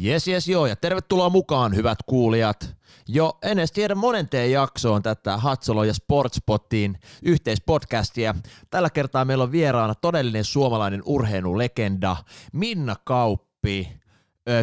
Jes, 0.00 0.28
jes, 0.28 0.48
joo, 0.48 0.66
ja 0.66 0.76
tervetuloa 0.76 1.30
mukaan, 1.30 1.76
hyvät 1.76 1.98
kuulijat. 2.06 2.76
Jo 3.08 3.38
ennen 3.42 3.68
tiedä 3.74 3.94
monenteen 3.94 4.52
jaksoon 4.52 5.02
tätä 5.02 5.36
Hatsolo 5.36 5.84
ja 5.84 5.94
Sportspottiin 5.94 6.98
yhteispodcastia. 7.22 8.34
Tällä 8.70 8.90
kertaa 8.90 9.24
meillä 9.24 9.44
on 9.44 9.52
vieraana 9.52 9.94
todellinen 9.94 10.44
suomalainen 10.44 11.02
urheilulegenda 11.04 12.16
Minna 12.52 12.96
Kauppi, 13.04 13.92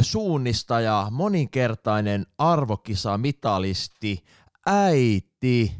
suunnistaja, 0.01 1.07
moninkertainen 1.11 2.25
arvokisamitalisti, 2.37 4.23
äiti 4.65 5.75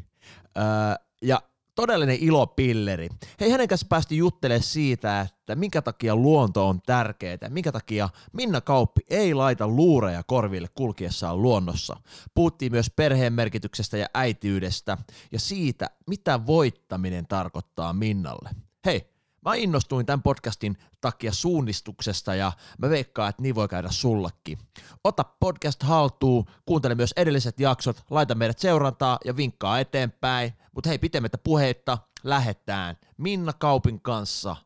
ja 1.22 1.40
todellinen 1.76 2.18
ilopilleri. 2.20 3.08
Hei, 3.40 3.50
hänen 3.50 3.68
kanssa 3.68 3.86
päästi 3.88 4.16
juttelemaan 4.16 4.62
siitä, 4.62 5.20
että 5.20 5.54
minkä 5.54 5.82
takia 5.82 6.16
luonto 6.16 6.68
on 6.68 6.80
tärkeää, 6.86 7.38
minkä 7.48 7.72
takia 7.72 8.08
Minna 8.32 8.60
Kauppi 8.60 9.00
ei 9.10 9.34
laita 9.34 9.68
luureja 9.68 10.22
korville 10.22 10.68
kulkiessaan 10.74 11.42
luonnossa. 11.42 11.96
Puhuttiin 12.34 12.72
myös 12.72 12.90
perheen 12.96 13.32
merkityksestä 13.32 13.96
ja 13.96 14.06
äitiydestä 14.14 14.98
ja 15.32 15.40
siitä, 15.40 15.90
mitä 16.06 16.46
voittaminen 16.46 17.26
tarkoittaa 17.26 17.92
Minnalle. 17.92 18.50
Hei, 18.84 19.15
Mä 19.46 19.54
innostuin 19.54 20.06
tämän 20.06 20.22
podcastin 20.22 20.76
takia 21.00 21.32
suunnistuksesta 21.32 22.34
ja 22.34 22.52
mä 22.78 22.90
veikkaan, 22.90 23.30
että 23.30 23.42
niin 23.42 23.54
voi 23.54 23.68
käydä 23.68 23.88
sullakin. 23.90 24.58
Ota 25.04 25.24
podcast 25.40 25.82
haltuun, 25.82 26.44
kuuntele 26.64 26.94
myös 26.94 27.12
edelliset 27.16 27.60
jaksot, 27.60 28.04
laita 28.10 28.34
meidät 28.34 28.58
seurantaa 28.58 29.18
ja 29.24 29.36
vinkkaa 29.36 29.80
eteenpäin. 29.80 30.52
Mutta 30.74 30.88
hei, 30.88 30.98
pitemmittä 30.98 31.38
puheitta, 31.38 31.98
lähetään 32.24 32.96
Minna 33.18 33.52
Kaupin 33.52 34.00
kanssa 34.00 34.56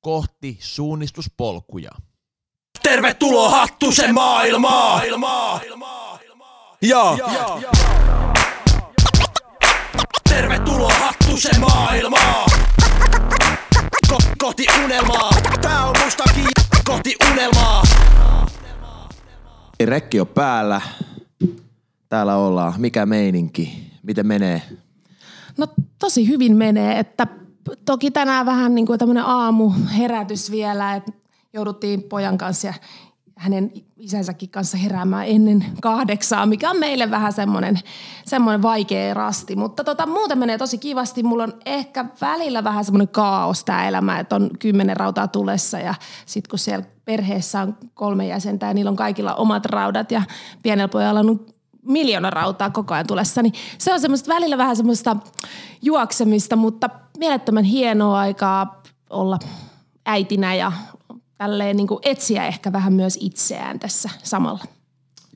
kohti 0.00 0.58
suunnistuspolkuja. 0.60 1.90
Tervetuloa 2.82 3.50
Hattusen 3.50 4.14
maailmaan! 4.14 5.02
Ja. 6.82 7.16
Tervetuloa 10.28 10.92
Hattusen 10.92 11.60
maailmaan! 11.60 12.50
Ko- 14.12 14.34
kohti 14.38 14.64
unelmaa. 14.84 15.30
Tää 15.60 15.84
on 15.84 15.94
mustakin 16.04 16.46
kohti 16.84 17.16
unelmaa. 17.32 17.82
Rekki 19.84 20.20
on 20.20 20.26
päällä. 20.26 20.80
Täällä 22.08 22.36
ollaan. 22.36 22.74
Mikä 22.78 23.06
meininki? 23.06 23.90
Miten 24.02 24.26
menee? 24.26 24.62
No 25.56 25.66
tosi 25.98 26.28
hyvin 26.28 26.56
menee, 26.56 26.98
että 26.98 27.26
toki 27.84 28.10
tänään 28.10 28.46
vähän 28.46 28.74
niin 28.74 28.86
kuin 28.86 28.98
tämmöinen 28.98 29.24
aamu 29.24 29.72
herätys 29.98 30.50
vielä, 30.50 30.94
että 30.94 31.12
jouduttiin 31.52 32.02
pojan 32.02 32.38
kanssa 32.38 32.66
ja 32.66 32.74
hänen 33.38 33.72
isänsäkin 33.96 34.48
kanssa 34.48 34.76
heräämään 34.76 35.26
ennen 35.26 35.64
kahdeksaa, 35.82 36.46
mikä 36.46 36.70
on 36.70 36.78
meille 36.78 37.10
vähän 37.10 37.32
semmoinen, 37.32 37.78
semmoinen 38.24 38.62
vaikea 38.62 39.14
rasti. 39.14 39.56
Mutta 39.56 39.84
tota, 39.84 40.06
muuten 40.06 40.38
menee 40.38 40.58
tosi 40.58 40.78
kivasti. 40.78 41.22
Mulla 41.22 41.42
on 41.42 41.52
ehkä 41.66 42.04
välillä 42.20 42.64
vähän 42.64 42.84
semmoinen 42.84 43.08
kaos 43.08 43.64
tämä 43.64 43.88
elämä, 43.88 44.18
että 44.18 44.36
on 44.36 44.50
kymmenen 44.58 44.96
rautaa 44.96 45.28
tulessa 45.28 45.78
ja 45.78 45.94
sitten 46.26 46.50
kun 46.50 46.58
siellä 46.58 46.86
perheessä 47.04 47.62
on 47.62 47.76
kolme 47.94 48.26
jäsentä 48.26 48.66
ja 48.66 48.74
niillä 48.74 48.90
on 48.90 48.96
kaikilla 48.96 49.34
omat 49.34 49.66
raudat 49.66 50.12
ja 50.12 50.22
pienellä 50.62 50.88
pojalla 50.88 51.20
on 51.20 51.46
miljoona 51.82 52.30
rautaa 52.30 52.70
koko 52.70 52.94
ajan 52.94 53.06
tulessa, 53.06 53.42
niin 53.42 53.52
se 53.78 53.92
on 53.92 54.00
semmoista 54.00 54.34
välillä 54.34 54.58
vähän 54.58 54.76
semmoista 54.76 55.16
juoksemista, 55.82 56.56
mutta 56.56 56.90
mielettömän 57.18 57.64
hienoa 57.64 58.18
aikaa 58.18 58.82
olla 59.10 59.38
äitinä 60.06 60.54
ja 60.54 60.72
tälleen 61.38 61.76
niin 61.76 61.86
kuin 61.86 62.00
etsiä 62.04 62.46
ehkä 62.46 62.72
vähän 62.72 62.92
myös 62.92 63.18
itseään 63.20 63.78
tässä 63.78 64.10
samalla. 64.22 64.64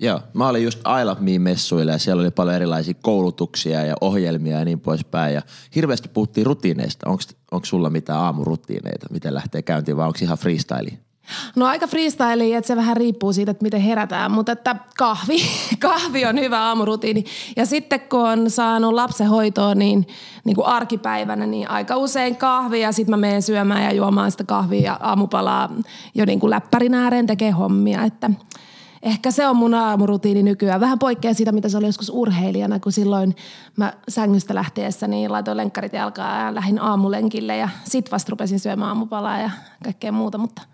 Joo, 0.00 0.20
mä 0.34 0.48
olin 0.48 0.64
just 0.64 0.78
I 0.78 1.04
Love 1.04 1.20
Me-messuilla 1.20 1.92
ja 1.92 1.98
siellä 1.98 2.20
oli 2.20 2.30
paljon 2.30 2.56
erilaisia 2.56 2.94
koulutuksia 3.02 3.84
ja 3.84 3.94
ohjelmia 4.00 4.58
ja 4.58 4.64
niin 4.64 4.80
poispäin. 4.80 5.34
Ja 5.34 5.42
hirveästi 5.74 6.08
puhuttiin 6.08 6.46
rutiineista. 6.46 7.10
Onko 7.50 7.64
sulla 7.64 7.90
mitään 7.90 8.18
aamurutiineita, 8.18 9.06
miten 9.10 9.34
lähtee 9.34 9.62
käyntiin 9.62 9.96
vai 9.96 10.06
onko 10.06 10.18
ihan 10.22 10.38
freestyle? 10.38 10.98
No 11.56 11.66
aika 11.66 11.86
freestyle, 11.86 12.56
että 12.56 12.68
se 12.68 12.76
vähän 12.76 12.96
riippuu 12.96 13.32
siitä, 13.32 13.50
että 13.50 13.62
miten 13.62 13.80
herätään, 13.80 14.30
mutta 14.30 14.52
että 14.52 14.76
kahvi, 14.98 15.36
kahvi 15.78 16.26
on 16.26 16.40
hyvä 16.40 16.60
aamurutiini. 16.60 17.24
Ja 17.56 17.66
sitten 17.66 18.00
kun 18.00 18.28
on 18.28 18.50
saanut 18.50 18.92
lapsen 18.92 19.28
hoitoa, 19.28 19.74
niin, 19.74 20.06
niin 20.44 20.56
kuin 20.56 20.66
arkipäivänä, 20.66 21.46
niin 21.46 21.70
aika 21.70 21.96
usein 21.96 22.36
kahvi 22.36 22.80
ja 22.80 22.92
sitten 22.92 23.10
mä 23.10 23.16
menen 23.16 23.42
syömään 23.42 23.84
ja 23.84 23.92
juomaan 23.92 24.30
sitä 24.30 24.44
kahvia 24.44 24.80
ja 24.80 24.98
aamupalaa 25.00 25.68
jo 26.14 26.24
niin 26.24 26.40
kuin 26.40 26.50
läppärin 26.50 26.94
ääreen 26.94 27.26
tekee 27.26 27.50
hommia, 27.50 28.04
että 28.04 28.30
ehkä 29.02 29.30
se 29.30 29.46
on 29.46 29.56
mun 29.56 29.74
aamurutiini 29.74 30.42
nykyään. 30.42 30.80
Vähän 30.80 30.98
poikkeaa 30.98 31.34
siitä, 31.34 31.52
mitä 31.52 31.68
se 31.68 31.78
oli 31.78 31.86
joskus 31.86 32.10
urheilijana, 32.14 32.80
kun 32.80 32.92
silloin 32.92 33.36
mä 33.76 33.92
sängystä 34.08 34.54
lähtiessä 34.54 35.08
niin 35.08 35.32
laitoin 35.32 35.56
lenkkarit 35.56 35.92
jalkaan 35.92 36.46
ja 36.46 36.54
lähdin 36.54 36.82
aamulenkille 36.82 37.56
ja 37.56 37.68
sit 37.84 38.12
vasta 38.12 38.30
rupesin 38.30 38.60
syömään 38.60 38.88
aamupalaa 38.88 39.38
ja 39.38 39.50
kaikkea 39.84 40.12
muuta, 40.12 40.38
mutta– 40.38 40.62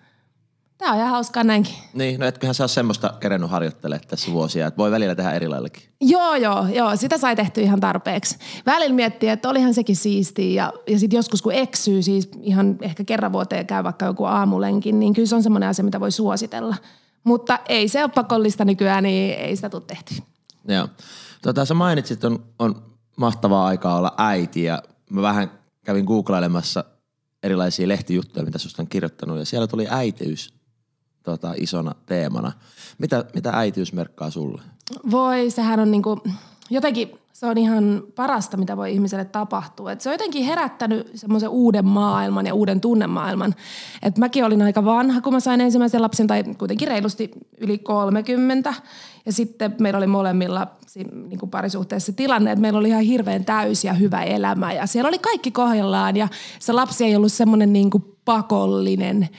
Tämä 0.78 0.92
on 0.92 0.98
ihan 0.98 1.10
hauskaa 1.10 1.44
näinkin. 1.44 1.74
Niin, 1.92 2.20
no 2.20 2.26
etköhän 2.26 2.54
sä 2.54 2.62
ole 2.62 2.68
semmoista 2.68 3.14
kerennyt 3.20 3.50
harjoittelemaan 3.50 4.08
tässä 4.08 4.32
vuosia, 4.32 4.66
että 4.66 4.78
voi 4.78 4.90
välillä 4.90 5.14
tehdä 5.14 5.30
eri 5.30 5.48
laillakin. 5.48 5.82
Joo, 6.00 6.34
joo, 6.34 6.66
joo. 6.66 6.96
Sitä 6.96 7.18
sai 7.18 7.36
tehty 7.36 7.60
ihan 7.60 7.80
tarpeeksi. 7.80 8.38
Välillä 8.66 8.94
miettii, 8.94 9.28
että 9.28 9.48
olihan 9.48 9.74
sekin 9.74 9.96
siistiä 9.96 10.62
ja, 10.62 10.72
ja 10.86 10.98
sitten 10.98 11.16
joskus 11.16 11.42
kun 11.42 11.52
eksyy, 11.52 12.02
siis 12.02 12.28
ihan 12.40 12.78
ehkä 12.80 13.04
kerran 13.04 13.32
vuoteen 13.32 13.66
käy 13.66 13.84
vaikka 13.84 14.06
joku 14.06 14.24
aamulenkin, 14.24 15.00
niin 15.00 15.14
kyllä 15.14 15.26
se 15.26 15.34
on 15.34 15.42
semmoinen 15.42 15.68
asia, 15.68 15.84
mitä 15.84 16.00
voi 16.00 16.12
suositella. 16.12 16.76
Mutta 17.24 17.58
ei 17.68 17.88
se 17.88 18.04
ole 18.04 18.12
pakollista 18.14 18.64
nykyään, 18.64 19.02
niin 19.02 19.34
ei 19.34 19.56
sitä 19.56 19.70
tule 19.70 19.82
tehty. 19.86 20.14
Joo. 20.68 20.88
Tota, 21.42 21.64
sä 21.64 21.74
mainitsit, 21.74 22.24
on, 22.24 22.44
on 22.58 22.82
mahtavaa 23.16 23.66
aikaa 23.66 23.98
olla 23.98 24.14
äiti 24.18 24.64
ja 24.64 24.82
mä 25.10 25.22
vähän 25.22 25.50
kävin 25.84 26.04
googlailemassa 26.04 26.84
erilaisia 27.42 27.88
lehtijuttuja, 27.88 28.44
mitä 28.44 28.58
susta 28.58 28.82
on 28.82 28.88
kirjoittanut 28.88 29.38
ja 29.38 29.44
siellä 29.44 29.66
tuli 29.66 29.86
äitiys 29.90 30.57
tota, 31.30 31.54
isona 31.56 31.94
teemana. 32.06 32.52
Mitä, 32.98 33.24
mitä 33.34 33.50
äitiys 33.50 33.92
merkkaa 33.92 34.30
sulle? 34.30 34.62
Voi, 35.10 35.50
sehän 35.50 35.80
on 35.80 35.90
niinku, 35.90 36.20
jotenkin 36.70 37.18
se 37.32 37.46
on 37.46 37.58
ihan 37.58 38.02
parasta, 38.14 38.56
mitä 38.56 38.76
voi 38.76 38.92
ihmiselle 38.92 39.24
tapahtua. 39.24 39.92
Et 39.92 40.00
se 40.00 40.08
on 40.08 40.14
jotenkin 40.14 40.44
herättänyt 40.44 41.10
semmoisen 41.14 41.48
uuden 41.48 41.86
maailman 41.86 42.46
ja 42.46 42.54
uuden 42.54 42.80
tunnemaailman. 42.80 43.54
Et 44.02 44.18
mäkin 44.18 44.44
olin 44.44 44.62
aika 44.62 44.84
vanha, 44.84 45.20
kun 45.20 45.32
mä 45.32 45.40
sain 45.40 45.60
ensimmäisen 45.60 46.02
lapsen, 46.02 46.26
tai 46.26 46.44
kuitenkin 46.44 46.88
reilusti 46.88 47.30
yli 47.58 47.78
30. 47.78 48.74
Ja 49.26 49.32
sitten 49.32 49.74
meillä 49.80 49.96
oli 49.96 50.06
molemmilla 50.06 50.66
niin 51.28 51.38
kuin 51.38 51.50
parisuhteessa 51.50 52.12
tilanne, 52.12 52.52
että 52.52 52.60
meillä 52.60 52.78
oli 52.78 52.88
ihan 52.88 53.02
hirveän 53.02 53.44
täysi 53.44 53.86
ja 53.86 53.92
hyvä 53.92 54.22
elämä. 54.22 54.72
Ja 54.72 54.86
siellä 54.86 55.08
oli 55.08 55.18
kaikki 55.18 55.50
kohdallaan 55.50 56.16
ja 56.16 56.28
se 56.58 56.72
lapsi 56.72 57.04
ei 57.04 57.16
ollut 57.16 57.32
semmoinen 57.32 57.72
niin 57.72 57.90
pakollinen– 58.24 59.28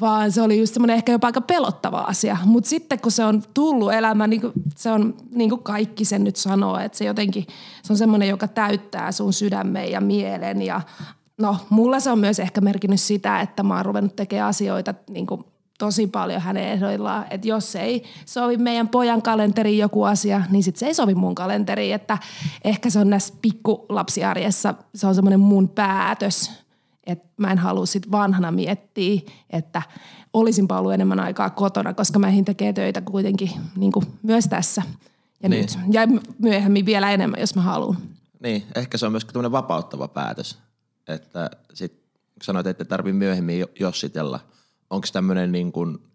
vaan 0.00 0.32
se 0.32 0.42
oli 0.42 0.58
just 0.58 0.74
semmoinen 0.74 0.96
ehkä 0.96 1.12
jopa 1.12 1.26
aika 1.26 1.40
pelottava 1.40 1.98
asia. 1.98 2.36
Mutta 2.44 2.70
sitten 2.70 3.00
kun 3.00 3.12
se 3.12 3.24
on 3.24 3.42
tullut 3.54 3.92
elämään, 3.92 4.30
niin 4.30 4.42
se 4.76 4.90
on 4.90 5.14
niin 5.34 5.50
kuin 5.50 5.62
kaikki 5.62 6.04
sen 6.04 6.24
nyt 6.24 6.36
sanoo, 6.36 6.78
että 6.78 6.98
se 6.98 7.04
jotenkin, 7.04 7.46
se 7.82 7.92
on 7.92 7.96
semmoinen, 7.96 8.28
joka 8.28 8.48
täyttää 8.48 9.12
sun 9.12 9.32
sydämen 9.32 9.90
ja 9.90 10.00
mielen 10.00 10.62
ja 10.62 10.80
no 11.38 11.56
mulla 11.70 12.00
se 12.00 12.10
on 12.10 12.18
myös 12.18 12.38
ehkä 12.38 12.60
merkinnyt 12.60 13.00
sitä, 13.00 13.40
että 13.40 13.62
mä 13.62 13.76
oon 13.76 13.84
ruvennut 13.84 14.16
tekemään 14.16 14.48
asioita 14.48 14.94
niin 15.10 15.26
kuin 15.26 15.44
tosi 15.78 16.06
paljon 16.06 16.40
hänen 16.40 16.68
ehdoillaan. 16.68 17.26
Että 17.30 17.48
jos 17.48 17.76
ei 17.76 18.02
sovi 18.26 18.56
meidän 18.56 18.88
pojan 18.88 19.22
kalenteriin 19.22 19.78
joku 19.78 20.02
asia, 20.02 20.42
niin 20.50 20.62
sitten 20.62 20.80
se 20.80 20.86
ei 20.86 20.94
sovi 20.94 21.14
mun 21.14 21.34
kalenteriin. 21.34 21.94
Että 21.94 22.18
ehkä 22.64 22.90
se 22.90 22.98
on 22.98 23.10
näissä 23.10 23.34
pikkulapsiarjessa, 23.42 24.74
se 24.94 25.06
on 25.06 25.14
semmoinen 25.14 25.40
mun 25.40 25.68
päätös– 25.68 26.50
että 27.06 27.28
mä 27.36 27.52
en 27.52 27.58
halua 27.58 27.86
sit 27.86 28.10
vanhana 28.10 28.50
miettiä, 28.52 29.20
että 29.50 29.82
olisinpa 30.32 30.78
ollut 30.78 30.92
enemmän 30.92 31.20
aikaa 31.20 31.50
kotona, 31.50 31.94
koska 31.94 32.18
mä 32.18 32.32
tekee 32.44 32.72
töitä 32.72 33.00
kuitenkin 33.00 33.50
niin 33.76 33.92
kuin 33.92 34.06
myös 34.22 34.44
tässä. 34.44 34.82
Ja, 35.42 35.48
niin. 35.48 35.60
nyt, 35.60 35.78
ja 35.90 36.00
myöhemmin 36.38 36.86
vielä 36.86 37.10
enemmän, 37.10 37.40
jos 37.40 37.54
mä 37.54 37.62
haluan. 37.62 37.96
Niin, 38.40 38.62
ehkä 38.74 38.98
se 38.98 39.06
on 39.06 39.12
myös 39.12 39.24
tämmöinen 39.24 39.52
vapauttava 39.52 40.08
päätös. 40.08 40.58
Että 41.08 41.50
sit 41.74 42.02
sanoit, 42.42 42.66
että 42.66 42.84
tarvii 42.84 43.12
myöhemmin 43.12 43.64
jossitella. 43.80 44.40
Onko 44.90 45.06
tämmöinen 45.12 45.52
niin 45.52 45.72
kuin– 45.72 45.98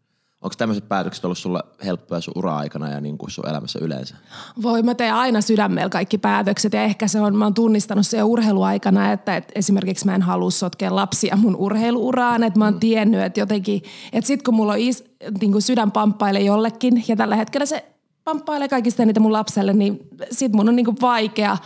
Onko 0.41 0.55
tämmöiset 0.57 0.87
päätökset 0.89 1.25
ollut 1.25 1.37
sulla 1.37 1.63
helppoja 1.85 2.21
sun 2.21 2.33
ura-aikana 2.35 2.89
ja 2.89 3.01
niin 3.01 3.17
kuin 3.17 3.31
sun 3.31 3.49
elämässä 3.49 3.79
yleensä? 3.81 4.15
Voi, 4.61 4.83
mä 4.83 4.95
teen 4.95 5.13
aina 5.13 5.41
sydämellä 5.41 5.89
kaikki 5.89 6.17
päätökset 6.17 6.73
ja 6.73 6.83
ehkä 6.83 7.07
se 7.07 7.21
on, 7.21 7.35
mä 7.35 7.45
oon 7.45 7.53
tunnistanut 7.53 8.07
se 8.07 8.17
jo 8.17 8.25
urheiluaikana, 8.25 9.11
että, 9.11 9.35
että 9.35 9.51
esimerkiksi 9.55 10.05
mä 10.05 10.15
en 10.15 10.21
halua 10.21 10.51
sotkea 10.51 10.95
lapsia 10.95 11.35
mun 11.35 11.55
urheiluuraan, 11.55 12.43
että 12.43 12.59
mä 12.59 12.65
oon 12.65 12.73
mm. 12.73 12.79
tiennyt, 12.79 13.21
että 13.21 13.39
jotenkin, 13.39 13.81
että 14.13 14.27
sit 14.27 14.43
kun 14.43 14.53
mulla 14.53 14.71
on 14.71 14.79
is, 14.79 15.03
niin 15.41 15.51
kuin 15.51 15.61
sydän 15.61 15.91
pamppailee 15.91 16.41
jollekin 16.41 17.03
ja 17.07 17.15
tällä 17.15 17.35
hetkellä 17.35 17.65
se 17.65 17.85
pamppailee 18.23 18.67
kaikista 18.67 19.05
niitä 19.05 19.19
mun 19.19 19.33
lapselle, 19.33 19.73
niin 19.73 19.99
sit 20.31 20.53
mun 20.53 20.69
on 20.69 20.75
niin 20.75 20.85
kuin 20.85 20.97
vaikea 21.01 21.57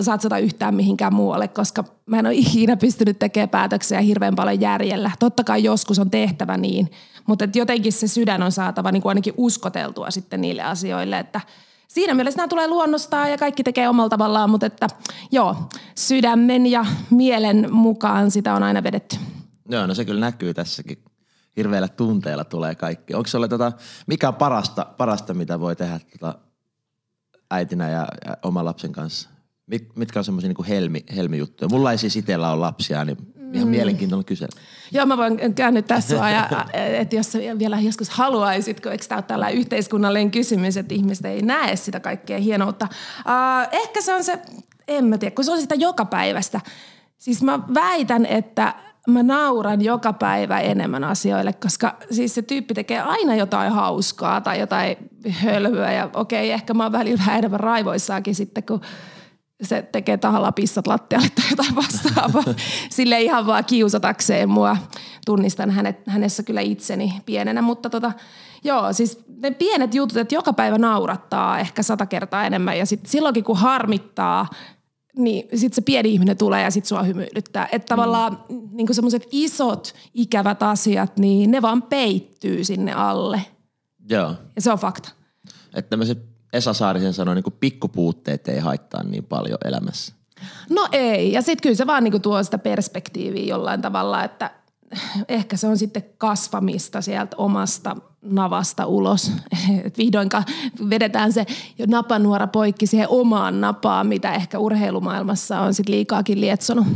satsata 0.00 0.38
yhtään 0.38 0.74
mihinkään 0.74 1.14
muualle, 1.14 1.48
koska 1.48 1.84
mä 2.06 2.18
en 2.18 2.26
ole 2.26 2.34
ikinä 2.34 2.76
pystynyt 2.76 3.18
tekemään 3.18 3.48
päätöksiä 3.48 4.00
hirveän 4.00 4.36
paljon 4.36 4.60
järjellä. 4.60 5.10
Totta 5.18 5.44
kai 5.44 5.64
joskus 5.64 5.98
on 5.98 6.10
tehtävä 6.10 6.56
niin, 6.56 6.90
mutta 7.26 7.48
jotenkin 7.54 7.92
se 7.92 8.08
sydän 8.08 8.42
on 8.42 8.52
saatava 8.52 8.92
niin 8.92 9.02
kuin 9.02 9.10
ainakin 9.10 9.34
uskoteltua 9.36 10.10
sitten 10.10 10.40
niille 10.40 10.62
asioille, 10.62 11.18
että 11.18 11.40
siinä 11.88 12.14
mielessä 12.14 12.38
nämä 12.38 12.48
tulee 12.48 12.68
luonnostaan 12.68 13.30
ja 13.30 13.38
kaikki 13.38 13.64
tekee 13.64 13.88
omalla 13.88 14.08
tavallaan, 14.08 14.50
mutta 14.50 14.66
että 14.66 14.88
joo, 15.32 15.56
sydämen 15.94 16.66
ja 16.66 16.86
mielen 17.10 17.74
mukaan 17.74 18.30
sitä 18.30 18.54
on 18.54 18.62
aina 18.62 18.82
vedetty. 18.82 19.16
Joo, 19.68 19.86
no 19.86 19.94
se 19.94 20.04
kyllä 20.04 20.20
näkyy 20.20 20.54
tässäkin. 20.54 20.98
Hirveillä 21.56 21.88
tunteilla 21.88 22.44
tulee 22.44 22.74
kaikki. 22.74 23.14
Onko 23.14 23.28
se 23.28 23.38
tota, 23.48 23.72
mikä 24.06 24.28
on 24.28 24.34
parasta, 24.34 24.86
parasta, 24.96 25.34
mitä 25.34 25.60
voi 25.60 25.76
tehdä 25.76 26.00
tota, 26.18 26.38
äitinä 27.50 27.90
ja, 27.90 28.08
ja 28.26 28.36
oman 28.42 28.64
lapsen 28.64 28.92
kanssa? 28.92 29.33
Mit, 29.66 29.96
mitkä 29.96 30.18
on 30.18 30.24
semmoisia 30.24 30.48
niin 30.48 30.66
helmi, 30.66 31.04
helmijuttuja? 31.16 31.68
Mulla 31.68 31.92
ei 31.92 31.98
siis 31.98 32.16
itsellä 32.16 32.50
ole 32.50 32.60
lapsia, 32.60 33.04
niin 33.04 33.18
ihan 33.52 33.68
mm. 33.68 33.70
mielenkiintoinen 33.70 34.24
kysellä. 34.24 34.60
Joo, 34.92 35.06
mä 35.06 35.16
voin 35.16 35.54
käännyttää 35.54 36.00
sua, 36.00 36.30
ja, 36.30 36.66
että 36.72 37.16
jos 37.16 37.32
vielä 37.58 37.80
joskus 37.80 38.10
haluaisit, 38.10 38.80
kun 38.80 38.92
eikö 38.92 39.04
tämä 39.08 39.16
ole 39.16 39.22
tällainen 39.22 39.58
yhteiskunnallinen 39.58 40.30
kysymys, 40.30 40.76
että 40.76 40.94
ihmiset 40.94 41.26
ei 41.26 41.42
näe 41.42 41.76
sitä 41.76 42.00
kaikkea 42.00 42.38
hienoutta. 42.38 42.88
Uh, 43.18 43.68
ehkä 43.72 44.00
se 44.00 44.14
on 44.14 44.24
se, 44.24 44.38
en 44.88 45.04
mä 45.04 45.18
tiedä, 45.18 45.34
kun 45.34 45.44
se 45.44 45.52
on 45.52 45.60
sitä 45.60 45.74
joka 45.74 46.04
päivästä. 46.04 46.60
Siis 47.18 47.42
mä 47.42 47.60
väitän, 47.74 48.26
että 48.26 48.74
mä 49.08 49.22
nauran 49.22 49.82
joka 49.82 50.12
päivä 50.12 50.60
enemmän 50.60 51.04
asioille, 51.04 51.52
koska 51.52 51.96
siis 52.10 52.34
se 52.34 52.42
tyyppi 52.42 52.74
tekee 52.74 53.00
aina 53.00 53.34
jotain 53.34 53.72
hauskaa 53.72 54.40
tai 54.40 54.60
jotain 54.60 54.96
hölmöä 55.28 55.92
ja 55.92 56.10
okei, 56.14 56.50
ehkä 56.50 56.74
mä 56.74 56.82
oon 56.82 56.92
välillä 56.92 57.18
vähän 57.18 57.38
enemmän 57.38 57.60
raivoissaakin 57.60 58.34
sitten, 58.34 58.62
kun 58.62 58.80
se 59.64 59.82
tekee 59.92 60.16
tahalla 60.16 60.52
pissat 60.52 60.86
lattialle 60.86 61.28
tai 61.34 61.44
jotain 61.50 61.76
vastaavaa. 61.76 62.54
Sille 62.90 63.22
ihan 63.22 63.46
vaan 63.46 63.64
kiusatakseen 63.64 64.48
mua. 64.48 64.76
Tunnistan 65.26 65.70
hänet, 65.70 66.06
hänessä 66.06 66.42
kyllä 66.42 66.60
itseni 66.60 67.12
pienenä, 67.26 67.62
mutta 67.62 67.90
tota, 67.90 68.12
joo, 68.64 68.92
siis 68.92 69.18
ne 69.42 69.50
pienet 69.50 69.94
jutut, 69.94 70.16
että 70.16 70.34
joka 70.34 70.52
päivä 70.52 70.78
naurattaa 70.78 71.58
ehkä 71.58 71.82
sata 71.82 72.06
kertaa 72.06 72.46
enemmän 72.46 72.78
ja 72.78 72.86
sitten 72.86 73.10
silloinkin 73.10 73.44
kun 73.44 73.56
harmittaa, 73.56 74.46
niin 75.16 75.48
sitten 75.54 75.74
se 75.74 75.82
pieni 75.82 76.12
ihminen 76.12 76.36
tulee 76.36 76.62
ja 76.62 76.70
sitten 76.70 76.88
sua 76.88 77.02
hymyilyttää. 77.02 77.68
Että 77.72 77.86
tavallaan 77.86 78.38
mm. 78.48 78.68
niin 78.72 78.94
semmoiset 78.94 79.28
isot 79.30 79.94
ikävät 80.14 80.62
asiat, 80.62 81.16
niin 81.16 81.50
ne 81.50 81.62
vaan 81.62 81.82
peittyy 81.82 82.64
sinne 82.64 82.92
alle. 82.92 83.42
Joo. 84.10 84.34
Ja 84.56 84.62
se 84.62 84.72
on 84.72 84.78
fakta. 84.78 85.10
Että 85.74 85.90
tämmöiset 85.90 86.33
Esa 86.54 86.72
Saarisen 86.72 87.12
sanoi, 87.12 87.34
niin 87.34 87.44
pikkupuutteet 87.60 88.48
ei 88.48 88.58
haittaa 88.58 89.02
niin 89.02 89.24
paljon 89.24 89.58
elämässä. 89.64 90.14
No 90.70 90.88
ei, 90.92 91.32
ja 91.32 91.42
sitten 91.42 91.62
kyllä 91.62 91.76
se 91.76 91.86
vaan 91.86 92.04
niin 92.04 92.22
tuo 92.22 92.42
sitä 92.42 92.58
perspektiiviä 92.58 93.44
jollain 93.44 93.82
tavalla, 93.82 94.24
että 94.24 94.50
ehkä 95.28 95.56
se 95.56 95.66
on 95.66 95.78
sitten 95.78 96.04
kasvamista 96.18 97.00
sieltä 97.00 97.36
omasta 97.36 97.96
navasta 98.22 98.86
ulos. 98.86 99.32
Et 99.84 99.98
vihdoinkaan 99.98 100.44
vedetään 100.90 101.32
se 101.32 101.46
jo 101.78 101.86
napanuora 101.88 102.46
poikki 102.46 102.86
siihen 102.86 103.08
omaan 103.08 103.60
napaan, 103.60 104.06
mitä 104.06 104.32
ehkä 104.34 104.58
urheilumaailmassa 104.58 105.60
on 105.60 105.74
sitten 105.74 105.94
liikaakin 105.94 106.40
lietsonut. 106.40 106.86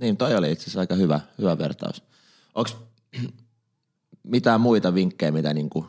Niin, 0.00 0.16
toi 0.16 0.36
oli 0.36 0.52
itse 0.52 0.62
asiassa 0.62 0.80
aika 0.80 0.94
hyvä, 0.94 1.20
hyvä 1.38 1.58
vertaus. 1.58 2.02
Onko 2.54 2.70
mitään 4.22 4.60
muita 4.60 4.94
vinkkejä, 4.94 5.32
mitä 5.32 5.54
niinku 5.54 5.86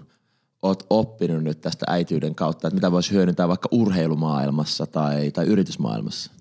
oot 0.62 0.86
oppinut 0.90 1.44
nyt 1.44 1.62
tästä 1.62 1.86
äityyden 1.90 2.36
kautta, 2.36 2.68
että 2.68 2.76
mitä 2.76 2.92
voisi 2.92 3.12
hyödyntää 3.12 3.48
vaikka 3.48 3.70
urheilumaailmassa 3.72 4.86
tai, 4.86 5.32
tai 5.32 5.46
yritysmaailmassa? 5.46 6.32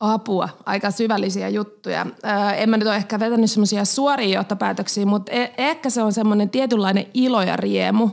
Apua, 0.00 0.48
aika 0.66 0.90
syvällisiä 0.90 1.48
juttuja. 1.48 2.06
Öö, 2.24 2.50
en 2.50 2.70
mä 2.70 2.76
nyt 2.76 2.88
ole 2.88 2.96
ehkä 2.96 3.20
vetänyt 3.20 3.50
semmoisia 3.50 3.84
suoria 3.84 4.34
johtopäätöksiä, 4.34 5.06
mutta 5.06 5.32
e- 5.32 5.54
ehkä 5.58 5.90
se 5.90 6.02
on 6.02 6.12
semmoinen 6.12 6.50
tietynlainen 6.50 7.06
ilo 7.14 7.42
ja 7.42 7.56
riemu 7.56 8.10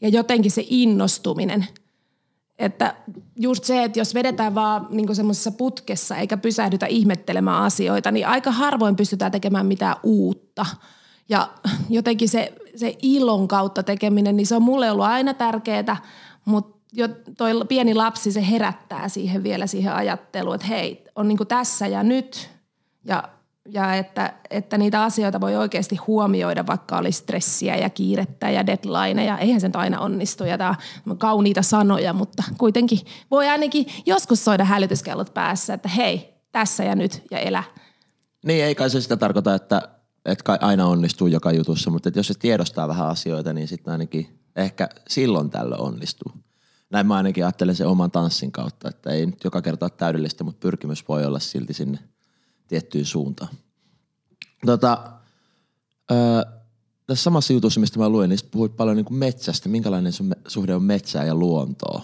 ja 0.00 0.08
jotenkin 0.08 0.50
se 0.50 0.64
innostuminen. 0.68 1.66
Että 2.58 2.94
just 3.36 3.64
se, 3.64 3.84
että 3.84 3.98
jos 3.98 4.14
vedetään 4.14 4.54
vaan 4.54 4.86
niin 4.90 5.16
semmoisessa 5.16 5.50
putkessa 5.50 6.16
eikä 6.16 6.36
pysähdytä 6.36 6.86
ihmettelemään 6.86 7.62
asioita, 7.62 8.10
niin 8.10 8.26
aika 8.26 8.50
harvoin 8.50 8.96
pystytään 8.96 9.32
tekemään 9.32 9.66
mitään 9.66 9.96
uutta. 10.02 10.66
Ja 11.28 11.48
jotenkin 11.90 12.28
se, 12.28 12.52
se 12.76 12.96
ilon 13.02 13.48
kautta 13.48 13.82
tekeminen, 13.82 14.36
niin 14.36 14.46
se 14.46 14.56
on 14.56 14.62
mulle 14.62 14.90
ollut 14.90 15.04
aina 15.04 15.34
tärkeää, 15.34 15.96
mutta 16.44 16.76
jo 16.92 17.08
toi 17.38 17.52
pieni 17.68 17.94
lapsi, 17.94 18.32
se 18.32 18.50
herättää 18.50 19.08
siihen 19.08 19.42
vielä 19.42 19.66
siihen 19.66 19.94
ajatteluun, 19.94 20.54
että 20.54 20.66
hei, 20.66 21.04
on 21.16 21.28
niin 21.28 21.38
tässä 21.48 21.86
ja 21.86 22.02
nyt 22.02 22.50
ja, 23.04 23.28
ja 23.68 23.94
että, 23.94 24.32
että 24.50 24.78
niitä 24.78 25.02
asioita 25.02 25.40
voi 25.40 25.56
oikeasti 25.56 25.96
huomioida, 25.96 26.66
vaikka 26.66 26.98
oli 26.98 27.12
stressiä 27.12 27.76
ja 27.76 27.90
kiirettä 27.90 28.50
ja 28.50 28.66
deadlineja. 28.66 29.38
Eihän 29.38 29.60
se 29.60 29.70
aina 29.74 30.00
onnistu 30.00 30.44
ja 30.44 30.58
tämä 30.58 30.74
on 31.10 31.18
kauniita 31.18 31.62
sanoja, 31.62 32.12
mutta 32.12 32.42
kuitenkin 32.58 32.98
voi 33.30 33.48
ainakin 33.48 33.86
joskus 34.06 34.44
soida 34.44 34.64
hälytyskellot 34.64 35.34
päässä, 35.34 35.74
että 35.74 35.88
hei, 35.88 36.34
tässä 36.52 36.84
ja 36.84 36.94
nyt 36.94 37.22
ja 37.30 37.38
elä. 37.38 37.64
Niin, 38.44 38.64
ei 38.64 38.74
kai 38.74 38.90
se 38.90 39.00
sitä 39.00 39.16
tarkoita, 39.16 39.54
että, 39.54 39.88
että 40.26 40.58
aina 40.60 40.86
onnistuu 40.86 41.26
joka 41.26 41.52
jutussa, 41.52 41.90
mutta 41.90 42.10
jos 42.14 42.26
se 42.26 42.34
tiedostaa 42.34 42.88
vähän 42.88 43.08
asioita, 43.08 43.52
niin 43.52 43.68
sitten 43.68 43.92
ainakin 43.92 44.40
ehkä 44.56 44.88
silloin 45.08 45.50
tällöin 45.50 45.80
onnistuu 45.80 46.32
näin 46.90 47.06
mä 47.06 47.16
ainakin 47.16 47.44
ajattelen 47.44 47.76
sen 47.76 47.86
oman 47.86 48.10
tanssin 48.10 48.52
kautta, 48.52 48.88
että 48.88 49.10
ei 49.10 49.26
nyt 49.26 49.44
joka 49.44 49.62
kerta 49.62 49.84
ole 49.84 49.92
täydellistä, 49.96 50.44
mutta 50.44 50.60
pyrkimys 50.60 51.08
voi 51.08 51.26
olla 51.26 51.38
silti 51.38 51.72
sinne 51.72 51.98
tiettyyn 52.68 53.04
suuntaan. 53.04 53.50
Tota, 54.66 55.12
öö, 56.10 56.42
tässä 57.06 57.22
samassa 57.22 57.52
jutussa, 57.52 57.80
mistä 57.80 57.98
mä 57.98 58.08
luin, 58.08 58.28
niin 58.28 58.38
puhuit 58.50 58.76
paljon 58.76 58.96
niin 58.96 59.04
kuin 59.04 59.18
metsästä. 59.18 59.68
Minkälainen 59.68 60.12
sun 60.12 60.34
suhde 60.48 60.74
on 60.74 60.82
metsää 60.82 61.24
ja 61.24 61.34
luontoa? 61.34 62.02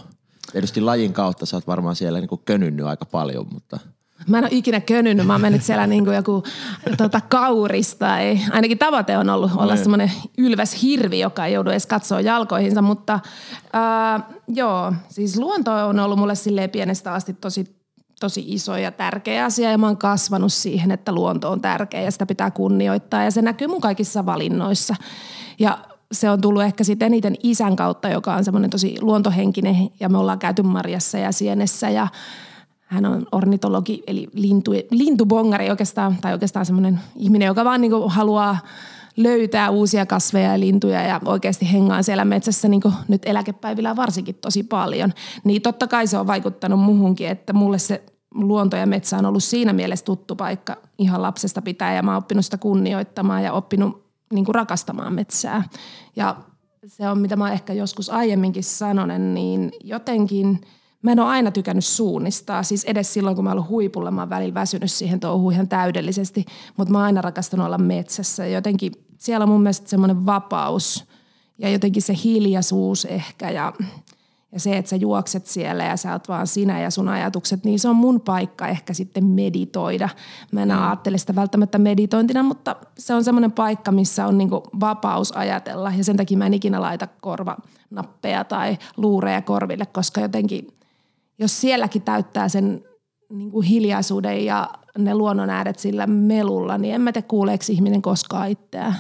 Tietysti 0.53 0.81
lajin 0.81 1.13
kautta 1.13 1.47
sä 1.47 1.57
oot 1.57 1.67
varmaan 1.67 1.97
siellä 1.97 2.21
niin 2.21 2.41
könynnyt 2.45 2.87
aika 2.87 3.05
paljon, 3.05 3.47
mutta– 3.53 3.79
Mä 4.29 4.39
en 4.39 4.45
ole 4.45 4.51
ikinä 4.53 4.81
könynyt, 4.81 5.27
mä 5.27 5.33
oon 5.35 5.41
mennyt 5.41 5.63
siellä 5.63 5.87
niin 5.87 6.05
kuin 6.05 6.17
joku 6.17 6.43
tota, 6.97 7.21
kauris 7.21 7.95
tai 7.95 8.39
ainakin 8.51 8.79
tavoite 8.79 9.19
on 9.19 9.31
ollut 9.31 9.51
olla 9.57 9.75
niin. 9.75 9.83
semmoinen 9.83 10.13
ylväs 10.39 10.83
hirvi, 10.83 11.21
joka 11.21 11.47
ei 11.47 11.53
joudu 11.53 11.71
edes 11.71 11.87
katsoa 11.87 12.21
jalkoihinsa, 12.21 12.83
mutta 12.83 13.21
ää, 13.73 14.21
joo, 14.49 14.93
siis 15.09 15.39
luonto 15.39 15.73
on 15.73 16.01
ollut 16.01 16.19
mulle 16.19 16.35
silleen 16.35 16.71
pienestä 16.71 17.13
asti 17.13 17.33
tosi 17.33 17.83
tosi 18.21 18.45
iso 18.47 18.77
ja 18.77 18.93
tärkeä 18.93 19.45
asia 19.45 19.71
ja 19.71 19.79
mä 19.79 19.87
oon 19.87 19.97
kasvanut 19.97 20.53
siihen, 20.53 20.91
että 20.91 21.13
luonto 21.13 21.51
on 21.51 21.61
tärkeä 21.61 22.01
ja 22.01 22.11
sitä 22.11 22.27
pitää 22.27 22.51
kunnioittaa 22.51 23.25
ja 23.25 23.31
se 23.31 23.43
näkyy 23.43 23.69
mun 23.69 23.81
kaikissa 23.81 24.27
valinnoissa. 24.27 24.95
Ja 25.59 25.79
se 26.13 26.31
on 26.31 26.41
tullut 26.41 26.63
ehkä 26.63 26.85
sitten 26.85 27.07
eniten 27.07 27.37
isän 27.43 27.77
kautta, 27.77 28.09
joka 28.09 28.35
on 28.35 28.45
semmoinen 28.45 28.71
tosi 28.71 28.97
luontohenkinen 29.01 29.76
ja 30.00 30.09
me 30.09 30.19
ollaan 30.19 30.38
käyty 30.38 30.62
marjassa 30.62 31.19
ja 31.19 31.33
sienessä 31.33 31.91
ja 31.91 32.09
hän 32.92 33.06
on 33.06 33.26
ornitologi, 33.32 34.02
eli 34.06 34.28
lintu, 34.32 34.70
lintubongari 34.90 35.70
oikeastaan, 35.70 36.16
tai 36.20 36.32
oikeastaan 36.32 36.66
semmoinen 36.66 37.00
ihminen, 37.16 37.46
joka 37.46 37.64
vaan 37.64 37.80
niin 37.80 37.92
haluaa 38.06 38.58
löytää 39.16 39.70
uusia 39.70 40.06
kasveja 40.06 40.52
ja 40.52 40.61
lintuja 40.61 41.02
ja 41.02 41.20
oikeasti 41.25 41.72
hengaa 41.72 42.02
siellä 42.02 42.25
metsässä 42.25 42.68
niin 42.68 42.82
nyt 43.08 43.22
eläkepäivillä 43.26 43.96
varsinkin 43.96 44.34
tosi 44.34 44.62
paljon. 44.62 45.12
Niin 45.44 45.62
totta 45.62 45.87
kai 45.87 46.06
se 46.06 46.18
on 46.18 46.26
vaikuttanut 46.26 46.80
muhunkin, 46.80 47.28
että 47.28 47.52
mulle 47.52 47.78
se 47.78 48.02
luonto 48.34 48.76
ja 48.76 48.87
metsä 48.87 49.18
on 49.18 49.26
ollut 49.26 49.44
siinä 49.44 49.72
mielessä 49.72 50.04
tuttu 50.04 50.37
paikka 50.37 50.76
ihan 50.99 51.22
lapsesta 51.22 51.62
pitää 51.62 51.94
ja 51.94 52.02
mä 52.02 52.11
oon 52.11 52.18
oppinut 52.18 52.44
sitä 52.44 52.58
kunnioittamaan 52.58 53.44
ja 53.44 53.52
oppinut 53.52 54.04
niin 54.32 54.46
rakastamaan 54.49 55.12
metsää. 55.12 55.62
Ja 56.16 56.37
se 56.87 57.08
on, 57.08 57.18
mitä 57.18 57.37
mä 57.37 57.52
ehkä 57.52 57.72
joskus 57.72 58.11
aiemminkin 58.11 58.64
sanonen, 58.64 59.34
niin 59.34 59.72
jotenkin– 59.84 60.61
mä 61.02 61.12
en 61.12 61.21
ole 61.21 61.28
aina 61.28 61.50
tykännyt 61.50 61.85
suunnistaa. 61.85 62.62
Siis 62.62 62.85
edes 62.85 63.14
silloin, 63.14 63.37
kun 63.37 63.44
mä 63.44 63.52
olen 63.52 63.68
huipulla, 63.68 64.11
mä 64.11 64.21
oon 64.21 64.30
välillä 64.30 64.54
väsynyt 64.54 64.90
siihen 64.90 65.21
touhuun 65.21 65.52
ihan 65.52 65.68
täydellisesti. 65.68 66.44
Mutta 66.76 66.92
mä 66.92 66.99
oon 66.99 67.04
aina 67.04 67.21
rakastanut 67.21 67.66
olla 67.66 67.78
metsässä. 67.78 68.47
Jotenkin 68.47 68.92
siellä 69.18 69.44
on 69.44 69.49
mun 69.49 69.62
mielestä 69.62 69.88
semmoinen 69.88 70.26
vapaus 70.26 71.04
ja 71.59 71.68
jotenkin 71.68 72.02
se 72.02 72.14
hiljaisuus 72.25 73.04
ehkä 73.04 73.50
ja, 73.50 73.73
ja 74.52 74.61
se, 74.61 74.76
että 74.76 74.88
sä 74.88 74.97
juokset 74.97 75.47
siellä 75.47 75.85
ja 75.85 75.97
sä 75.97 76.12
oot 76.12 76.28
vaan 76.28 76.47
sinä 76.47 76.80
ja 76.80 76.90
sun 76.90 77.09
ajatukset, 77.09 77.64
niin 77.64 77.78
se 77.78 77.88
on 77.88 77.97
mun 77.97 78.21
paikka 78.21 78.68
ehkä 78.68 78.94
sitten 78.94 79.25
meditoida. 79.25 80.09
Mä 80.52 80.62
en 80.62 80.68
mm. 80.68 80.87
ajattele 80.87 81.18
sitä 81.18 81.35
välttämättä 81.35 81.78
meditointina, 81.78 82.42
mutta 82.42 82.76
se 82.99 83.14
on 83.14 83.25
semmoinen 83.25 83.52
paikka, 83.52 83.92
missä 83.92 84.26
on 84.26 84.38
niinku 84.38 84.62
vapaus 84.80 85.32
ajatella 85.37 85.92
ja 85.97 86.04
sen 86.04 86.16
takia 86.16 86.38
mä 86.38 86.47
en 86.47 86.54
ikinä 86.54 86.80
laita 86.80 87.09
korvanappeja 87.21 88.44
tai 88.44 88.78
luureja 88.97 89.42
korville, 89.42 89.87
koska 89.87 90.21
jotenkin– 90.21 90.66
jos 91.39 91.61
sielläkin 91.61 92.03
täyttää 92.03 92.49
sen 92.49 92.85
niin 93.31 93.51
kuin 93.51 93.67
hiljaisuuden 93.67 94.45
ja 94.45 94.71
ne 94.99 95.15
luonnon 95.15 95.51
ääret 95.51 95.79
sillä 95.79 96.07
melulla, 96.07 96.79
niin 96.79 96.95
en 96.95 97.01
mä 97.01 97.12
tiedä 97.12 97.29
kuuleeko 97.29 97.65
ihminen 97.69 98.03
koskaan 98.03 98.51
itseään. 98.51 98.97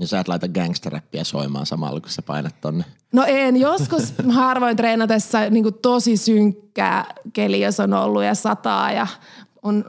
Ja 0.00 0.06
sä 0.06 0.20
et 0.20 0.28
laita 0.28 0.48
gangsteräppiä 0.48 1.24
soimaan 1.24 1.66
samalla, 1.66 2.00
kun 2.00 2.10
sä 2.10 2.22
painat 2.22 2.54
tonne. 2.60 2.84
No 3.12 3.24
en, 3.26 3.56
joskus 3.56 4.14
harvoin 4.28 4.76
treenatessa 4.76 5.50
niin 5.50 5.62
kuin 5.62 5.74
tosi 5.82 6.16
synkkää 6.16 7.04
keli, 7.32 7.60
jos 7.60 7.80
on 7.80 7.92
ollut 7.92 8.24
ja 8.24 8.34
sataa 8.34 8.92
ja 8.92 9.06
on 9.62 9.84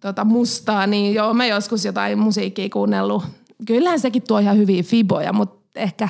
tota, 0.00 0.24
mustaa, 0.24 0.86
niin 0.86 1.14
joo, 1.14 1.34
mä 1.34 1.46
joskus 1.46 1.84
jotain 1.84 2.18
musiikkia 2.18 2.68
kuunnellut. 2.72 3.24
Kyllähän 3.66 4.00
sekin 4.00 4.22
tuo 4.22 4.38
ihan 4.38 4.56
hyviä 4.56 4.82
fiboja, 4.82 5.32
mutta 5.32 5.57
ehkä, 5.78 6.08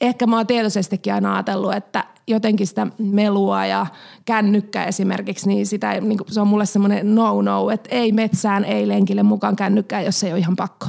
ehkä 0.00 0.26
mä 0.26 0.36
oon 0.36 0.46
tietoisestikin 0.46 1.14
aina 1.14 1.34
ajatellut, 1.34 1.74
että 1.74 2.04
jotenkin 2.26 2.66
sitä 2.66 2.86
melua 2.98 3.66
ja 3.66 3.86
kännykkä 4.24 4.84
esimerkiksi, 4.84 5.48
niin, 5.48 5.66
sitä, 5.66 6.00
niin 6.00 6.18
se 6.26 6.40
on 6.40 6.48
mulle 6.48 6.66
semmoinen 6.66 7.14
no-no, 7.14 7.70
että 7.70 7.88
ei 7.92 8.12
metsään, 8.12 8.64
ei 8.64 8.88
lenkille 8.88 9.22
mukaan 9.22 9.56
kännykkää, 9.56 10.02
jos 10.02 10.24
ei 10.24 10.32
ole 10.32 10.38
ihan 10.38 10.56
pakko. 10.56 10.86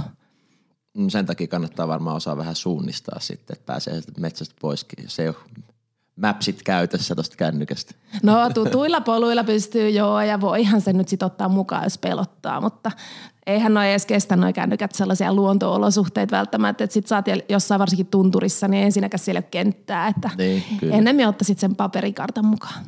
Mm, 0.97 1.09
sen 1.09 1.25
takia 1.25 1.47
kannattaa 1.47 1.87
varmaan 1.87 2.15
osaa 2.15 2.37
vähän 2.37 2.55
suunnistaa 2.55 3.19
sitten, 3.19 3.53
että 3.53 3.65
pääsee 3.65 4.01
metsästä 4.17 4.55
poiskin, 4.61 5.03
jos 5.03 5.19
ei 5.19 5.27
ole 5.27 5.35
mapsit 6.21 6.63
käytössä 6.63 7.15
tuosta 7.15 7.35
kännykästä. 7.35 7.95
No 8.23 8.49
tutuilla 8.53 9.01
poluilla 9.01 9.43
pystyy 9.43 9.89
joo 9.89 10.21
ja 10.21 10.41
voihan 10.41 10.81
sen 10.81 10.97
nyt 10.97 11.07
sitten 11.07 11.25
ottaa 11.25 11.49
mukaan, 11.49 11.83
jos 11.83 11.97
pelottaa, 11.97 12.61
mutta 12.61 12.91
eihän 13.47 13.73
noin 13.73 13.87
edes 13.87 14.05
kestä 14.05 14.35
noin 14.35 14.53
kännykät 14.53 14.91
sellaisia 14.91 15.33
luonto-olosuhteita 15.33 16.37
välttämättä, 16.37 16.83
että 16.83 16.93
sit 16.93 17.07
sä 17.07 17.15
oot 17.15 17.25
jossain 17.49 17.79
varsinkin 17.79 18.07
tunturissa, 18.07 18.67
niin 18.67 18.83
ensinnäkään 18.83 19.19
siellä 19.19 19.37
ei 19.39 19.43
ole 19.43 19.49
kenttää, 19.51 20.07
että 20.07 20.29
Niin, 20.37 20.63
kyllä. 20.79 20.95
ennemmin 20.95 21.27
ottaisit 21.27 21.59
sen 21.59 21.75
paperikartan 21.75 22.45
mukaan. 22.45 22.85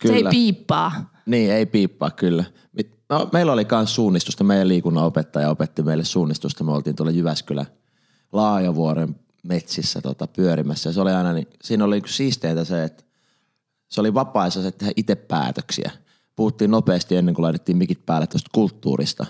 Kyllä. 0.00 0.14
Se 0.14 0.16
ei 0.16 0.24
piippaa. 0.30 1.10
Niin, 1.26 1.52
ei 1.52 1.66
piippaa 1.66 2.10
kyllä. 2.10 2.44
No, 3.08 3.28
meillä 3.32 3.52
oli 3.52 3.66
myös 3.70 3.94
suunnistusta. 3.94 4.44
Meidän 4.44 4.68
liikunnanopettaja 4.68 5.50
opetti 5.50 5.82
meille 5.82 6.04
suunnistusta. 6.04 6.64
Me 6.64 6.72
oltiin 6.72 6.96
tuolla 6.96 7.12
Jyväskylän 7.12 7.66
Laajavuoren 8.32 9.16
metsissä 9.42 10.00
tota, 10.00 10.26
pyörimässä. 10.26 10.88
Ja 10.88 10.92
se 10.92 11.00
oli 11.00 11.12
aina, 11.12 11.32
niin, 11.32 11.48
siinä 11.62 11.84
oli 11.84 12.02
siisteintä 12.06 12.64
se, 12.64 12.84
että 12.84 13.04
se 13.88 14.00
oli 14.00 14.14
vapaa-ajassa 14.14 14.72
tehdä 14.72 14.92
itse 14.96 15.14
päätöksiä. 15.14 15.90
Puhuttiin 16.36 16.70
nopeasti 16.70 17.16
ennen 17.16 17.34
kuin 17.34 17.42
laitettiin 17.42 17.78
mikit 17.78 18.06
päälle 18.06 18.26
tuosta 18.26 18.50
kulttuurista. 18.54 19.26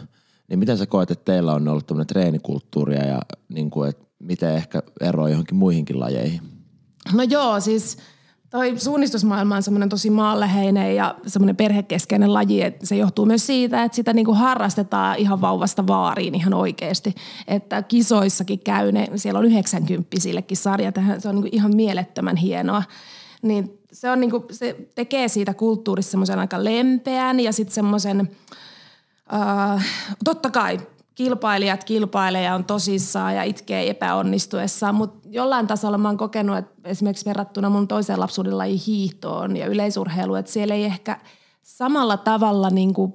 Niin 0.48 0.58
miten 0.58 0.78
sä 0.78 0.86
koet, 0.86 1.10
että 1.10 1.32
teillä 1.32 1.52
on 1.52 1.68
ollut 1.68 1.86
tämmöinen 1.86 2.06
treenikulttuuria 2.06 3.06
ja 3.06 3.22
niin 3.48 3.70
kuin, 3.70 3.90
että 3.90 4.06
miten 4.18 4.54
ehkä 4.54 4.82
eroa 5.00 5.28
johonkin 5.28 5.56
muihinkin 5.56 6.00
lajeihin? 6.00 6.40
No 7.12 7.22
joo, 7.22 7.60
siis 7.60 7.98
toi 8.50 8.78
suunnistusmaailma 8.78 9.57
on 9.57 9.62
semmoinen 9.62 9.88
tosi 9.88 10.11
maanläheinen 10.11 10.97
ja 10.97 11.14
semmoinen 11.26 11.57
perhekeskeinen 11.57 12.35
laji, 12.35 12.62
että 12.62 12.87
se 12.87 12.97
johtuu 12.97 13.26
myös 13.26 13.47
siitä, 13.47 13.85
että 13.85 13.97
sitä 13.97 14.12
niinku 14.12 14.35
harrastetaan 14.35 15.17
ihan 15.19 15.40
vauvasta 15.40 15.87
vaariin 15.87 16.35
ihan 16.35 16.55
oikeasti. 16.55 17.14
Että 17.49 17.83
kisoissakin 17.83 18.59
käy 18.59 18.93
ne, 18.93 19.09
siellä 19.17 19.38
on 19.38 19.45
90 19.45 20.21
sillekin 20.21 20.57
sarja, 20.57 20.93
se 21.19 21.28
on 21.28 21.35
niinku 21.35 21.49
ihan 21.52 21.76
mielettömän 21.76 22.37
hienoa. 22.37 22.83
Niin 23.43 23.78
se, 23.93 24.11
on 24.11 24.21
niinku, 24.21 24.47
se 24.50 24.76
tekee 24.95 25.28
siitä 25.28 25.55
kulttuurista 25.55 26.11
semmoisen 26.11 26.38
aika 26.38 26.64
lempeän 26.64 27.40
ja 27.40 27.52
sitten 27.52 27.75
semmoisen, 27.75 28.31
äh, 29.35 29.87
totta 30.25 30.50
kai 30.50 30.78
kilpailijat 31.18 31.84
kilpailee 31.84 32.42
ja 32.42 32.54
on 32.54 32.64
tosissaan 32.64 33.34
ja 33.34 33.42
itkee 33.42 33.90
epäonnistuessaan, 33.90 34.94
mutta 34.94 35.28
jollain 35.30 35.66
tasolla 35.66 35.98
mä 35.98 36.08
oon 36.08 36.16
kokenut, 36.16 36.56
että 36.56 36.75
esimerkiksi 36.84 37.25
verrattuna 37.25 37.70
mun 37.70 37.88
toiseen 37.88 38.20
lapsuuden 38.20 38.58
lajiin 38.58 38.80
hiihtoon 38.87 39.56
ja 39.56 39.66
yleisurheiluun, 39.66 40.38
että 40.38 40.52
siellä 40.52 40.75
ei 40.75 40.84
ehkä 40.84 41.20
samalla 41.62 42.16
tavalla 42.16 42.70
niin 42.70 42.94
kuin 42.94 43.14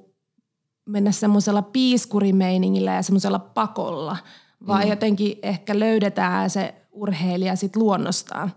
mennä 0.84 1.12
semmoisella 1.12 1.62
piiskurimeiningillä 1.62 2.94
ja 2.94 3.02
semmoisella 3.02 3.38
pakolla, 3.38 4.16
vaan 4.66 4.84
mm. 4.84 4.90
jotenkin 4.90 5.38
ehkä 5.42 5.78
löydetään 5.78 6.50
se 6.50 6.74
urheilija 6.92 7.56
sit 7.56 7.76
luonnostaan. 7.76 8.52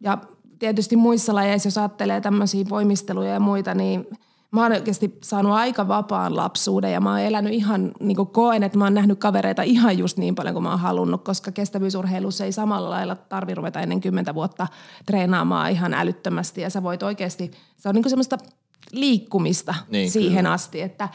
Ja 0.00 0.18
tietysti 0.58 0.96
muissa 0.96 1.34
lajeissa, 1.34 1.66
jos 1.66 1.78
ajattelee 1.78 2.20
tämmöisiä 2.20 2.64
voimisteluja 2.68 3.32
ja 3.32 3.40
muita, 3.40 3.74
niin– 3.74 4.06
mä 4.52 4.62
oon 4.62 4.72
oikeasti 4.72 5.18
saanut 5.22 5.52
aika 5.52 5.88
vapaan 5.88 6.36
lapsuuden 6.36 6.92
ja 6.92 7.00
mä 7.00 7.10
oon 7.10 7.20
elänyt 7.20 7.52
ihan, 7.52 7.92
niin 8.00 8.16
kuin 8.16 8.28
koen, 8.28 8.62
että 8.62 8.78
mä 8.78 8.84
oon 8.84 8.94
nähnyt 8.94 9.18
kavereita 9.18 9.62
ihan 9.62 9.98
just 9.98 10.16
niin 10.16 10.34
paljon 10.34 10.54
kuin 10.54 10.62
mä 10.62 10.70
oon 10.70 10.78
halunnut, 10.78 11.24
koska 11.24 11.52
kestävyysurheilussa 11.52 12.44
ei 12.44 12.52
samalla 12.52 12.90
lailla 12.90 13.14
tarvi 13.14 13.54
ruveta 13.54 13.80
ennen 13.80 14.00
kymmentä 14.00 14.34
vuotta 14.34 14.66
treenaamaan 15.06 15.70
ihan 15.70 15.94
älyttömästi 15.94 16.60
ja 16.60 16.70
sä 16.70 16.82
voit 16.82 17.02
oikeasti, 17.02 17.50
se 17.76 17.88
on 17.88 17.94
niin 17.94 18.02
kuin 18.02 18.10
semmoista 18.10 18.38
liikkumista 18.92 19.74
niin, 19.90 20.10
siihen 20.10 20.36
kyllä. 20.36 20.52
asti, 20.52 20.80
että, 20.80 21.08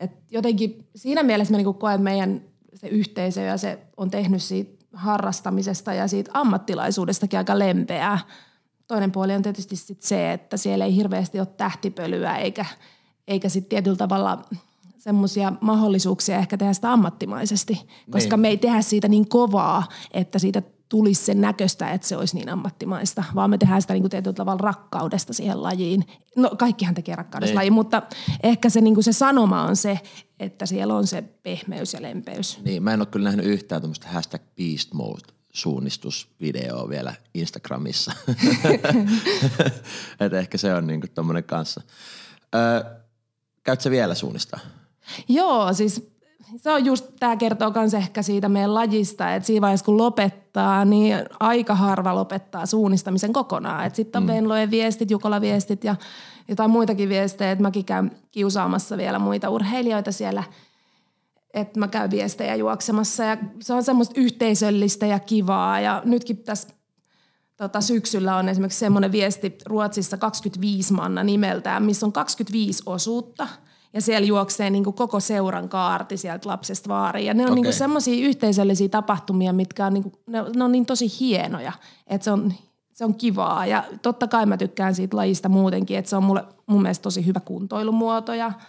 että 0.00 0.16
jotenkin 0.30 0.88
siinä 0.96 1.22
mielessä 1.22 1.52
mä 1.52 1.56
niin 1.56 1.64
kuin 1.64 1.78
koen, 1.78 1.94
että 1.94 2.04
meidän 2.04 2.42
se 2.74 2.88
yhteisö 2.88 3.40
ja 3.40 3.56
se 3.56 3.78
on 3.96 4.10
tehnyt 4.10 4.42
siitä 4.42 4.86
harrastamisesta 4.92 5.94
ja 5.94 6.08
siitä 6.08 6.30
ammattilaisuudestakin 6.34 7.38
aika 7.38 7.58
lempeää 7.58 8.18
toinen 8.88 9.12
puoli 9.12 9.34
on 9.34 9.42
tietysti 9.42 9.76
sit 9.76 10.02
se, 10.02 10.32
että 10.32 10.56
siellä 10.56 10.84
ei 10.84 10.96
hirveästi 10.96 11.38
ole 11.38 11.46
tähtipölyä 11.46 12.36
eikä, 12.36 12.64
eikä 13.28 13.48
sitten 13.48 13.68
tietyllä 13.68 13.96
tavalla 13.96 14.42
semmoisia 14.98 15.52
mahdollisuuksia 15.60 16.38
ehkä 16.38 16.56
tehdä 16.56 16.72
sitä 16.72 16.92
ammattimaisesti, 16.92 17.88
koska 18.10 18.36
niin. 18.36 18.40
me 18.40 18.48
ei 18.48 18.56
tehdä 18.56 18.82
siitä 18.82 19.08
niin 19.08 19.28
kovaa, 19.28 19.88
että 20.10 20.38
siitä 20.38 20.62
tulisi 20.88 21.24
sen 21.24 21.40
näköistä, 21.40 21.90
että 21.90 22.08
se 22.08 22.16
olisi 22.16 22.36
niin 22.36 22.48
ammattimaista, 22.48 23.24
vaan 23.34 23.50
me 23.50 23.58
tehdään 23.58 23.82
sitä 23.82 23.94
niin 23.94 24.02
kuin 24.02 24.10
tietyllä 24.10 24.34
tavalla 24.34 24.60
rakkaudesta 24.62 25.32
siihen 25.32 25.62
lajiin. 25.62 26.04
No 26.36 26.50
kaikkihan 26.58 26.94
tekee 26.94 27.16
rakkaudesta 27.16 27.50
niin. 27.50 27.56
lajiin, 27.56 27.72
mutta 27.72 28.02
ehkä 28.42 28.70
se, 28.70 28.80
niin 28.80 28.94
kuin 28.94 29.04
se 29.04 29.12
sanoma 29.12 29.62
on 29.62 29.76
se, 29.76 30.00
että 30.40 30.66
siellä 30.66 30.94
on 30.94 31.06
se 31.06 31.22
pehmeys 31.22 31.92
ja 31.92 32.02
lempeys. 32.02 32.58
Niin, 32.64 32.82
mä 32.82 32.94
en 32.94 33.00
ole 33.00 33.06
kyllä 33.06 33.24
nähnyt 33.24 33.46
yhtään 33.46 33.82
tämmöistä 33.82 34.08
hashtag 34.08 34.42
beast 34.56 34.94
mode 34.94 35.35
suunnistusvideoa 35.56 36.88
vielä 36.88 37.14
Instagramissa. 37.34 38.12
Et 40.20 40.32
ehkä 40.32 40.58
se 40.58 40.74
on 40.74 40.86
niinku 40.86 41.06
tommonen 41.14 41.44
kanssa. 41.44 41.80
Öö, 42.54 42.84
käyt 43.62 43.80
sä 43.80 43.90
vielä 43.90 44.14
suunnistaa? 44.14 44.60
Joo, 45.28 45.72
siis 45.72 46.10
se 46.56 46.70
on 46.72 46.84
just, 46.84 47.06
tämä 47.20 47.36
kertoo 47.36 47.72
myös 47.74 47.94
ehkä 47.94 48.22
siitä 48.22 48.48
meidän 48.48 48.74
lajista, 48.74 49.34
että 49.34 49.46
siinä 49.46 49.60
vaiheessa 49.60 49.86
kun 49.86 49.96
lopettaa, 49.96 50.84
niin 50.84 51.16
aika 51.40 51.74
harva 51.74 52.14
lopettaa 52.14 52.66
suunnistamisen 52.66 53.32
kokonaan. 53.32 53.94
Sitten 53.94 54.18
on 54.18 54.28
mm. 54.28 54.32
Venlojen 54.32 54.70
viestit, 54.70 55.10
Jukola 55.10 55.40
viestit 55.40 55.84
ja 55.84 55.96
jotain 56.48 56.70
muitakin 56.70 57.08
viestejä, 57.08 57.52
että 57.52 57.62
mäkin 57.62 57.84
käyn 57.84 58.10
kiusaamassa 58.30 58.96
vielä 58.96 59.18
muita 59.18 59.50
urheilijoita 59.50 60.12
siellä– 60.12 60.44
että 61.56 61.78
mä 61.80 61.88
käyn 61.88 62.10
viestejä 62.10 62.54
juoksemassa 62.54 63.24
ja 63.24 63.36
se 63.60 63.74
on 63.74 63.84
semmoista 63.84 64.20
yhteisöllistä 64.20 65.06
ja 65.06 65.18
kivaa 65.18 65.80
ja 65.80 66.02
nytkin 66.04 66.36
tässä 66.36 66.68
tota, 67.56 67.80
syksyllä 67.80 68.36
on 68.36 68.48
esimerkiksi 68.48 68.78
semmoinen 68.78 69.12
viesti 69.12 69.58
Ruotsissa 69.66 70.16
25 70.16 70.92
manna 70.92 71.24
nimeltään, 71.24 71.82
missä 71.82 72.06
on 72.06 72.12
25 72.12 72.82
osuutta 72.86 73.48
ja 73.92 74.00
siellä 74.00 74.26
juoksee 74.26 74.70
niin 74.70 74.84
kuin 74.84 74.94
koko 74.94 75.20
seuran 75.20 75.68
kaarti 75.68 76.16
sieltä 76.16 76.48
lapsesta 76.48 76.88
vaariin. 76.88 77.26
Ja 77.26 77.34
ne 77.34 77.42
on 77.42 77.52
okay. 77.52 77.62
niin 77.62 77.72
semmoisia 77.72 78.26
yhteisöllisiä 78.26 78.88
tapahtumia, 78.88 79.52
mitkä 79.52 79.86
on, 79.86 79.94
niin 79.94 80.02
kuin, 80.02 80.14
ne, 80.26 80.44
ne 80.56 80.64
on 80.64 80.72
niin 80.72 80.86
tosi 80.86 81.20
hienoja, 81.20 81.72
että 82.06 82.24
se 82.24 82.30
on, 82.30 82.52
se 82.92 83.04
on 83.04 83.14
kivaa. 83.14 83.66
Ja 83.66 83.84
totta 84.02 84.28
kai 84.28 84.46
mä 84.46 84.56
tykkään 84.56 84.94
siitä 84.94 85.16
lajista 85.16 85.48
muutenkin, 85.48 85.98
että 85.98 86.08
se 86.08 86.16
on 86.16 86.24
mulle 86.24 86.44
mun 86.66 86.82
mielestä 86.82 87.02
tosi 87.02 87.26
hyvä 87.26 87.40
kuntoilumuoto 87.40 88.34
ja– 88.34 88.52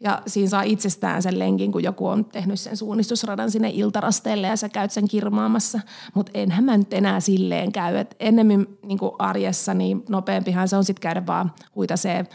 ja 0.00 0.22
siinä 0.26 0.48
saa 0.48 0.62
itsestään 0.62 1.22
sen 1.22 1.38
lenkin, 1.38 1.72
kun 1.72 1.82
joku 1.82 2.06
on 2.06 2.24
tehnyt 2.24 2.60
sen 2.60 2.76
suunnistusradan 2.76 3.50
sinne 3.50 3.70
iltarasteelle 3.74 4.46
ja 4.46 4.56
sä 4.56 4.68
käyt 4.68 4.90
sen 4.90 5.08
kirmaamassa. 5.08 5.80
Mutta 6.14 6.32
enhän 6.34 6.64
mä 6.64 6.76
nyt 6.76 6.92
enää 6.92 7.20
silleen 7.20 7.72
käy. 7.72 7.96
Et 7.96 8.16
ennemmin 8.20 8.78
niin 8.82 8.98
arjessa 9.18 9.74
niin 9.74 10.04
nopeampihan 10.08 10.68
se 10.68 10.76
on 10.76 10.84
sitten 10.84 11.00
käydä 11.00 11.26
vaan 11.26 11.52
huitasee 11.74 12.26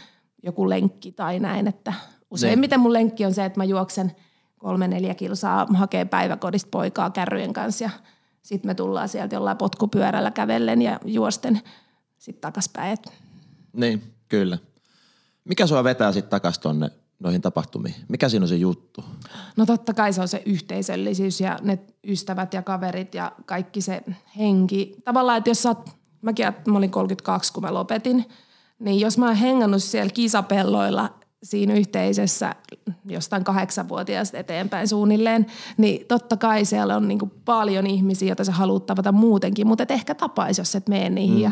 joku 0.42 0.70
lenkki 0.70 1.12
tai 1.12 1.40
näin. 1.40 1.68
Että 1.68 1.92
useimmiten 2.30 2.80
mun 2.80 2.92
lenkki 2.92 3.24
on 3.24 3.34
se, 3.34 3.44
että 3.44 3.60
mä 3.60 3.64
juoksen 3.64 4.12
kolme 4.58 4.88
neljä 4.88 5.14
kilsaa, 5.14 5.66
hakee 5.74 6.04
päiväkodista 6.04 6.68
poikaa 6.70 7.10
kärryjen 7.10 7.52
kanssa 7.52 7.84
ja 7.84 7.90
sitten 8.42 8.70
me 8.70 8.74
tullaan 8.74 9.08
sieltä 9.08 9.36
jollain 9.36 9.56
potkupyörällä 9.56 10.30
kävellen 10.30 10.82
ja 10.82 11.00
juosten 11.04 11.60
sitten 12.18 12.40
takaspäin. 12.40 12.98
Niin, 13.72 14.02
kyllä. 14.28 14.58
Mikä 15.44 15.66
sua 15.66 15.84
vetää 15.84 16.12
sitten 16.12 16.30
takas 16.30 16.58
tonne 16.58 16.90
noihin 17.20 17.40
tapahtumiin? 17.40 17.94
Mikä 18.08 18.28
siinä 18.28 18.44
on 18.44 18.48
se 18.48 18.56
juttu? 18.56 19.04
No 19.56 19.66
totta 19.66 19.94
kai 19.94 20.12
se 20.12 20.20
on 20.20 20.28
se 20.28 20.42
yhteisöllisyys 20.46 21.40
ja 21.40 21.58
ne 21.62 21.78
ystävät 22.06 22.54
ja 22.54 22.62
kaverit 22.62 23.14
ja 23.14 23.32
kaikki 23.46 23.80
se 23.80 24.02
henki. 24.38 24.96
Tavallaan, 25.04 25.38
että 25.38 25.50
jos 25.50 25.62
sä 25.62 25.68
oot, 25.68 25.90
mäkin 26.22 26.46
mä 26.68 26.78
olin 26.78 26.90
32, 26.90 27.52
kun 27.52 27.62
mä 27.62 27.74
lopetin, 27.74 28.24
niin 28.78 29.00
jos 29.00 29.18
mä 29.18 29.26
oon 29.26 29.36
hengannut 29.36 29.82
siellä 29.82 30.10
kisapelloilla 30.10 31.10
siinä 31.42 31.74
yhteisössä 31.74 32.54
jostain 33.04 33.44
kahdeksanvuotiaasta 33.44 34.38
eteenpäin 34.38 34.88
suunnilleen, 34.88 35.46
niin 35.76 36.06
totta 36.06 36.36
kai 36.36 36.64
siellä 36.64 36.96
on 36.96 37.08
niin 37.08 37.32
paljon 37.44 37.86
ihmisiä, 37.86 38.28
joita 38.28 38.44
sä 38.44 38.52
haluat 38.52 38.86
tavata 38.86 39.12
muutenkin, 39.12 39.66
mutta 39.66 39.82
et 39.82 39.90
ehkä 39.90 40.14
tapaisi, 40.14 40.60
jos 40.60 40.74
et 40.74 40.88
mene 40.88 41.10
niihin. 41.10 41.36
Mm. 41.36 41.42
Ja 41.42 41.50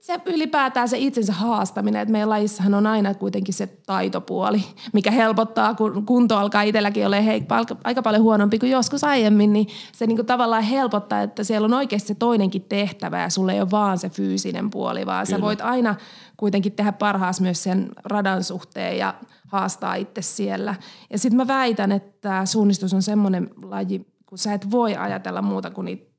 sitten 0.00 0.32
se 0.32 0.36
ylipäätään 0.36 0.88
se 0.88 0.98
itsensä 0.98 1.32
haastaminen, 1.32 2.02
että 2.02 2.12
meidän 2.12 2.30
lajissahan 2.30 2.74
on 2.74 2.86
aina 2.86 3.14
kuitenkin 3.14 3.54
se 3.54 3.66
taitopuoli, 3.66 4.64
mikä 4.92 5.10
helpottaa, 5.10 5.74
kun 5.74 6.06
kunto 6.06 6.38
alkaa 6.38 6.62
itselläkin 6.62 7.06
olla 7.06 7.20
hei, 7.20 7.46
aika 7.84 8.02
paljon 8.02 8.22
huonompi 8.22 8.58
kuin 8.58 8.72
joskus 8.72 9.04
aiemmin, 9.04 9.52
niin 9.52 9.66
se 9.92 10.06
niin 10.06 10.16
kuin 10.16 10.26
tavallaan 10.26 10.62
helpottaa, 10.62 11.22
että 11.22 11.44
siellä 11.44 11.64
on 11.64 11.74
oikeasti 11.74 12.08
se 12.08 12.14
toinenkin 12.14 12.62
tehtävä 12.62 13.22
ja 13.22 13.30
sulle 13.30 13.52
ei 13.52 13.60
ole 13.60 13.70
vaan 13.70 13.98
se 13.98 14.08
fyysinen 14.08 14.70
puoli, 14.70 15.06
vaan 15.06 15.26
Kyllä. 15.26 15.38
sä 15.38 15.42
voit 15.42 15.60
aina 15.60 15.94
kuitenkin 16.36 16.72
tehdä 16.72 16.92
parhaas 16.92 17.40
myös 17.40 17.62
sen 17.62 17.88
radan 18.04 18.44
suhteen 18.44 18.98
ja 18.98 19.14
haastaa 19.48 19.94
itse 19.94 20.22
siellä. 20.22 20.74
Ja 21.10 21.18
sitten 21.18 21.36
mä 21.36 21.46
väitän, 21.46 21.92
että 21.92 22.46
suunnistus 22.46 22.94
on 22.94 23.02
semmoinen 23.02 23.50
laji, 23.62 24.06
kun 24.26 24.38
sä 24.38 24.54
et 24.54 24.70
voi 24.70 24.96
ajatella 24.96 25.42
muuta 25.42 25.70
kuin 25.70 25.84
niitä 25.84 26.15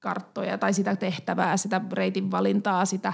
karttoja 0.00 0.58
tai 0.58 0.74
sitä 0.74 0.96
tehtävää, 0.96 1.56
sitä 1.56 1.80
reitin 1.92 2.30
valintaa, 2.30 2.84
sitä 2.84 3.12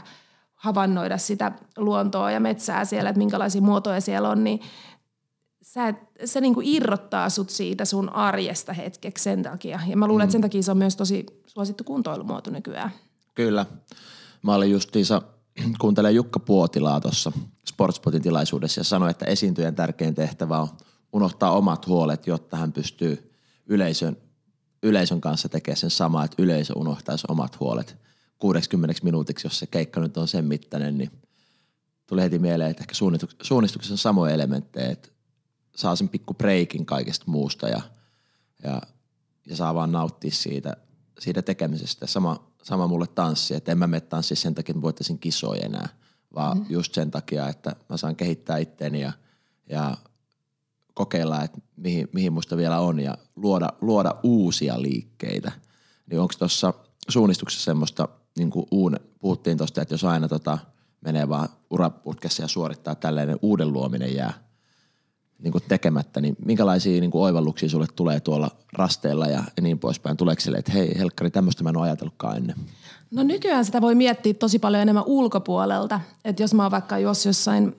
havainnoida 0.54 1.18
sitä 1.18 1.52
luontoa 1.76 2.30
ja 2.30 2.40
metsää 2.40 2.84
siellä, 2.84 3.10
että 3.10 3.18
minkälaisia 3.18 3.62
muotoja 3.62 4.00
siellä 4.00 4.28
on, 4.28 4.44
niin 4.44 4.60
sä, 5.62 5.94
se 6.24 6.40
niin 6.40 6.54
kuin 6.54 6.66
irrottaa 6.68 7.30
sut 7.30 7.50
siitä 7.50 7.84
sun 7.84 8.08
arjesta 8.08 8.72
hetkeksi 8.72 9.24
sen 9.24 9.42
takia. 9.42 9.80
Ja 9.86 9.96
mä 9.96 10.06
luulen, 10.06 10.22
mm. 10.22 10.24
että 10.24 10.32
sen 10.32 10.42
takia 10.42 10.62
se 10.62 10.70
on 10.70 10.78
myös 10.78 10.96
tosi 10.96 11.26
suosittu 11.46 11.84
kuntoilumuoto 11.84 12.50
nykyään. 12.50 12.90
Kyllä. 13.34 13.66
Mä 14.42 14.54
olin 14.54 14.70
justiinsa, 14.70 15.22
kuuntelen 15.80 16.14
Jukka 16.14 16.40
Puotilaa 16.40 17.00
tuossa 17.00 17.32
Sportspotin 17.68 18.22
tilaisuudessa 18.22 18.80
ja 18.80 18.84
sanoi, 18.84 19.10
että 19.10 19.26
esiintyjän 19.26 19.74
tärkein 19.74 20.14
tehtävä 20.14 20.58
on 20.58 20.68
unohtaa 21.12 21.50
omat 21.50 21.86
huolet, 21.86 22.26
jotta 22.26 22.56
hän 22.56 22.72
pystyy 22.72 23.32
yleisön 23.66 24.16
yleisön 24.82 25.20
kanssa 25.20 25.48
tekee 25.48 25.76
sen 25.76 25.90
sama, 25.90 26.24
että 26.24 26.42
yleisö 26.42 26.72
unohtaisi 26.76 27.26
omat 27.28 27.60
huolet 27.60 27.96
60 28.38 29.00
minuutiksi, 29.02 29.46
jos 29.46 29.58
se 29.58 29.66
keikka 29.66 30.00
nyt 30.00 30.16
on 30.16 30.28
sen 30.28 30.44
mittainen, 30.44 30.98
niin 30.98 31.10
tuli 32.06 32.22
heti 32.22 32.38
mieleen, 32.38 32.70
että 32.70 32.82
ehkä 32.82 32.94
suunnistuksessa 33.42 33.94
on 33.94 33.98
samoja 33.98 34.34
elementtejä, 34.34 34.90
että 34.90 35.08
saa 35.76 35.96
sen 35.96 36.08
pikku 36.08 36.34
breikin 36.34 36.86
kaikesta 36.86 37.24
muusta 37.28 37.68
ja, 37.68 37.82
ja, 38.62 38.82
ja 39.46 39.56
saa 39.56 39.74
vaan 39.74 39.92
nauttia 39.92 40.30
siitä, 40.30 40.76
siitä 41.18 41.42
tekemisestä. 41.42 42.06
Sama, 42.06 42.52
sama 42.62 42.86
mulle 42.86 43.06
tanssi, 43.06 43.54
että 43.54 43.72
en 43.72 43.78
mä 43.78 43.86
mene 43.86 44.00
tanssia 44.00 44.36
sen 44.36 44.54
takia, 44.54 44.72
että 44.72 44.82
voittaisin 44.82 45.18
kisoja 45.18 45.64
enää, 45.64 45.88
vaan 46.34 46.58
mm. 46.58 46.66
just 46.68 46.94
sen 46.94 47.10
takia, 47.10 47.48
että 47.48 47.76
mä 47.88 47.96
saan 47.96 48.16
kehittää 48.16 48.58
itteeni 48.58 49.00
ja, 49.00 49.12
ja 49.68 49.96
kokeilla, 50.96 51.42
että 51.42 51.58
mihin, 51.76 52.08
mihin 52.12 52.32
musta 52.32 52.56
vielä 52.56 52.80
on 52.80 53.00
ja 53.00 53.18
luoda, 53.36 53.68
luoda 53.80 54.14
uusia 54.22 54.82
liikkeitä. 54.82 55.52
Niin 56.10 56.20
onko 56.20 56.34
tuossa 56.38 56.74
suunnistuksessa 57.08 57.64
semmoista, 57.64 58.08
niin 58.38 58.50
kuin 58.50 58.66
uun, 58.70 58.96
puhuttiin 59.18 59.58
tuosta, 59.58 59.82
että 59.82 59.94
jos 59.94 60.04
aina 60.04 60.28
tota, 60.28 60.58
menee 61.00 61.28
vaan 61.28 61.48
uraputkessa 61.70 62.42
ja 62.42 62.48
suorittaa 62.48 62.94
tällainen 62.94 63.38
uuden 63.42 63.72
luominen 63.72 64.14
jää 64.14 64.46
niin 65.38 65.52
kuin 65.52 65.64
tekemättä, 65.68 66.20
niin 66.20 66.36
minkälaisia 66.44 67.00
niin 67.00 67.10
kuin 67.10 67.22
oivalluksia 67.22 67.68
sulle 67.68 67.86
tulee 67.94 68.20
tuolla 68.20 68.50
rasteilla 68.72 69.26
ja, 69.26 69.44
ja 69.56 69.62
niin 69.62 69.78
poispäin? 69.78 70.16
Tuleeko 70.16 70.40
sille, 70.40 70.58
että 70.58 70.72
hei 70.72 70.98
Helkkari, 70.98 71.30
tämmöistä 71.30 71.62
mä 71.62 71.70
en 71.70 71.76
ole 71.76 71.84
ajatellutkaan 71.86 72.36
ennen? 72.36 72.56
No 73.10 73.22
nykyään 73.22 73.64
sitä 73.64 73.80
voi 73.80 73.94
miettiä 73.94 74.34
tosi 74.34 74.58
paljon 74.58 74.82
enemmän 74.82 75.04
ulkopuolelta. 75.06 76.00
Että 76.24 76.42
jos 76.42 76.54
mä 76.54 76.62
oon 76.62 76.70
vaikka 76.70 76.98
jos 76.98 77.26
jossain 77.26 77.76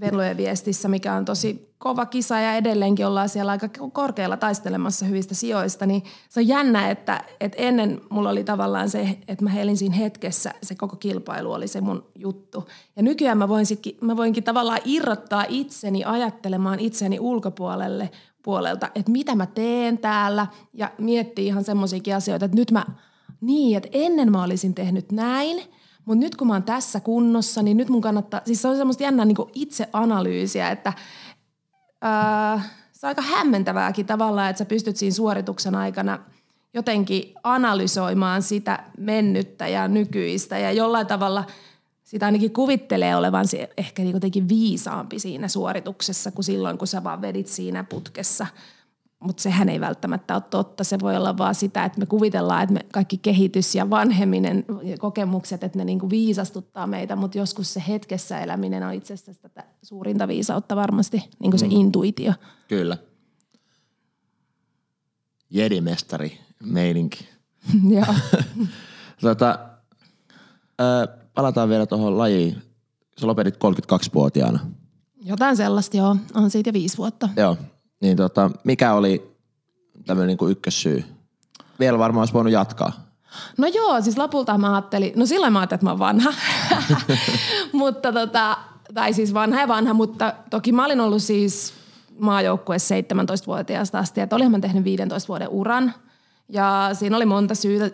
Vellojen 0.00 0.36
viestissä, 0.36 0.88
mikä 0.88 1.14
on 1.14 1.24
tosi 1.24 1.74
kova 1.78 2.06
kisa 2.06 2.38
ja 2.38 2.54
edelleenkin 2.54 3.06
ollaan 3.06 3.28
siellä 3.28 3.52
aika 3.52 3.68
korkealla 3.92 4.36
taistelemassa 4.36 5.06
hyvistä 5.06 5.34
sijoista, 5.34 5.86
niin 5.86 6.02
se 6.28 6.40
on 6.40 6.48
jännä, 6.48 6.90
että, 6.90 7.24
että 7.40 7.56
ennen 7.62 8.00
mulla 8.10 8.30
oli 8.30 8.44
tavallaan 8.44 8.90
se, 8.90 9.18
että 9.28 9.44
mä 9.44 9.50
helin 9.50 9.76
siinä 9.76 9.94
hetkessä, 9.94 10.54
se 10.62 10.74
koko 10.74 10.96
kilpailu 10.96 11.52
oli 11.52 11.68
se 11.68 11.80
mun 11.80 12.06
juttu. 12.14 12.68
Ja 12.96 13.02
nykyään 13.02 13.38
mä, 13.38 13.48
voin 13.48 13.66
mä 14.00 14.16
voinkin 14.16 14.44
tavallaan 14.44 14.80
irrottaa 14.84 15.44
itseni 15.48 16.04
ajattelemaan 16.04 16.80
itseni 16.80 17.20
ulkopuolelle 17.20 18.10
puolelta, 18.42 18.90
että 18.94 19.12
mitä 19.12 19.34
mä 19.34 19.46
teen 19.46 19.98
täällä 19.98 20.46
ja 20.74 20.90
miettiä 20.98 21.44
ihan 21.44 21.64
semmoisiakin 21.64 22.16
asioita, 22.16 22.44
että 22.44 22.56
nyt 22.56 22.70
mä, 22.70 22.84
niin, 23.40 23.76
että 23.76 23.88
ennen 23.92 24.32
mä 24.32 24.44
olisin 24.44 24.74
tehnyt 24.74 25.12
näin– 25.12 25.62
mutta 26.06 26.24
nyt 26.24 26.36
kun 26.36 26.46
mä 26.46 26.52
oon 26.52 26.62
tässä 26.62 27.00
kunnossa, 27.00 27.62
niin 27.62 27.76
nyt 27.76 27.88
mun 27.88 28.00
kannattaa, 28.00 28.40
siis 28.44 28.62
se 28.62 28.68
on 28.68 28.76
semmoista 28.76 29.02
jännää 29.02 29.24
niin 29.24 29.36
itseanalyysiä, 29.54 30.70
että 30.70 30.92
ää, 32.02 32.62
se 32.92 33.06
on 33.06 33.08
aika 33.08 33.22
hämmentävääkin 33.22 34.06
tavallaan, 34.06 34.50
että 34.50 34.58
sä 34.58 34.64
pystyt 34.64 34.96
siinä 34.96 35.14
suorituksen 35.14 35.74
aikana 35.74 36.18
jotenkin 36.74 37.34
analysoimaan 37.42 38.42
sitä 38.42 38.84
mennyttä 38.98 39.68
ja 39.68 39.88
nykyistä 39.88 40.58
ja 40.58 40.72
jollain 40.72 41.06
tavalla 41.06 41.44
sitä 42.04 42.26
ainakin 42.26 42.52
kuvittelee 42.52 43.16
olevan 43.16 43.46
ehkä 43.76 44.02
niin 44.02 44.14
jotenkin 44.14 44.48
viisaampi 44.48 45.18
siinä 45.18 45.48
suorituksessa 45.48 46.30
kuin 46.30 46.44
silloin, 46.44 46.78
kun 46.78 46.88
sä 46.88 47.04
vaan 47.04 47.20
vedit 47.20 47.46
siinä 47.46 47.84
putkessa– 47.84 48.46
mutta 49.20 49.42
sehän 49.42 49.68
ei 49.68 49.80
välttämättä 49.80 50.34
ole 50.34 50.42
totta. 50.50 50.84
Se 50.84 50.98
voi 51.00 51.16
olla 51.16 51.38
vaan 51.38 51.54
sitä, 51.54 51.84
että 51.84 51.98
me 51.98 52.06
kuvitellaan, 52.06 52.62
että 52.62 52.72
me 52.72 52.80
kaikki 52.92 53.18
kehitys 53.18 53.74
ja 53.74 53.90
vanheminen 53.90 54.64
ja 54.82 54.98
kokemukset, 54.98 55.64
että 55.64 55.78
ne 55.78 55.84
niinku 55.84 56.10
viisastuttaa 56.10 56.86
meitä, 56.86 57.16
mutta 57.16 57.38
joskus 57.38 57.74
se 57.74 57.82
hetkessä 57.88 58.40
eläminen 58.40 58.82
on 58.82 58.92
itse 58.92 59.14
asiassa 59.14 59.42
tätä 59.42 59.64
suurinta 59.82 60.28
viisautta 60.28 60.76
varmasti, 60.76 61.16
niin 61.38 61.50
kuin 61.50 61.58
se 61.58 61.66
mm. 61.66 61.72
intuitio. 61.72 62.32
Kyllä. 62.68 62.98
Jedimestari 65.50 66.38
meininki. 66.64 67.28
Joo. 67.94 68.14
tota, 69.20 69.58
palataan 71.34 71.68
vielä 71.68 71.86
tuohon 71.86 72.18
lajiin. 72.18 72.62
Sä 73.20 73.26
lopetit 73.26 73.54
32-vuotiaana. 73.54 74.58
Jotain 75.24 75.56
sellaista, 75.56 75.96
joo. 75.96 76.16
On 76.34 76.50
siitä 76.50 76.68
jo 76.68 76.72
viisi 76.72 76.96
vuotta. 76.96 77.28
Joo. 77.36 77.56
Niin 78.00 78.16
tota, 78.16 78.50
mikä 78.64 78.94
oli 78.94 79.36
tämmöinen 80.06 80.36
niin 80.40 80.50
ykkössyy? 80.50 81.04
Vielä 81.80 81.98
varmaan 81.98 82.20
olisi 82.20 82.34
voinut 82.34 82.52
jatkaa. 82.52 82.92
No 83.58 83.66
joo, 83.66 84.00
siis 84.00 84.18
lopulta 84.18 84.58
mä 84.58 84.74
ajattelin, 84.74 85.12
no 85.16 85.26
silloin 85.26 85.52
mä 85.52 85.58
ajattelin, 85.58 85.76
että 85.76 85.86
mä 85.86 85.90
oon 85.90 85.98
vanha. 85.98 86.34
mutta 87.72 88.12
tota, 88.12 88.58
tai 88.94 89.12
siis 89.12 89.34
vanha 89.34 89.60
ja 89.60 89.68
vanha, 89.68 89.94
mutta 89.94 90.34
toki 90.50 90.72
mä 90.72 90.84
olin 90.84 91.00
ollut 91.00 91.22
siis 91.22 91.74
maajoukkueessa 92.18 92.94
17-vuotiaasta 92.94 93.98
asti, 93.98 94.20
että 94.20 94.36
olihan 94.36 94.52
mä 94.52 94.58
tehnyt 94.58 94.84
15 94.84 95.28
vuoden 95.28 95.48
uran. 95.48 95.94
Ja 96.48 96.90
siinä 96.92 97.16
oli 97.16 97.26
monta 97.26 97.54
syytä. 97.54 97.90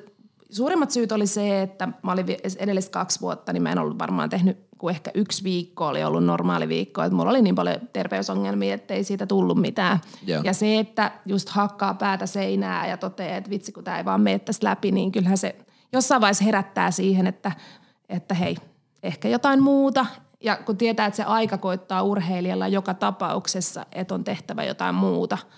Suurimmat 0.51 0.91
syyt 0.91 1.13
oli 1.13 1.27
se, 1.27 1.63
että 1.63 1.89
mä 2.03 2.13
olin 2.13 2.27
edelliset 2.59 2.93
kaksi 2.93 3.21
vuotta, 3.21 3.53
niin 3.53 3.63
mä 3.63 3.73
en 3.73 3.79
ollut 3.79 3.99
varmaan 3.99 4.31
tehnyt 4.31 4.59
kun 4.83 4.91
ehkä 4.91 5.11
yksi 5.15 5.45
viikko 5.45 5.87
oli 5.87 6.05
ollut 6.05 6.25
normaali 6.25 6.69
viikko. 6.69 7.03
Että 7.03 7.17
mulla 7.17 7.31
oli 7.31 7.43
niin 7.43 7.55
paljon 7.55 7.77
terveysongelmia, 7.93 8.75
että 8.75 8.95
ei 8.95 9.05
siitä 9.05 9.27
tullut 9.27 9.61
mitään. 9.61 9.99
Yeah. 10.29 10.45
Ja 10.45 10.53
se, 10.53 10.79
että 10.79 11.13
just 11.27 11.49
hakkaa 11.49 11.95
päätä 11.95 12.27
seinää 12.27 12.87
ja 12.87 12.97
toteaa, 12.97 13.37
että 13.37 13.51
vitsi 13.51 13.73
kun 13.73 13.85
tämä 13.85 13.99
ei 13.99 14.05
vaan 14.05 14.21
mene 14.21 14.39
tästä 14.39 14.67
läpi, 14.67 14.93
niin 14.93 15.13
kyllähän 15.13 15.39
se 15.39 15.57
jossain 15.93 16.21
vaiheessa 16.21 16.45
herättää 16.45 16.91
siihen, 16.91 17.27
että, 17.27 17.53
että 18.09 18.35
hei, 18.35 18.57
ehkä 19.03 19.29
jotain 19.29 19.63
muuta. 19.63 20.07
Ja 20.41 20.57
kun 20.57 20.77
tietää, 20.77 21.07
että 21.07 21.17
se 21.17 21.25
aika 21.25 21.59
koittaa 21.59 22.03
urheilijalla 22.03 22.69
joka 22.69 22.95
tapauksessa, 22.95 23.87
että 23.93 24.15
on 24.15 24.25
tehtävä 24.25 24.65
jotain 24.65 24.95
muuta– 24.95 25.39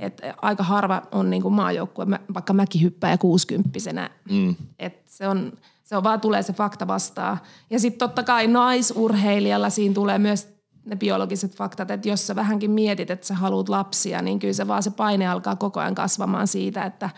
et 0.00 0.20
aika 0.42 0.62
harva 0.62 1.02
on 1.12 1.30
niin 1.30 1.52
maajoukkue, 1.52 2.06
vaikka 2.34 2.52
mäkin 2.52 2.82
hyppää 2.82 3.18
kuusikymppisenä. 3.18 4.10
Mm. 4.30 4.56
Et 4.78 5.02
se 5.06 5.28
on, 5.28 5.52
se 5.88 5.96
on 5.96 6.02
vaan 6.02 6.20
tulee 6.20 6.42
se 6.42 6.52
fakta 6.52 6.86
vastaan. 6.86 7.38
Ja 7.70 7.80
sitten 7.80 7.98
totta 7.98 8.22
kai 8.22 8.46
naisurheilijalla 8.46 9.70
siinä 9.70 9.94
tulee 9.94 10.18
myös 10.18 10.48
ne 10.84 10.96
biologiset 10.96 11.56
faktat, 11.56 11.90
että 11.90 12.08
jos 12.08 12.26
sä 12.26 12.36
vähänkin 12.36 12.70
mietit, 12.70 13.10
että 13.10 13.26
sä 13.26 13.34
haluat 13.34 13.68
lapsia, 13.68 14.22
niin 14.22 14.38
kyllä 14.38 14.52
se 14.52 14.68
vaan 14.68 14.82
se 14.82 14.90
paine 14.90 15.28
alkaa 15.28 15.56
koko 15.56 15.80
ajan 15.80 15.94
kasvamaan 15.94 16.46
siitä, 16.46 16.84
että, 16.84 17.10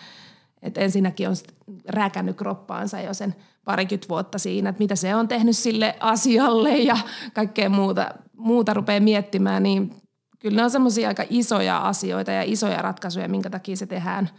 että 0.62 0.80
ensinnäkin 0.80 1.28
on 1.28 1.36
räkännyt 1.88 2.36
kroppaansa 2.36 3.00
jo 3.00 3.14
sen 3.14 3.34
parikymmentä 3.64 4.08
vuotta 4.08 4.38
siinä, 4.38 4.70
että 4.70 4.82
mitä 4.82 4.96
se 4.96 5.14
on 5.14 5.28
tehnyt 5.28 5.56
sille 5.56 5.96
asialle 6.00 6.78
ja 6.78 6.96
kaikkea 7.34 7.68
muuta, 7.68 8.14
muuta 8.36 8.74
rupeaa 8.74 9.00
miettimään, 9.00 9.62
niin 9.62 9.94
kyllä 10.38 10.56
ne 10.56 10.64
on 10.64 10.70
semmoisia 10.70 11.08
aika 11.08 11.24
isoja 11.30 11.78
asioita 11.78 12.30
ja 12.30 12.42
isoja 12.42 12.82
ratkaisuja, 12.82 13.28
minkä 13.28 13.50
takia 13.50 13.76
se 13.76 13.86
tehdään. 13.86 14.30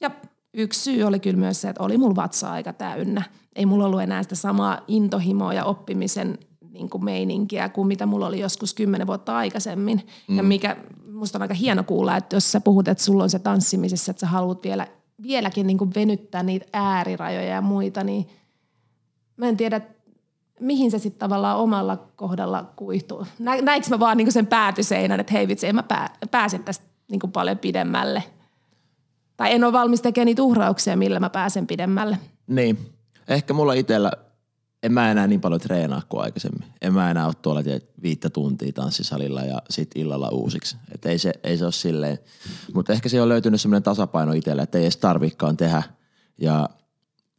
Ja 0.00 0.10
yksi 0.54 0.80
syy 0.80 1.02
oli 1.02 1.20
kyllä 1.20 1.36
myös 1.36 1.60
se, 1.60 1.68
että 1.68 1.82
oli 1.82 1.98
mulla 1.98 2.16
vatsa 2.16 2.52
aika 2.52 2.72
täynnä. 2.72 3.22
Ei 3.56 3.66
mulla 3.66 3.86
ollut 3.86 4.02
enää 4.02 4.22
sitä 4.22 4.34
samaa 4.34 4.80
intohimoa 4.88 5.54
ja 5.54 5.64
oppimisen 5.64 6.38
niin 6.72 6.90
kuin 6.90 7.04
meininkiä 7.04 7.68
kuin 7.68 7.88
mitä 7.88 8.06
mulla 8.06 8.26
oli 8.26 8.40
joskus 8.40 8.74
kymmenen 8.74 9.06
vuotta 9.06 9.36
aikaisemmin. 9.36 10.06
Mm. 10.28 10.36
Ja 10.36 10.42
mikä 10.42 10.76
musta 11.12 11.38
on 11.38 11.42
aika 11.42 11.54
hieno 11.54 11.84
kuulla, 11.84 12.16
että 12.16 12.36
jos 12.36 12.52
sä 12.52 12.60
puhut, 12.60 12.88
että 12.88 13.04
sulla 13.04 13.22
on 13.22 13.30
se 13.30 13.38
tanssimisessa, 13.38 14.10
että 14.10 14.20
sä 14.20 14.26
haluat 14.26 14.62
vielä, 14.62 14.86
vieläkin 15.22 15.66
niin 15.66 15.78
kuin 15.78 15.94
venyttää 15.94 16.42
niitä 16.42 16.66
äärirajoja 16.72 17.48
ja 17.48 17.60
muita, 17.60 18.04
niin 18.04 18.28
mä 19.36 19.46
en 19.48 19.56
tiedä, 19.56 19.80
mihin 20.60 20.90
se 20.90 20.98
sitten 20.98 21.18
tavallaan 21.18 21.58
omalla 21.58 21.96
kohdalla 22.16 22.72
kuihtuu. 22.76 23.26
Nä, 23.38 23.60
näinkö 23.60 23.88
mä 23.90 23.98
vaan 23.98 24.16
niinku 24.16 24.32
sen 24.32 24.46
päätyseinän, 24.46 25.20
että 25.20 25.32
hei 25.32 25.48
vitsi, 25.48 25.66
en 25.66 25.74
mä 25.74 25.82
pää, 25.82 26.10
pääse 26.30 26.58
tästä 26.58 26.84
niinku 27.10 27.28
paljon 27.28 27.58
pidemmälle. 27.58 28.22
Tai 29.40 29.52
en 29.52 29.64
ole 29.64 29.72
valmis 29.72 30.02
tekemään 30.02 30.26
niitä 30.26 30.42
uhrauksia, 30.42 30.96
millä 30.96 31.20
mä 31.20 31.30
pääsen 31.30 31.66
pidemmälle. 31.66 32.18
Niin. 32.46 32.78
Ehkä 33.28 33.54
mulla 33.54 33.72
itsellä 33.72 34.12
en 34.82 34.92
mä 34.92 35.10
enää 35.10 35.26
niin 35.26 35.40
paljon 35.40 35.60
treenaa 35.60 36.02
kuin 36.08 36.22
aikaisemmin. 36.22 36.64
En 36.82 36.94
mä 36.94 37.10
enää 37.10 37.26
ole 37.26 37.34
tuolla 37.42 37.60
viittä 38.02 38.30
tuntia 38.30 38.72
tanssisalilla 38.72 39.40
ja 39.40 39.62
sit 39.70 39.90
illalla 39.94 40.28
uusiksi. 40.28 40.76
Et 40.94 41.06
ei, 41.06 41.18
se, 41.18 41.32
ei 41.44 41.56
se 41.56 41.64
ole 41.64 41.72
silleen. 41.72 42.18
Mutta 42.74 42.92
ehkä 42.92 43.08
se 43.08 43.22
on 43.22 43.28
löytynyt 43.28 43.60
semmoinen 43.60 43.82
tasapaino 43.82 44.32
itselle, 44.32 44.62
että 44.62 44.78
ei 44.78 44.84
edes 44.84 44.96
tarvikaan 44.96 45.56
tehdä. 45.56 45.82
Ja 46.38 46.68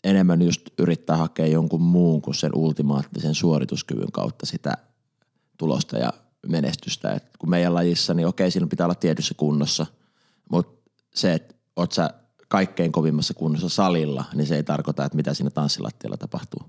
enemmän 0.03 0.41
just 0.41 0.61
yrittää 0.79 1.17
hakea 1.17 1.47
jonkun 1.47 1.81
muun 1.81 2.21
kuin 2.21 2.35
sen 2.35 2.51
ultimaattisen 2.55 3.35
suorituskyvyn 3.35 4.11
kautta 4.11 4.45
sitä 4.45 4.77
tulosta 5.57 5.97
ja 5.97 6.13
menestystä. 6.47 7.11
Et 7.11 7.23
kun 7.39 7.49
meidän 7.49 7.73
lajissa, 7.73 8.13
niin 8.13 8.27
okei, 8.27 8.51
siinä 8.51 8.67
pitää 8.67 8.85
olla 8.85 8.95
tietyssä 8.95 9.33
kunnossa, 9.37 9.85
mutta 10.51 10.91
se, 11.15 11.33
että 11.33 11.60
oot 11.75 11.91
sä 11.91 12.09
kaikkein 12.47 12.91
kovimmassa 12.91 13.33
kunnossa 13.33 13.69
salilla, 13.69 14.25
niin 14.33 14.47
se 14.47 14.55
ei 14.55 14.63
tarkoita, 14.63 15.05
että 15.05 15.15
mitä 15.15 15.33
siinä 15.33 15.49
tanssilattialla 15.49 16.17
tapahtuu. 16.17 16.61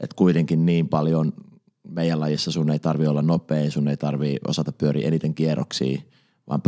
Et 0.00 0.14
kuitenkin 0.14 0.66
niin 0.66 0.88
paljon 0.88 1.32
meidän 1.88 2.20
lajissa 2.20 2.52
sun 2.52 2.70
ei 2.70 2.78
tarvi 2.78 3.06
olla 3.06 3.22
nopea, 3.22 3.70
sun 3.70 3.88
ei 3.88 3.96
tarvi 3.96 4.36
osata 4.48 4.72
pyöriä 4.72 5.08
eniten 5.08 5.34
kierroksia, 5.34 6.02
vaan 6.48 6.62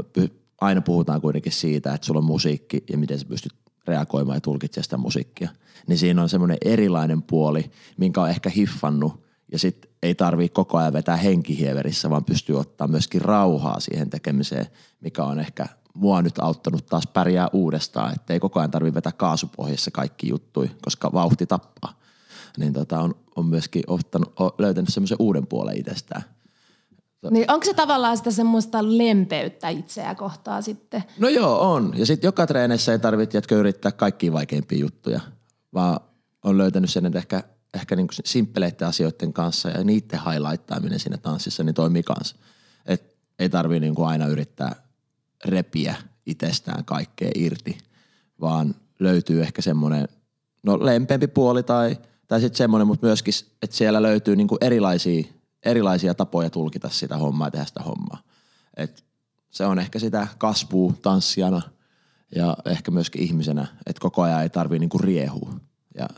aina 0.60 0.80
puhutaan 0.80 1.20
kuitenkin 1.20 1.52
siitä, 1.52 1.94
että 1.94 2.06
sulla 2.06 2.18
on 2.18 2.24
musiikki 2.24 2.84
ja 2.90 2.98
miten 2.98 3.18
sä 3.18 3.26
pystyt 3.28 3.52
reagoimaan 3.86 4.36
ja 4.36 4.40
tulkitsemaan 4.40 4.84
sitä 4.84 4.96
musiikkia. 4.96 5.50
Niin 5.86 5.98
siinä 5.98 6.22
on 6.22 6.28
semmoinen 6.28 6.58
erilainen 6.64 7.22
puoli, 7.22 7.70
minkä 7.96 8.22
on 8.22 8.30
ehkä 8.30 8.50
hiffannut 8.50 9.24
ja 9.52 9.58
sitten 9.58 9.90
ei 10.02 10.14
tarvii 10.14 10.48
koko 10.48 10.78
ajan 10.78 10.92
vetää 10.92 11.16
henkihieverissä, 11.16 12.10
vaan 12.10 12.24
pystyy 12.24 12.58
ottaa 12.58 12.88
myöskin 12.88 13.20
rauhaa 13.22 13.80
siihen 13.80 14.10
tekemiseen, 14.10 14.66
mikä 15.00 15.24
on 15.24 15.40
ehkä 15.40 15.66
mua 15.98 16.22
nyt 16.22 16.38
auttanut 16.38 16.86
taas 16.86 17.06
pärjää 17.06 17.48
uudestaan, 17.52 18.14
että 18.14 18.32
ei 18.32 18.40
koko 18.40 18.60
ajan 18.60 18.70
tarvitse 18.70 18.94
vetää 18.94 19.12
kaasupohjassa 19.12 19.90
kaikki 19.90 20.28
juttui, 20.28 20.70
koska 20.82 21.12
vauhti 21.12 21.46
tappaa. 21.46 21.98
Niin 22.58 22.72
tota, 22.72 23.00
on, 23.00 23.14
on 23.36 23.46
myöskin 23.46 23.82
ottanut, 23.86 24.32
on 24.38 24.50
löytänyt 24.58 24.88
semmoisen 24.88 25.16
uuden 25.20 25.46
puolen 25.46 25.76
itsestään. 25.76 26.22
Niin 27.30 27.50
onko 27.50 27.64
se 27.64 27.74
tavallaan 27.74 28.16
sitä 28.16 28.30
semmoista 28.30 28.78
lempeyttä 28.98 29.68
itseä 29.68 30.14
kohtaa 30.14 30.62
sitten? 30.62 31.04
No 31.18 31.28
joo, 31.28 31.72
on. 31.72 31.92
Ja 31.96 32.06
sitten 32.06 32.28
joka 32.28 32.46
treenissä 32.46 32.92
ei 32.92 32.98
tarvitse 32.98 33.38
jätkö 33.38 33.58
yrittää 33.58 33.92
kaikkia 33.92 34.32
vaikeimpia 34.32 34.78
juttuja, 34.78 35.20
vaan 35.74 36.00
on 36.44 36.58
löytänyt 36.58 36.90
sen, 36.90 37.06
että 37.06 37.18
ehkä, 37.18 37.42
ehkä 37.74 37.96
niinku 37.96 38.14
simppeleiden 38.24 38.88
asioiden 38.88 39.32
kanssa 39.32 39.68
ja 39.68 39.84
niiden 39.84 40.20
highlightaaminen 40.30 41.00
siinä 41.00 41.16
tanssissa 41.16 41.64
niin 41.64 41.74
toimii 41.74 42.02
kanssa. 42.02 42.36
Et 42.86 43.16
ei 43.38 43.48
tarvii 43.48 43.80
niinku 43.80 44.04
aina 44.04 44.26
yrittää 44.26 44.87
repiä 45.44 45.94
itsestään 46.26 46.84
kaikkea 46.84 47.30
irti, 47.34 47.78
vaan 48.40 48.74
löytyy 48.98 49.42
ehkä 49.42 49.62
semmoinen 49.62 50.08
no 50.62 50.84
lempeämpi 50.84 51.26
puoli 51.26 51.62
tai, 51.62 51.98
tai 52.28 52.40
sitten 52.40 52.58
semmoinen, 52.58 52.86
mutta 52.86 53.06
myöskin, 53.06 53.34
että 53.62 53.76
siellä 53.76 54.02
löytyy 54.02 54.36
niinku 54.36 54.58
erilaisia, 54.60 55.24
erilaisia 55.64 56.14
tapoja 56.14 56.50
tulkita 56.50 56.88
sitä 56.88 57.16
hommaa 57.16 57.46
ja 57.46 57.50
tehdä 57.50 57.64
sitä 57.64 57.82
hommaa. 57.82 58.22
Et 58.76 59.04
se 59.50 59.66
on 59.66 59.78
ehkä 59.78 59.98
sitä 59.98 60.26
kasvua 60.38 60.92
tanssijana 61.02 61.62
ja 62.34 62.56
ehkä 62.64 62.90
myöskin 62.90 63.22
ihmisenä, 63.22 63.66
että 63.86 64.00
koko 64.00 64.22
ajan 64.22 64.42
ei 64.42 64.50
tarvii 64.50 64.78
niinku 64.78 64.98
riehua 64.98 65.54
ja 65.94 66.08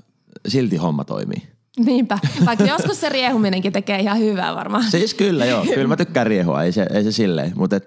silti 0.49 0.77
homma 0.77 1.05
toimii. 1.05 1.60
Niinpä, 1.85 2.19
vaikka 2.47 2.65
joskus 2.65 3.01
se 3.01 3.09
riehuminenkin 3.09 3.73
tekee 3.73 4.01
ihan 4.01 4.19
hyvää 4.19 4.57
varmaan. 4.57 4.85
Siis 4.91 5.15
kyllä 5.15 5.47
joo, 5.47 5.65
kyllä 5.75 5.89
mä 5.89 5.97
tykkään 5.97 6.27
riehua, 6.27 6.63
ei 6.63 6.73
se, 6.73 6.87
ei 6.95 7.05
se 7.05 7.13
silleen, 7.13 7.53
mutta 7.57 7.77
24-7 7.79 7.81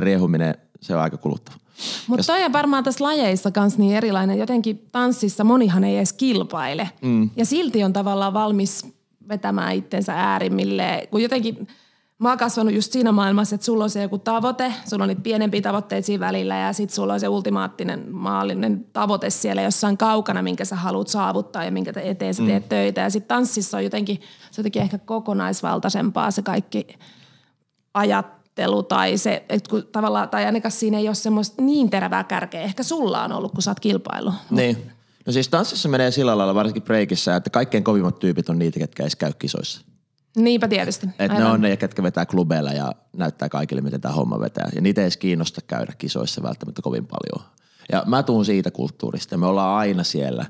riehuminen, 0.00 0.54
se 0.80 0.94
on 0.94 1.00
aika 1.00 1.16
kuluttava. 1.16 1.56
Mutta 2.06 2.26
toi 2.26 2.44
on 2.44 2.52
varmaan 2.52 2.84
tässä 2.84 3.04
lajeissa 3.04 3.50
kanssa 3.50 3.78
niin 3.80 3.96
erilainen. 3.96 4.38
Jotenkin 4.38 4.88
tanssissa 4.92 5.44
monihan 5.44 5.84
ei 5.84 5.96
edes 5.96 6.12
kilpaile. 6.12 6.90
Mm. 7.02 7.30
Ja 7.36 7.44
silti 7.44 7.84
on 7.84 7.92
tavallaan 7.92 8.34
valmis 8.34 8.86
vetämään 9.28 9.74
itsensä 9.74 10.12
äärimmille. 10.14 11.08
Kun 11.10 11.22
jotenkin 11.22 11.68
mä 12.18 12.28
oon 12.28 12.38
kasvanut 12.38 12.74
just 12.74 12.92
siinä 12.92 13.12
maailmassa, 13.12 13.54
että 13.54 13.64
sulla 13.64 13.84
on 13.84 13.90
se 13.90 14.02
joku 14.02 14.18
tavoite, 14.18 14.72
sulla 14.90 15.04
on 15.04 15.08
niitä 15.08 15.22
pienempiä 15.22 15.62
tavoitteita 15.62 16.06
siinä 16.06 16.26
välillä 16.26 16.56
ja 16.56 16.72
sitten 16.72 16.94
sulla 16.94 17.12
on 17.12 17.20
se 17.20 17.28
ultimaattinen 17.28 18.06
maallinen 18.10 18.86
tavoite 18.92 19.30
siellä 19.30 19.62
jossain 19.62 19.98
kaukana, 19.98 20.42
minkä 20.42 20.64
sä 20.64 20.76
haluat 20.76 21.08
saavuttaa 21.08 21.64
ja 21.64 21.70
minkä 21.70 21.92
eteen 22.00 22.34
sä 22.34 22.42
teet 22.46 22.62
mm. 22.62 22.68
töitä. 22.68 23.00
Ja 23.00 23.10
sitten 23.10 23.28
tanssissa 23.28 23.76
on 23.76 23.84
jotenkin, 23.84 24.16
se 24.16 24.60
on 24.60 24.62
jotenkin 24.62 24.82
ehkä 24.82 24.98
kokonaisvaltaisempaa 24.98 26.30
se 26.30 26.42
kaikki 26.42 26.86
ajattelu 27.94 28.82
tai 28.82 29.18
se, 29.18 29.44
että 29.48 29.70
kun 29.70 29.86
tavallaan, 29.92 30.28
tai 30.28 30.44
ainakaan 30.44 30.72
siinä 30.72 30.98
ei 30.98 31.08
ole 31.08 31.14
semmoista 31.14 31.62
niin 31.62 31.90
terävää 31.90 32.24
kärkeä. 32.24 32.62
Ehkä 32.62 32.82
sulla 32.82 33.24
on 33.24 33.32
ollut, 33.32 33.52
kun 33.52 33.62
sä 33.62 33.70
oot 33.70 33.80
kilpailu. 33.80 34.32
Niin. 34.50 34.92
No 35.26 35.32
siis 35.32 35.48
tanssissa 35.48 35.88
menee 35.88 36.10
sillä 36.10 36.38
lailla, 36.38 36.54
varsinkin 36.54 36.82
breikissä, 36.82 37.36
että 37.36 37.50
kaikkein 37.50 37.84
kovimmat 37.84 38.18
tyypit 38.18 38.48
on 38.48 38.58
niitä, 38.58 38.78
ketkä 38.78 39.02
ei 39.02 39.08
käy 39.18 39.32
kisoissa. 39.38 39.95
Niinpä 40.36 40.68
tietysti. 40.68 41.06
Et 41.18 41.32
ne 41.32 41.44
on 41.44 41.60
ne, 41.60 41.76
ketkä 41.76 42.02
vetää 42.02 42.26
klubeilla 42.26 42.72
ja 42.72 42.92
näyttää 43.16 43.48
kaikille, 43.48 43.82
miten 43.82 44.00
tämä 44.00 44.14
homma 44.14 44.40
vetää. 44.40 44.68
Ja 44.74 44.80
niitä 44.80 45.00
ei 45.00 45.04
edes 45.04 45.16
kiinnosta 45.16 45.60
käydä 45.66 45.92
kisoissa 45.98 46.42
välttämättä 46.42 46.82
kovin 46.82 47.06
paljon. 47.06 47.52
Ja 47.92 48.02
mä 48.06 48.22
tuun 48.22 48.44
siitä 48.44 48.70
kulttuurista. 48.70 49.36
Me 49.36 49.46
ollaan 49.46 49.78
aina 49.78 50.04
siellä 50.04 50.46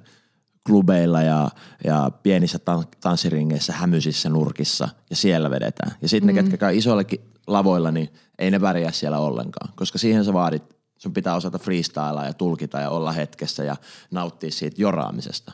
klubeilla 0.66 1.22
ja, 1.22 1.48
ja 1.84 2.10
pienissä 2.22 2.58
tan- 2.58 2.96
tanssiringeissä, 3.00 3.72
hämyisissä 3.72 4.28
nurkissa 4.28 4.88
ja 5.10 5.16
siellä 5.16 5.50
vedetään. 5.50 5.92
Ja 6.02 6.08
sitten 6.08 6.30
mm. 6.30 6.36
ne, 6.36 6.42
ketkä 6.42 6.56
käy 6.56 6.76
isoillekin 6.76 7.20
lavoilla, 7.46 7.90
niin 7.90 8.08
ei 8.38 8.50
ne 8.50 8.58
pärjää 8.58 8.92
siellä 8.92 9.18
ollenkaan. 9.18 9.72
Koska 9.76 9.98
siihen 9.98 10.24
sä 10.24 10.32
vaadit, 10.32 10.76
sun 10.98 11.12
pitää 11.12 11.34
osata 11.34 11.58
freestylaa 11.58 12.26
ja 12.26 12.32
tulkita 12.32 12.80
ja 12.80 12.90
olla 12.90 13.12
hetkessä 13.12 13.64
ja 13.64 13.76
nauttia 14.10 14.50
siitä 14.50 14.82
joraamisesta 14.82 15.52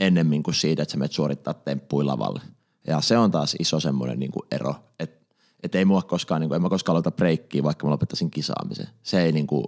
ennemmin 0.00 0.42
kuin 0.42 0.54
siitä, 0.54 0.82
että 0.82 0.92
sä 0.92 0.98
menet 0.98 1.12
suorittaa 1.12 1.54
temppuja 1.54 2.06
lavalle. 2.06 2.40
Ja 2.86 3.00
se 3.00 3.18
on 3.18 3.30
taas 3.30 3.56
iso 3.58 3.80
semmoinen 3.80 4.18
niin 4.18 4.32
kuin 4.32 4.42
ero, 4.50 4.74
että 5.00 5.24
et 5.62 5.74
ei 5.74 5.84
mua 5.84 6.02
koskaan, 6.02 6.40
niin 6.40 6.48
kuin, 6.48 6.56
en 6.56 6.62
mä 6.62 6.68
koskaan 6.68 6.94
aloita 6.94 7.10
breikkiä, 7.10 7.62
vaikka 7.62 7.86
mä 7.86 7.90
lopettaisin 7.90 8.30
kisaamisen. 8.30 8.88
Se 9.02 9.22
ei, 9.22 9.32
niin 9.32 9.46
kuin, 9.46 9.64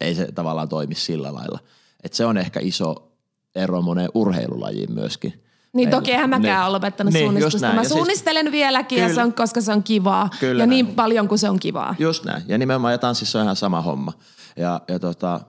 ei 0.00 0.14
se 0.14 0.32
tavallaan 0.34 0.68
toimi 0.68 0.94
sillä 0.94 1.34
lailla. 1.34 1.58
Et 2.04 2.12
se 2.12 2.24
on 2.26 2.38
ehkä 2.38 2.60
iso 2.62 3.12
ero 3.54 3.82
moneen 3.82 4.10
urheilulajiin 4.14 4.92
myöskin. 4.94 5.30
Niin 5.72 5.88
Meillä- 5.88 5.90
toki 6.00 6.10
eihän 6.12 6.30
mäkään 6.30 6.58
Niin. 6.58 6.64
ole 6.66 6.72
lopettanut 6.72 7.12
Niin, 7.12 7.24
suunnistusta. 7.24 7.66
Mä 7.66 7.74
Ja 7.74 7.80
siis- 7.82 7.92
suunnistelen 7.92 8.52
vieläkin, 8.52 8.98
ja 8.98 9.04
Kyllä. 9.06 9.14
se 9.14 9.22
on, 9.22 9.32
koska 9.34 9.60
se 9.60 9.72
on 9.72 9.82
kivaa. 9.82 10.28
Kyllä 10.40 10.62
ja 10.62 10.66
niin 10.66 10.86
näin. 10.86 10.96
paljon 10.96 11.28
kuin 11.28 11.38
se 11.38 11.50
on 11.50 11.58
kivaa. 11.60 11.94
Just 11.98 12.24
näin. 12.24 12.42
Ja 12.48 12.58
nimenomaan 12.58 12.92
ja 12.92 12.98
tanssissa 12.98 13.38
on 13.38 13.44
ihan 13.44 13.56
sama 13.56 13.80
homma. 13.82 14.12
Ja, 14.56 14.80
ja, 14.88 14.98
tota, 14.98 15.40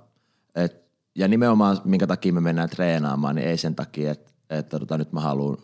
et, 0.56 0.84
ja 1.16 1.28
nimenomaan 1.28 1.78
minkä 1.86 2.08
takia 2.08 2.34
me 2.34 2.42
mennään 2.42 2.70
treenaamaan, 2.70 3.36
niin 3.36 3.48
ei 3.48 3.58
sen 3.58 3.76
takia, 3.76 4.12
että, 4.12 4.32
että 4.50 4.80
tota, 4.80 4.98
nyt 4.98 5.12
mä 5.14 5.20
haluan 5.22 5.58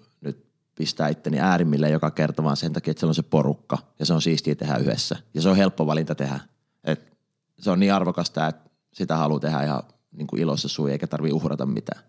pistää 0.77 1.07
itteni 1.07 1.39
äärimmille 1.39 1.89
joka 1.89 2.11
kerta, 2.11 2.43
vaan 2.43 2.57
sen 2.57 2.73
takia, 2.73 2.91
että 2.91 2.99
siellä 2.99 3.11
on 3.11 3.15
se 3.15 3.23
porukka 3.23 3.77
ja 3.99 4.05
se 4.05 4.13
on 4.13 4.21
siistiä 4.21 4.55
tehdä 4.55 4.75
yhdessä. 4.75 5.15
Ja 5.33 5.41
se 5.41 5.49
on 5.49 5.55
helppo 5.55 5.85
valinta 5.87 6.15
tehdä. 6.15 6.39
Et 6.83 7.17
se 7.59 7.71
on 7.71 7.79
niin 7.79 7.93
arvokasta, 7.93 8.47
että 8.47 8.69
sitä 8.93 9.17
haluaa 9.17 9.39
tehdä 9.39 9.63
ihan 9.63 9.83
niin 10.11 10.27
kuin 10.27 10.41
ilossa 10.41 10.67
sui 10.67 10.91
eikä 10.91 11.07
tarvii 11.07 11.31
uhrata 11.31 11.65
mitään. 11.65 12.03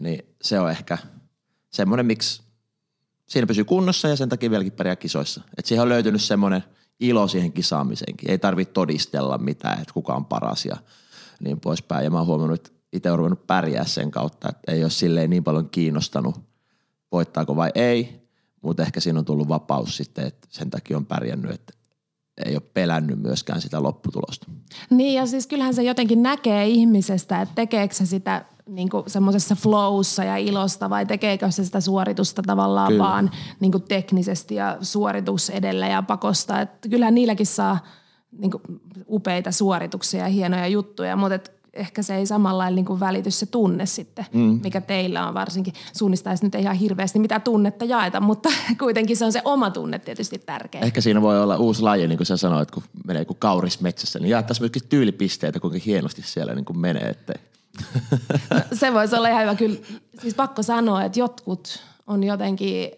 Niin 0.00 0.24
se 0.42 0.60
on 0.60 0.70
ehkä 0.70 0.98
semmoinen, 1.70 2.06
miksi 2.06 2.42
siinä 3.26 3.46
pysyy 3.46 3.64
kunnossa 3.64 4.08
ja 4.08 4.16
sen 4.16 4.28
takia 4.28 4.50
vieläkin 4.50 4.72
pärjää 4.72 4.96
kisoissa. 4.96 5.42
Et 5.58 5.66
siihen 5.66 5.82
on 5.82 5.88
löytynyt 5.88 6.22
semmoinen 6.22 6.64
ilo 7.00 7.28
siihen 7.28 7.52
kisaamiseenkin. 7.52 8.30
Ei 8.30 8.38
tarvitse 8.38 8.72
todistella 8.72 9.38
mitään, 9.38 9.80
että 9.80 9.94
kuka 9.94 10.14
on 10.14 10.24
paras 10.24 10.66
ja 10.66 10.76
niin 11.40 11.60
poispäin. 11.60 12.04
Ja 12.04 12.10
mä 12.10 12.18
oon 12.18 12.26
huomannut, 12.26 12.60
että 12.60 12.80
itse 12.92 13.10
on 13.10 13.18
ruvennut 13.18 13.46
pärjää 13.46 13.84
sen 13.84 14.10
kautta, 14.10 14.48
että 14.48 14.72
ei 14.72 14.82
ole 14.82 14.90
silleen 14.90 15.30
niin 15.30 15.44
paljon 15.44 15.70
kiinnostanut, 15.70 16.49
voittaako 17.12 17.56
vai 17.56 17.70
ei. 17.74 18.20
Mutta 18.62 18.82
ehkä 18.82 19.00
siinä 19.00 19.18
on 19.18 19.24
tullut 19.24 19.48
vapaus 19.48 19.96
sitten, 19.96 20.26
että 20.26 20.48
sen 20.50 20.70
takia 20.70 20.96
on 20.96 21.06
pärjännyt, 21.06 21.50
että 21.50 21.72
ei 22.46 22.54
ole 22.54 22.62
pelännyt 22.74 23.18
myöskään 23.18 23.60
sitä 23.60 23.82
lopputulosta. 23.82 24.46
Niin 24.90 25.14
ja 25.14 25.26
siis 25.26 25.46
kyllähän 25.46 25.74
se 25.74 25.82
jotenkin 25.82 26.22
näkee 26.22 26.66
ihmisestä, 26.66 27.42
että 27.42 27.54
tekeekö 27.54 27.94
se 27.94 28.06
sitä 28.06 28.44
niin 28.66 28.88
semmoisessa 29.06 29.54
flowssa 29.54 30.24
ja 30.24 30.36
ilosta 30.36 30.90
vai 30.90 31.06
tekeekö 31.06 31.50
se 31.50 31.64
sitä 31.64 31.80
suoritusta 31.80 32.42
tavallaan 32.42 32.88
Kyllä. 32.88 33.04
vaan 33.04 33.30
niin 33.60 33.72
kuin 33.72 33.82
teknisesti 33.82 34.54
ja 34.54 34.76
suoritus 34.80 35.50
edellä 35.50 35.88
ja 35.88 36.02
pakosta. 36.02 36.60
Että 36.60 36.88
kyllähän 36.88 37.14
niilläkin 37.14 37.46
saa 37.46 37.78
niin 38.32 38.50
kuin 38.50 38.62
upeita 39.08 39.52
suorituksia 39.52 40.20
ja 40.20 40.28
hienoja 40.28 40.66
juttuja, 40.66 41.16
mutta 41.16 41.34
et 41.34 41.59
ehkä 41.74 42.02
se 42.02 42.16
ei 42.16 42.26
samalla 42.26 42.70
niin 42.70 42.84
kuin 42.84 43.00
välity 43.00 43.30
se 43.30 43.46
tunne 43.46 43.86
sitten, 43.86 44.26
mm. 44.32 44.60
mikä 44.62 44.80
teillä 44.80 45.28
on 45.28 45.34
varsinkin. 45.34 45.74
Suunnistaisi 45.96 46.44
nyt 46.44 46.54
ei 46.54 46.62
ihan 46.62 46.76
hirveästi 46.76 47.18
mitä 47.18 47.40
tunnetta 47.40 47.84
jaeta, 47.84 48.20
mutta 48.20 48.48
kuitenkin 48.78 49.16
se 49.16 49.24
on 49.24 49.32
se 49.32 49.42
oma 49.44 49.70
tunne 49.70 49.98
tietysti 49.98 50.38
tärkeä. 50.38 50.80
Ehkä 50.80 51.00
siinä 51.00 51.22
voi 51.22 51.42
olla 51.42 51.56
uusi 51.56 51.82
laji, 51.82 52.08
niin 52.08 52.16
kuin 52.16 52.26
sä 52.26 52.36
sanoit, 52.36 52.70
kun 52.70 52.82
menee 53.06 53.24
kuin 53.24 53.36
kauris 53.38 53.80
metsässä, 53.80 54.18
niin 54.18 54.30
jaettaisiin 54.30 54.62
myöskin 54.62 54.88
tyylipisteitä, 54.88 55.60
kuinka 55.60 55.78
hienosti 55.86 56.22
siellä 56.22 56.54
niin 56.54 56.64
kuin 56.64 56.78
menee, 56.78 57.08
ettei. 57.08 57.36
Se 58.72 58.94
voisi 58.94 59.16
olla 59.16 59.28
ihan 59.28 59.42
hyvä. 59.42 59.54
Kyllä, 59.54 59.78
siis 60.20 60.34
pakko 60.34 60.62
sanoa, 60.62 61.04
että 61.04 61.18
jotkut 61.18 61.82
on 62.06 62.24
jotenkin, 62.24 62.90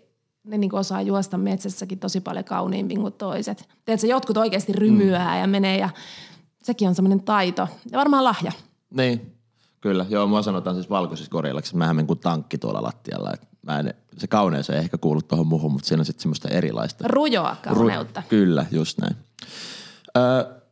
ne 0.44 0.58
niin 0.58 0.74
osaa 0.74 1.02
juosta 1.02 1.38
metsässäkin 1.38 1.98
tosi 1.98 2.20
paljon 2.20 2.44
kauniimmin 2.44 3.00
kuin 3.00 3.12
toiset. 3.12 3.68
Tiedätkö, 3.84 4.06
jotkut 4.06 4.36
oikeasti 4.36 4.72
rymyää 4.72 5.34
mm. 5.34 5.40
ja 5.40 5.46
menee 5.46 5.78
ja 5.78 5.88
sekin 6.62 6.88
on 6.88 6.94
semmoinen 6.94 7.22
taito 7.22 7.68
ja 7.90 7.98
varmaan 7.98 8.24
lahja. 8.24 8.52
Niin, 8.90 9.36
kyllä. 9.80 10.06
Joo, 10.08 10.26
mua 10.26 10.42
sanotaan 10.42 10.76
siis 10.76 10.90
valkoisissa 10.90 11.30
korjaillaksi, 11.30 11.68
että 11.68 11.78
mä 11.78 11.94
menen 11.94 12.06
kuin 12.06 12.18
tankki 12.18 12.58
tuolla 12.58 12.82
lattialla. 12.82 13.30
Et 13.34 13.48
mä 13.62 13.78
en, 13.78 13.94
se 14.18 14.26
kauneus 14.26 14.70
ei 14.70 14.78
ehkä 14.78 14.98
kuulu 14.98 15.22
tuohon 15.22 15.46
muuhun, 15.46 15.72
mutta 15.72 15.88
siinä 15.88 16.00
on 16.00 16.04
sitten 16.04 16.22
semmoista 16.22 16.48
erilaista. 16.48 17.08
Rujoa 17.08 17.56
kauneutta. 17.64 18.20
Ru- 18.20 18.28
kyllä, 18.28 18.66
just 18.70 18.98
näin. 18.98 19.16
Öö, 20.16 20.62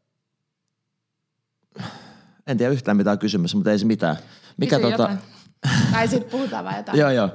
en 2.46 2.58
tiedä 2.58 2.72
yhtään 2.72 2.96
mitä 2.96 3.10
on 3.10 3.18
kysymys, 3.18 3.54
mutta 3.54 3.70
ei 3.70 3.78
se 3.78 3.86
mitään. 3.86 4.16
Mikä 4.56 4.76
Kysy 4.76 4.90
tota. 4.90 5.10
Tai 5.92 6.08
sitten 6.08 6.30
puhutaan 6.30 6.64
vaan 6.64 6.76
jotain. 6.76 6.98
Joo, 7.00 7.10
joo. 7.10 7.28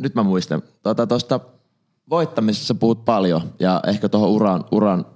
Nyt 0.00 0.14
mä 0.14 0.22
muistan. 0.22 0.62
Tuosta 0.82 1.06
tota, 1.06 1.40
voittamisessa 2.10 2.74
puhut 2.74 3.04
paljon 3.04 3.54
ja 3.60 3.80
ehkä 3.86 4.08
tuohon 4.08 4.30
uran, 4.30 4.64
uran 4.70 5.06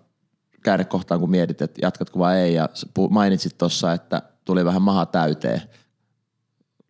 käännekohtaan, 0.63 1.21
kun 1.21 1.31
mietit, 1.31 1.63
että 1.63 1.81
jatkatko 1.83 2.19
vai 2.19 2.37
ei. 2.37 2.55
Ja 2.55 2.69
mainitsit 3.11 3.59
tuossa, 3.59 3.93
että 3.93 4.23
tuli 4.45 4.65
vähän 4.65 4.83
maha 4.83 5.07
täyteen. 5.07 5.63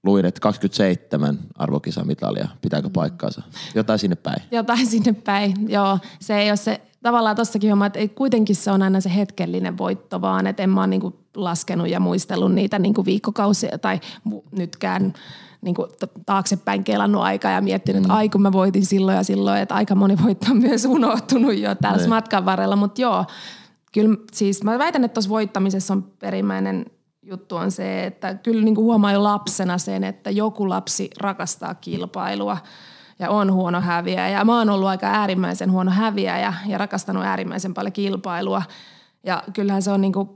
Luin, 0.04 0.24
että 0.24 0.40
27 0.40 1.38
arvokisamitalia. 1.54 2.48
Pitääkö 2.60 2.90
paikkaansa? 2.90 3.42
Jotain 3.74 3.98
sinne 3.98 4.16
päin. 4.16 4.42
Jotain 4.50 4.86
sinne 4.86 5.12
päin, 5.12 5.54
joo. 5.70 5.98
Se 6.20 6.38
ei 6.38 6.50
ole 6.50 6.56
se, 6.56 6.80
tavallaan 7.02 7.36
tossakin 7.36 7.70
homma, 7.70 7.86
että 7.86 7.98
ei, 7.98 8.08
kuitenkin 8.08 8.56
se 8.56 8.70
on 8.70 8.82
aina 8.82 9.00
se 9.00 9.14
hetkellinen 9.14 9.78
voitto 9.78 10.20
vaan, 10.20 10.46
että 10.46 10.62
en 10.62 10.70
mä 10.70 10.80
ole 10.80 10.86
niinku 10.86 11.20
laskenut 11.36 11.88
ja 11.88 12.00
muistellut 12.00 12.52
niitä 12.54 12.78
niinku 12.78 13.04
viikkokausia 13.04 13.78
tai 13.78 14.00
nytkään 14.52 15.12
niinku 15.62 15.88
taaksepäin 16.26 16.84
kelannut 16.84 17.22
aikaa 17.22 17.50
ja 17.52 17.60
miettinyt, 17.60 18.02
että 18.02 18.14
ai 18.14 18.28
kun 18.28 18.42
mä 18.42 18.52
voitin 18.52 18.86
silloin 18.86 19.16
ja 19.16 19.22
silloin, 19.22 19.60
että 19.60 19.74
aika 19.74 19.94
moni 19.94 20.16
voitto 20.24 20.46
on 20.50 20.56
myös 20.58 20.84
unohtunut 20.84 21.58
jo 21.58 21.74
tällä 21.74 21.96
Niin. 21.96 22.08
matkan 22.08 22.44
varrella, 22.44 22.76
mutta 22.76 23.00
joo, 23.00 23.24
kyllä 23.92 24.16
siis 24.32 24.64
mä 24.64 24.78
väitän, 24.78 25.04
että 25.04 25.14
tuossa 25.14 25.30
voittamisessa 25.30 25.94
on 25.94 26.02
perimmäinen 26.02 26.86
juttu 27.22 27.56
on 27.56 27.70
se, 27.70 28.06
että 28.06 28.34
kyllä 28.34 28.64
niin 28.64 28.74
kuin 28.74 28.84
huomaa 28.84 29.12
jo 29.12 29.22
lapsena 29.22 29.78
sen, 29.78 30.04
että 30.04 30.30
joku 30.30 30.68
lapsi 30.68 31.10
rakastaa 31.18 31.74
kilpailua 31.74 32.56
ja 33.18 33.30
on 33.30 33.52
huono 33.52 33.80
häviäjä. 33.80 34.44
Mä 34.44 34.58
oon 34.58 34.70
ollut 34.70 34.88
aika 34.88 35.06
äärimmäisen 35.06 35.72
huono 35.72 35.90
häviäjä 35.90 36.54
ja 36.66 36.78
rakastanut 36.78 37.24
äärimmäisen 37.24 37.74
paljon 37.74 37.92
kilpailua. 37.92 38.62
Ja 39.24 39.42
kyllähän 39.52 39.82
se 39.82 39.90
on 39.90 40.00
niin 40.00 40.12
kuin, 40.12 40.28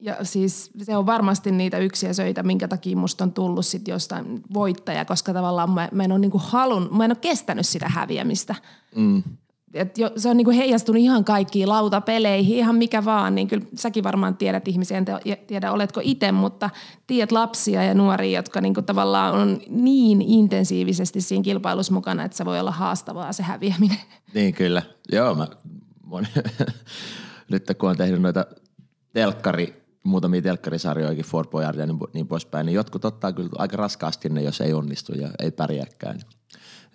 ja 0.00 0.16
siis 0.22 0.70
se 0.82 0.96
on 0.96 1.06
varmasti 1.06 1.52
niitä 1.52 1.78
yksiä 1.78 2.12
söitä, 2.12 2.42
minkä 2.42 2.68
takia 2.68 2.96
musta 2.96 3.24
on 3.24 3.32
tullut 3.32 3.66
sit 3.66 3.88
jostain 3.88 4.42
voittaja, 4.54 5.04
koska 5.04 5.32
tavallaan 5.32 5.70
mä, 5.70 5.88
mä 5.92 6.04
en 6.04 6.12
ole 6.12 6.18
niin 6.18 6.30
kuin 6.30 6.42
halun, 6.46 6.88
mä 6.92 7.04
en 7.04 7.10
ole 7.10 7.18
kestänyt 7.20 7.66
sitä 7.66 7.88
häviämistä. 7.88 8.54
Mm. 8.96 9.22
Et 9.76 9.98
jo, 9.98 10.10
se 10.16 10.28
on 10.28 10.36
niinku 10.36 10.50
heijastunut 10.50 11.02
ihan 11.02 11.24
kaikkiin 11.24 11.68
lautapeleihin, 11.68 12.56
ihan 12.56 12.76
mikä 12.76 13.04
vaan. 13.04 13.34
Niin 13.34 13.48
kyllä 13.48 13.66
säkin 13.74 14.04
varmaan 14.04 14.36
tiedät 14.36 14.68
ihmisiä, 14.68 14.98
en 14.98 15.04
tiedä 15.46 15.72
oletko 15.72 16.00
itse, 16.04 16.32
mutta 16.32 16.70
tiedät 17.06 17.32
lapsia 17.32 17.82
ja 17.82 17.94
nuoria, 17.94 18.38
jotka 18.38 18.60
niinku 18.60 18.82
tavallaan 18.82 19.34
on 19.34 19.60
niin 19.68 20.22
intensiivisesti 20.22 21.20
siinä 21.20 21.44
kilpailussa 21.44 21.94
mukana, 21.94 22.24
että 22.24 22.36
se 22.36 22.44
voi 22.44 22.60
olla 22.60 22.70
haastavaa 22.70 23.32
se 23.32 23.42
häviäminen. 23.42 23.98
Niin 24.34 24.54
kyllä. 24.54 24.82
Joo, 25.12 25.34
mä 25.34 25.46
moni, 26.04 26.26
nyt 27.50 27.66
kun 27.78 27.90
on 27.90 27.96
tehnyt 27.96 28.22
noita 28.22 28.46
telkkari, 29.12 29.86
muutamia 30.02 30.42
telkkarisarjojakin, 30.42 31.24
Fort 31.24 31.50
Boyard 31.50 31.78
ja 31.78 31.86
niin, 31.86 31.98
niin 32.14 32.28
poispäin, 32.28 32.66
niin 32.66 32.74
jotkut 32.74 33.04
ottaa 33.04 33.32
kyllä 33.32 33.50
aika 33.58 33.76
raskaasti 33.76 34.28
ne, 34.28 34.42
jos 34.42 34.60
ei 34.60 34.72
onnistu 34.72 35.12
ja 35.12 35.28
ei 35.38 35.50
pärjääkään. 35.50 36.20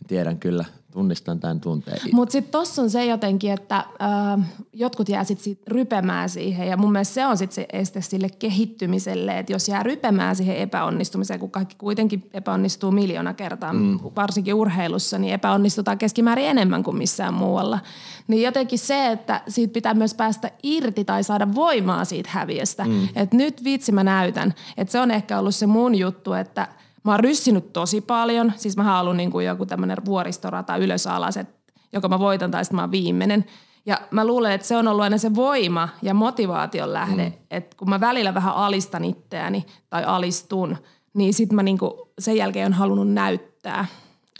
Tiedän 0.07 0.39
kyllä, 0.39 0.65
tunnistan 0.91 1.39
tämän 1.39 1.61
tunteen. 1.61 1.99
Mutta 2.13 2.31
sitten 2.31 2.51
tossa 2.51 2.81
on 2.81 2.89
se 2.89 3.05
jotenkin, 3.05 3.51
että 3.51 3.75
äh, 3.75 4.45
jotkut 4.73 5.09
jää 5.09 5.23
sitten 5.23 5.43
sit 5.43 5.67
rypemään 5.67 6.29
siihen 6.29 6.67
ja 6.67 6.77
mun 6.77 6.91
mielestä 6.91 7.13
se 7.13 7.25
on 7.25 7.37
sitten 7.37 7.55
se 7.55 7.65
este 7.73 8.01
sille 8.01 8.29
kehittymiselle, 8.29 9.39
että 9.39 9.53
jos 9.53 9.67
jää 9.67 9.83
rypemään 9.83 10.35
siihen 10.35 10.57
epäonnistumiseen, 10.57 11.39
kun 11.39 11.51
kaikki 11.51 11.75
kuitenkin 11.77 12.29
epäonnistuu 12.33 12.91
miljoona 12.91 13.33
kertaa, 13.33 13.73
mm. 13.73 13.99
varsinkin 14.15 14.53
urheilussa, 14.53 15.17
niin 15.17 15.33
epäonnistutaan 15.33 15.97
keskimäärin 15.97 16.45
enemmän 16.45 16.83
kuin 16.83 16.97
missään 16.97 17.33
muualla. 17.33 17.79
Niin 18.27 18.43
jotenkin 18.43 18.79
se, 18.79 19.11
että 19.11 19.41
siitä 19.47 19.73
pitää 19.73 19.93
myös 19.93 20.13
päästä 20.13 20.51
irti 20.63 21.05
tai 21.05 21.23
saada 21.23 21.55
voimaa 21.55 22.05
siitä 22.05 22.29
häviöstä. 22.33 22.85
Mm. 22.85 23.07
Että 23.15 23.37
nyt 23.37 23.63
vitsi 23.63 23.91
mä 23.91 24.03
näytän. 24.03 24.53
Että 24.77 24.91
se 24.91 24.99
on 24.99 25.11
ehkä 25.11 25.39
ollut 25.39 25.55
se 25.55 25.67
mun 25.67 25.95
juttu, 25.95 26.33
että– 26.33 26.67
Mä 27.03 27.11
oon 27.11 27.19
ryssinyt 27.19 27.73
tosi 27.73 28.01
paljon. 28.01 28.53
Siis 28.55 28.77
mä 28.77 28.83
haluan 28.83 29.17
niin 29.17 29.31
kuin 29.31 29.45
joku 29.45 29.65
tämmöinen 29.65 29.97
vuoristorata 30.05 30.77
ylös 30.77 31.07
alas, 31.07 31.37
että 31.37 31.73
joko 31.93 32.09
mä 32.09 32.19
voitan 32.19 32.51
tai 32.51 32.65
sitten 32.65 32.75
mä 32.75 32.81
oon 32.81 32.91
viimeinen. 32.91 33.45
Ja 33.85 34.01
mä 34.11 34.25
luulen, 34.25 34.51
että 34.51 34.67
se 34.67 34.77
on 34.77 34.87
ollut 34.87 35.03
aina 35.03 35.17
se 35.17 35.35
voima 35.35 35.89
ja 36.01 36.13
motivaation 36.13 36.93
lähde, 36.93 37.29
mm. 37.29 37.35
että 37.51 37.77
kun 37.77 37.89
mä 37.89 37.99
välillä 37.99 38.33
vähän 38.33 38.55
alistan 38.55 39.05
itseäni 39.05 39.65
tai 39.89 40.03
alistun, 40.03 40.77
niin 41.13 41.33
sitten 41.33 41.55
mä 41.55 41.63
niinku 41.63 42.11
sen 42.19 42.37
jälkeen 42.37 42.65
on 42.65 42.73
halunnut 42.73 43.13
näyttää, 43.13 43.85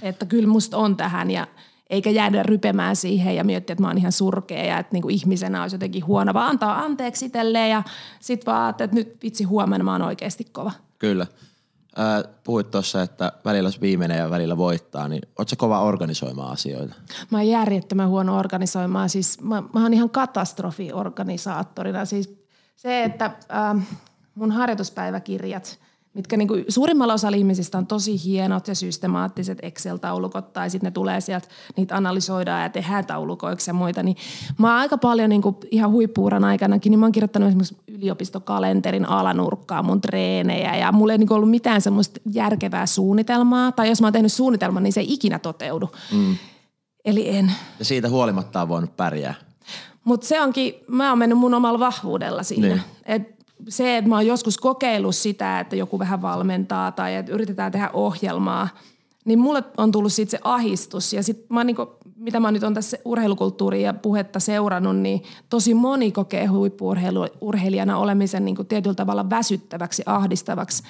että 0.03 0.25
kyllä 0.25 0.47
musta 0.47 0.77
on 0.77 0.97
tähän 0.97 1.31
ja 1.31 1.47
eikä 1.89 2.09
jäädä 2.09 2.43
rypemään 2.43 2.95
siihen 2.95 3.35
ja 3.35 3.43
miettiä, 3.43 3.73
että 3.73 3.83
mä 3.83 3.87
oon 3.87 3.97
ihan 3.97 4.11
surkea 4.11 4.65
ja 4.65 4.77
että 4.77 4.93
niinku 4.93 5.09
ihmisenä 5.09 5.61
olisi 5.61 5.75
jotenkin 5.75 6.05
huono, 6.05 6.33
vaan 6.33 6.49
antaa 6.49 6.79
anteeksi 6.79 7.25
itselleen 7.25 7.69
ja 7.69 7.83
sitten 8.19 8.53
vaan, 8.53 8.69
että 8.69 8.89
nyt 8.91 9.17
vitsi 9.23 9.43
huomenna 9.43 9.83
mä 9.83 9.91
oon 9.91 10.01
oikeasti 10.01 10.43
kova. 10.51 10.71
Kyllä. 10.99 11.27
Ää, 11.95 12.23
puhuit 12.43 12.71
tuossa, 12.71 13.01
että 13.01 13.31
välillä 13.45 13.67
olisi 13.67 13.81
viimeinen 13.81 14.17
ja 14.17 14.29
välillä 14.29 14.57
voittaa, 14.57 15.07
niin 15.07 15.21
ootko 15.39 15.55
kova 15.57 15.81
organisoimaan 15.81 16.51
asioita? 16.51 16.95
Mä 17.29 17.37
oon 17.37 17.47
järjettömän 17.47 18.09
huono 18.09 18.37
organisoimaan. 18.37 19.09
Siis 19.09 19.41
mä, 19.41 19.63
mä 19.73 19.83
oon 19.83 19.93
ihan 19.93 20.09
katastrofiorganisaattorina. 20.09 22.05
Siis 22.05 22.45
se, 22.75 23.03
että 23.03 23.31
ähm, 23.55 23.79
mun 24.35 24.51
harjoituspäiväkirjat, 24.51 25.79
mitkä 26.13 26.37
niinku 26.37 26.53
suurimmalla 26.67 27.13
osalla 27.13 27.37
ihmisistä 27.37 27.77
on 27.77 27.87
tosi 27.87 28.23
hienot 28.23 28.67
ja 28.67 28.75
systemaattiset 28.75 29.57
Excel-taulukot, 29.61 30.53
tai 30.53 30.69
sitten 30.69 30.87
ne 30.87 30.91
tulee 30.91 31.21
sieltä, 31.21 31.47
niitä 31.77 31.95
analysoidaan 31.95 32.63
ja 32.63 32.69
tehdään 32.69 33.05
taulukoiksi 33.05 33.69
ja 33.69 33.73
muita, 33.73 34.03
niin 34.03 34.17
mä 34.57 34.67
oon 34.67 34.77
aika 34.77 34.97
paljon 34.97 35.29
niinku 35.29 35.59
ihan 35.71 35.91
huippuuran 35.91 36.43
aikanakin, 36.43 36.89
niin 36.89 36.99
mä 36.99 37.05
oon 37.05 37.11
kirjoittanut 37.11 37.47
esimerkiksi 37.47 37.77
yliopistokalenterin 37.87 39.09
alanurkkaa 39.09 39.83
mun 39.83 40.01
treenejä, 40.01 40.75
ja 40.75 40.91
mulla 40.91 41.13
ei 41.13 41.17
niinku 41.17 41.33
ollut 41.33 41.49
mitään 41.49 41.81
semmoista 41.81 42.19
järkevää 42.31 42.85
suunnitelmaa, 42.85 43.71
tai 43.71 43.89
jos 43.89 44.01
mä 44.01 44.07
oon 44.07 44.13
tehnyt 44.13 44.33
suunnitelman, 44.33 44.83
niin 44.83 44.93
se 44.93 44.99
ei 44.99 45.13
ikinä 45.13 45.39
toteudu. 45.39 45.89
Mm. 46.11 46.35
Eli 47.05 47.29
en. 47.29 47.51
Ja 47.79 47.85
siitä 47.85 48.09
huolimatta 48.09 48.61
on 48.61 48.69
voinut 48.69 48.97
pärjää. 48.97 49.33
Mutta 50.03 50.27
se 50.27 50.41
onkin, 50.41 50.73
mä 50.87 51.09
oon 51.09 51.17
mennyt 51.17 51.37
mun 51.37 51.53
omalla 51.53 51.79
vahvuudella 51.79 52.43
siinä. 52.43 52.67
Niin. 52.67 52.81
Et 53.05 53.40
se, 53.69 53.97
että 53.97 54.09
mä 54.09 54.15
oon 54.15 54.27
joskus 54.27 54.57
kokeillut 54.57 55.15
sitä, 55.15 55.59
että 55.59 55.75
joku 55.75 55.99
vähän 55.99 56.21
valmentaa 56.21 56.91
tai 56.91 57.15
että 57.15 57.31
yritetään 57.31 57.71
tehdä 57.71 57.89
ohjelmaa, 57.93 58.67
niin 59.25 59.39
mulle 59.39 59.63
on 59.77 59.91
tullut 59.91 60.13
siitä 60.13 60.31
se 60.31 60.39
ahistus. 60.43 61.13
Ja 61.13 61.23
sit 61.23 61.45
mä 61.49 61.63
niinku, 61.63 61.87
mitä 62.15 62.39
mä 62.39 62.51
nyt 62.51 62.63
on 62.63 62.73
tässä 62.73 62.97
urheilukulttuuria 63.05 63.81
ja 63.81 63.93
puhetta 63.93 64.39
seurannut, 64.39 64.97
niin 64.97 65.23
tosi 65.49 65.73
moni 65.73 66.11
kokee 66.11 66.45
huippuurheilijana 66.45 67.97
olemisen 67.97 68.45
niinku 68.45 68.63
tietyllä 68.63 68.95
tavalla 68.95 69.29
väsyttäväksi, 69.29 70.03
ahdistavaksi. 70.05 70.83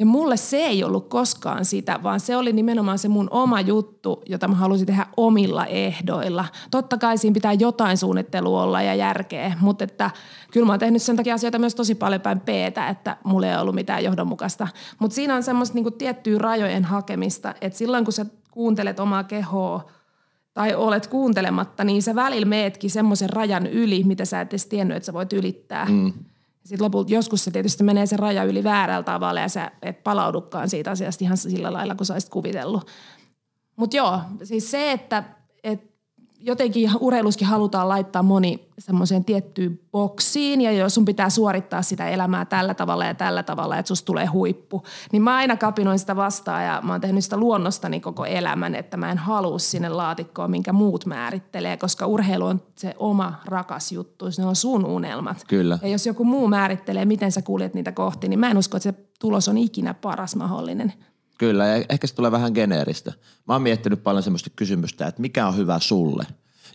Ja 0.00 0.06
mulle 0.06 0.36
se 0.36 0.56
ei 0.56 0.84
ollut 0.84 1.08
koskaan 1.08 1.64
sitä, 1.64 2.02
vaan 2.02 2.20
se 2.20 2.36
oli 2.36 2.52
nimenomaan 2.52 2.98
se 2.98 3.08
mun 3.08 3.28
oma 3.30 3.60
juttu, 3.60 4.22
jota 4.26 4.48
mä 4.48 4.54
halusin 4.54 4.86
tehdä 4.86 5.06
omilla 5.16 5.66
ehdoilla. 5.66 6.44
Totta 6.70 6.98
kai 6.98 7.18
siinä 7.18 7.34
pitää 7.34 7.52
jotain 7.52 7.96
suunnittelua 7.96 8.62
olla 8.62 8.82
ja 8.82 8.94
järkeä, 8.94 9.56
mutta 9.60 9.84
että 9.84 10.10
kyllä 10.52 10.66
mä 10.66 10.72
oon 10.72 10.78
tehnyt 10.80 11.02
sen 11.02 11.16
takia 11.16 11.34
asioita 11.34 11.58
myös 11.58 11.74
tosi 11.74 11.94
paljon 11.94 12.20
päin 12.20 12.40
peetä, 12.40 12.88
että 12.88 13.16
mulla 13.24 13.46
ei 13.46 13.56
ollut 13.56 13.74
mitään 13.74 14.04
johdonmukaista. 14.04 14.68
Mutta 14.98 15.14
siinä 15.14 15.34
on 15.34 15.42
semmoista 15.42 15.74
niinku 15.74 15.90
tiettyä 15.90 16.38
rajojen 16.38 16.84
hakemista, 16.84 17.54
että 17.60 17.78
silloin 17.78 18.04
kun 18.04 18.12
sä 18.12 18.26
kuuntelet 18.50 19.00
omaa 19.00 19.24
kehoa, 19.24 19.90
tai 20.54 20.74
olet 20.74 21.06
kuuntelematta, 21.06 21.84
niin 21.84 22.02
sä 22.02 22.14
välillä 22.14 22.46
meetkin 22.46 22.90
semmoisen 22.90 23.30
rajan 23.30 23.66
yli, 23.66 24.04
mitä 24.04 24.24
sä 24.24 24.40
et 24.40 24.52
edes 24.52 24.66
tiennyt, 24.66 24.96
että 24.96 25.06
sä 25.06 25.12
voit 25.12 25.32
ylittää. 25.32 25.84
Mm. 25.84 26.12
Sitten 26.70 26.84
lopulta 26.84 27.12
joskus 27.12 27.44
se 27.44 27.50
tietysti 27.50 27.84
menee 27.84 28.06
se 28.06 28.16
raja 28.16 28.44
yli 28.44 28.64
väärällä 28.64 29.02
tavalla 29.02 29.40
ja 29.40 29.48
sä 29.48 29.70
et 29.82 30.02
palaudukaan 30.04 30.70
siitä 30.70 30.90
asiasta 30.90 31.24
ihan 31.24 31.36
sillä 31.36 31.72
lailla, 31.72 31.94
kun 31.94 32.06
sä 32.06 32.12
olisit 32.12 32.30
kuvitellut. 32.30 32.90
Mutta 33.76 33.96
joo, 33.96 34.20
siis 34.44 34.70
se, 34.70 34.92
että 34.92 35.24
et 35.64 35.89
jotenkin 36.40 36.90
urheiluskin 37.00 37.46
halutaan 37.46 37.88
laittaa 37.88 38.22
moni 38.22 38.68
semmoiseen 38.78 39.24
tiettyyn 39.24 39.80
boksiin 39.92 40.60
ja 40.60 40.72
jos 40.72 40.94
sun 40.94 41.04
pitää 41.04 41.30
suorittaa 41.30 41.82
sitä 41.82 42.08
elämää 42.08 42.44
tällä 42.44 42.74
tavalla 42.74 43.04
ja 43.04 43.14
tällä 43.14 43.42
tavalla, 43.42 43.78
että 43.78 43.88
susta 43.88 44.06
tulee 44.06 44.26
huippu, 44.26 44.82
niin 45.12 45.22
mä 45.22 45.36
aina 45.36 45.56
kapinoin 45.56 45.98
sitä 45.98 46.16
vastaan 46.16 46.64
ja 46.64 46.80
mä 46.84 46.92
oon 46.92 47.00
tehnyt 47.00 47.24
sitä 47.24 47.36
luonnostani 47.36 48.00
koko 48.00 48.24
elämän, 48.24 48.74
että 48.74 48.96
mä 48.96 49.10
en 49.10 49.18
halua 49.18 49.58
sinne 49.58 49.88
laatikkoon, 49.88 50.50
minkä 50.50 50.72
muut 50.72 51.06
määrittelee, 51.06 51.76
koska 51.76 52.06
urheilu 52.06 52.46
on 52.46 52.62
se 52.76 52.94
oma 52.98 53.34
rakas 53.44 53.92
juttu, 53.92 54.24
ne 54.38 54.44
on 54.44 54.56
sun 54.56 54.86
unelmat. 54.86 55.44
Kyllä. 55.48 55.78
Ja 55.82 55.88
jos 55.88 56.06
joku 56.06 56.24
muu 56.24 56.48
määrittelee, 56.48 57.04
miten 57.04 57.32
sä 57.32 57.42
kuljet 57.42 57.74
niitä 57.74 57.92
kohti, 57.92 58.28
niin 58.28 58.40
mä 58.40 58.50
en 58.50 58.58
usko, 58.58 58.76
että 58.76 58.90
se 58.90 58.94
tulos 59.20 59.48
on 59.48 59.58
ikinä 59.58 59.94
paras 59.94 60.36
mahdollinen. 60.36 60.92
Kyllä, 61.40 61.66
ja 61.66 61.84
ehkä 61.88 62.06
se 62.06 62.14
tulee 62.14 62.30
vähän 62.30 62.52
geneeristä. 62.54 63.12
Mä 63.48 63.54
oon 63.54 63.62
miettinyt 63.62 64.02
paljon 64.02 64.22
semmoista 64.22 64.50
kysymystä, 64.56 65.06
että 65.06 65.20
mikä 65.20 65.46
on 65.46 65.56
hyvä 65.56 65.78
sulle. 65.78 66.26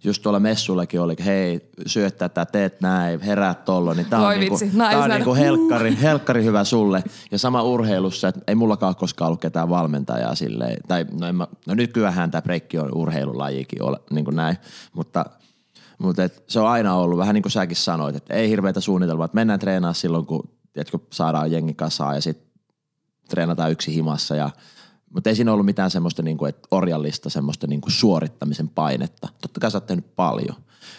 just 0.04 0.22
tuolla 0.22 0.40
messullakin 0.40 1.02
oli, 1.02 1.16
hei, 1.26 1.70
syöt 1.86 2.18
tätä, 2.18 2.46
teet 2.46 2.82
näin, 2.82 3.22
herät 3.22 3.66
tollo, 3.66 3.94
niin 3.94 4.06
tää 4.06 4.20
Voi 4.20 4.34
on, 4.34 4.40
niinku, 4.40 4.60
vitsi, 4.60 4.78
tää 4.78 5.04
on 5.04 5.10
niinku 5.10 5.36
helkkari, 5.36 5.98
helkkari 6.02 6.44
hyvä 6.44 6.64
sulle. 6.64 7.04
Ja 7.32 7.40
sama 7.40 7.64
urheilussa, 7.64 8.28
että 8.28 8.42
ei 8.48 8.56
mullakaan 8.56 8.90
ole 8.90 8.96
koskaan 8.96 9.28
ollut 9.28 9.42
ketään 9.42 9.70
valmentajaa 9.70 10.36
silleen, 10.36 10.78
tai 10.88 11.06
no, 11.20 11.28
en 11.28 11.36
mä, 11.36 11.48
no 11.68 11.74
nykyään 11.74 12.32
tämä 12.32 12.42
breikki 12.42 12.78
on 12.78 12.96
urheilulajikin, 12.96 13.84
ole, 13.84 14.00
niin 14.12 14.26
kuin 14.26 14.36
näin, 14.36 14.58
mutta 14.94 15.26
mutta 15.98 16.24
et 16.24 16.44
se 16.48 16.60
on 16.60 16.68
aina 16.68 16.96
ollut, 16.96 17.18
vähän 17.18 17.34
niin 17.34 17.44
kuin 17.44 17.52
säkin 17.52 17.78
sanoit, 17.78 18.16
että 18.16 18.34
ei 18.34 18.50
hirveätä 18.50 18.82
suunnitelmaa, 18.82 19.26
että 19.26 19.36
mennään 19.36 19.60
treenaa 19.60 19.94
silloin, 19.94 20.26
kun 20.26 20.50
tiedätkö, 20.74 21.00
saadaan 21.14 21.52
jengi 21.52 21.74
kasaan 21.74 22.16
ja 22.16 22.22
sitten 22.22 22.45
treenataan 23.30 23.72
yksi 23.72 23.96
himassa. 23.96 24.36
Ja, 24.36 24.50
mutta 25.10 25.30
ei 25.30 25.36
siinä 25.36 25.54
ollut 25.54 25.66
mitään 25.66 25.92
semmoista 25.92 26.22
niin 26.22 26.38
kuin, 26.38 26.50
että 26.50 26.68
orjallista 26.72 27.30
semmoista 27.30 27.68
kuin 27.68 27.92
suorittamisen 27.92 28.70
painetta. 28.70 29.28
Totta 29.42 29.60
kai 29.60 29.72
sä 29.72 29.78
oot 29.78 29.86
tehnyt 29.86 30.16
paljon. 30.16 30.56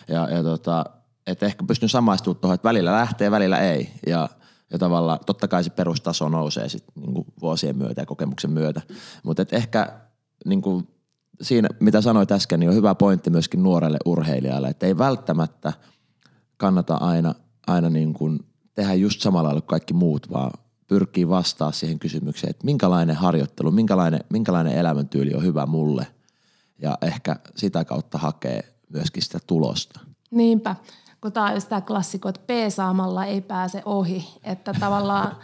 Ja, 0.09 0.31
ja 0.31 0.43
tota, 0.43 0.85
että 1.27 1.47
ehkä 1.47 1.65
pystyn 1.65 1.89
samaistumaan 1.89 2.41
tuohon, 2.41 2.55
että 2.55 2.69
välillä 2.69 2.93
lähtee, 2.93 3.31
välillä 3.31 3.59
ei. 3.59 3.91
Ja, 4.07 4.29
ja 4.71 4.79
tavallaan 4.79 5.19
totta 5.27 5.49
kai 5.49 5.65
se 5.65 5.71
perustaso 5.71 6.29
nousee 6.29 6.69
sit 6.69 6.85
niin 6.95 7.15
kuin 7.15 7.27
vuosien 7.41 7.79
myötä 7.79 8.01
ja 8.01 8.07
kokemuksen 8.07 8.51
myötä. 8.51 8.83
Mutta 9.23 9.47
ehkä 9.53 9.93
niin 10.45 10.63
kuin 10.63 10.89
siinä, 11.43 11.69
mitä 11.81 12.01
sanoit 12.01 12.33
äsken, 12.33 12.61
niin 12.61 12.71
on 12.71 12.77
hyvä 12.77 12.95
pointti 12.95 13.31
myöskin 13.31 13.63
nuorelle 13.63 13.99
urheilijalle, 14.05 14.69
että 14.69 14.87
ei 14.87 14.99
välttämättä 14.99 15.73
kannata 16.57 16.95
aina, 16.95 17.35
aina 17.67 17.91
niin 17.91 18.15
kuin 18.15 18.39
tehdä 18.75 18.95
just 18.95 19.21
samalla 19.21 19.49
lailla 19.49 19.61
kuin 19.61 19.69
kaikki 19.69 19.95
muut, 19.95 20.31
vaan 20.31 20.51
pyrkii 20.87 21.29
vastaa 21.29 21.73
siihen 21.73 21.99
kysymykseen, 21.99 22.51
että 22.51 22.65
minkälainen 22.65 23.17
harjoittelu, 23.17 23.71
minkälainen, 23.71 24.21
minkälainen 24.31 24.73
elämäntyyli 24.73 25.35
on 25.35 25.43
hyvä 25.43 25.67
mulle 25.67 26.07
ja 26.79 26.99
ehkä 27.03 27.37
sitä 27.57 27.85
kautta 27.85 28.19
hakee 28.19 28.75
myöskin 28.89 29.23
sitä 29.23 29.39
tulosta. 29.47 30.01
Niinpä, 30.31 30.77
kun 31.21 31.33
tämä 31.33 31.47
on 31.47 31.61
tämä 31.69 31.81
klassikko, 31.81 32.29
että 32.29 32.41
P-saamalla 32.47 33.25
ei 33.25 33.41
pääse 33.41 33.83
ohi. 33.85 34.29
Että 34.45 34.73
tavallaan, 34.81 35.37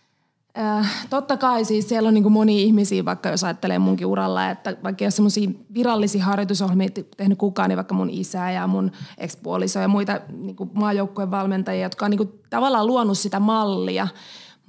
äh, 0.58 1.06
totta 1.10 1.36
kai 1.36 1.64
siis 1.64 1.88
siellä 1.88 2.08
on 2.08 2.14
niin 2.14 2.32
monia 2.32 2.58
ihmisiä, 2.58 3.04
vaikka 3.04 3.28
jos 3.28 3.44
ajattelee 3.44 3.78
munkin 3.78 4.06
uralla, 4.06 4.50
että 4.50 4.76
vaikka 4.82 5.04
jos 5.04 5.16
semmoisia 5.16 5.50
virallisia 5.74 6.24
harjoitusohjelmia 6.24 6.88
tehnyt 7.16 7.38
kukaan, 7.38 7.68
niin 7.68 7.76
vaikka 7.76 7.94
mun 7.94 8.10
isä 8.10 8.50
ja 8.50 8.66
mun 8.66 8.92
ekspuoliso 9.18 9.78
ja 9.78 9.88
muita 9.88 10.20
niin 10.32 10.56
maajoukkueen 10.74 11.30
valmentajia, 11.30 11.82
jotka 11.82 12.04
on 12.04 12.10
niin 12.10 12.40
tavallaan 12.50 12.86
luonut 12.86 13.18
sitä 13.18 13.40
mallia. 13.40 14.08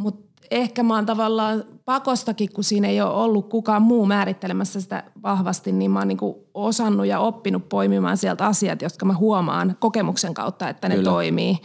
Mutta 0.01 0.31
ehkä 0.51 0.83
mä 0.83 0.95
oon 0.95 1.05
tavallaan 1.05 1.63
pakostakin, 1.85 2.49
kun 2.53 2.63
siinä 2.63 2.87
ei 2.87 3.01
ole 3.01 3.13
ollut 3.13 3.49
kukaan 3.49 3.81
muu 3.81 4.05
määrittelemässä 4.05 4.81
sitä 4.81 5.03
vahvasti, 5.23 5.71
niin 5.71 5.91
mä 5.91 5.99
oon 5.99 6.07
niinku 6.07 6.47
osannut 6.53 7.05
ja 7.05 7.19
oppinut 7.19 7.69
poimimaan 7.69 8.17
sieltä 8.17 8.45
asiat, 8.45 8.81
jotka 8.81 9.05
mä 9.05 9.13
huomaan 9.13 9.75
kokemuksen 9.79 10.33
kautta, 10.33 10.69
että 10.69 10.89
ne 10.89 10.95
Kyllä. 10.95 11.11
toimii. 11.11 11.57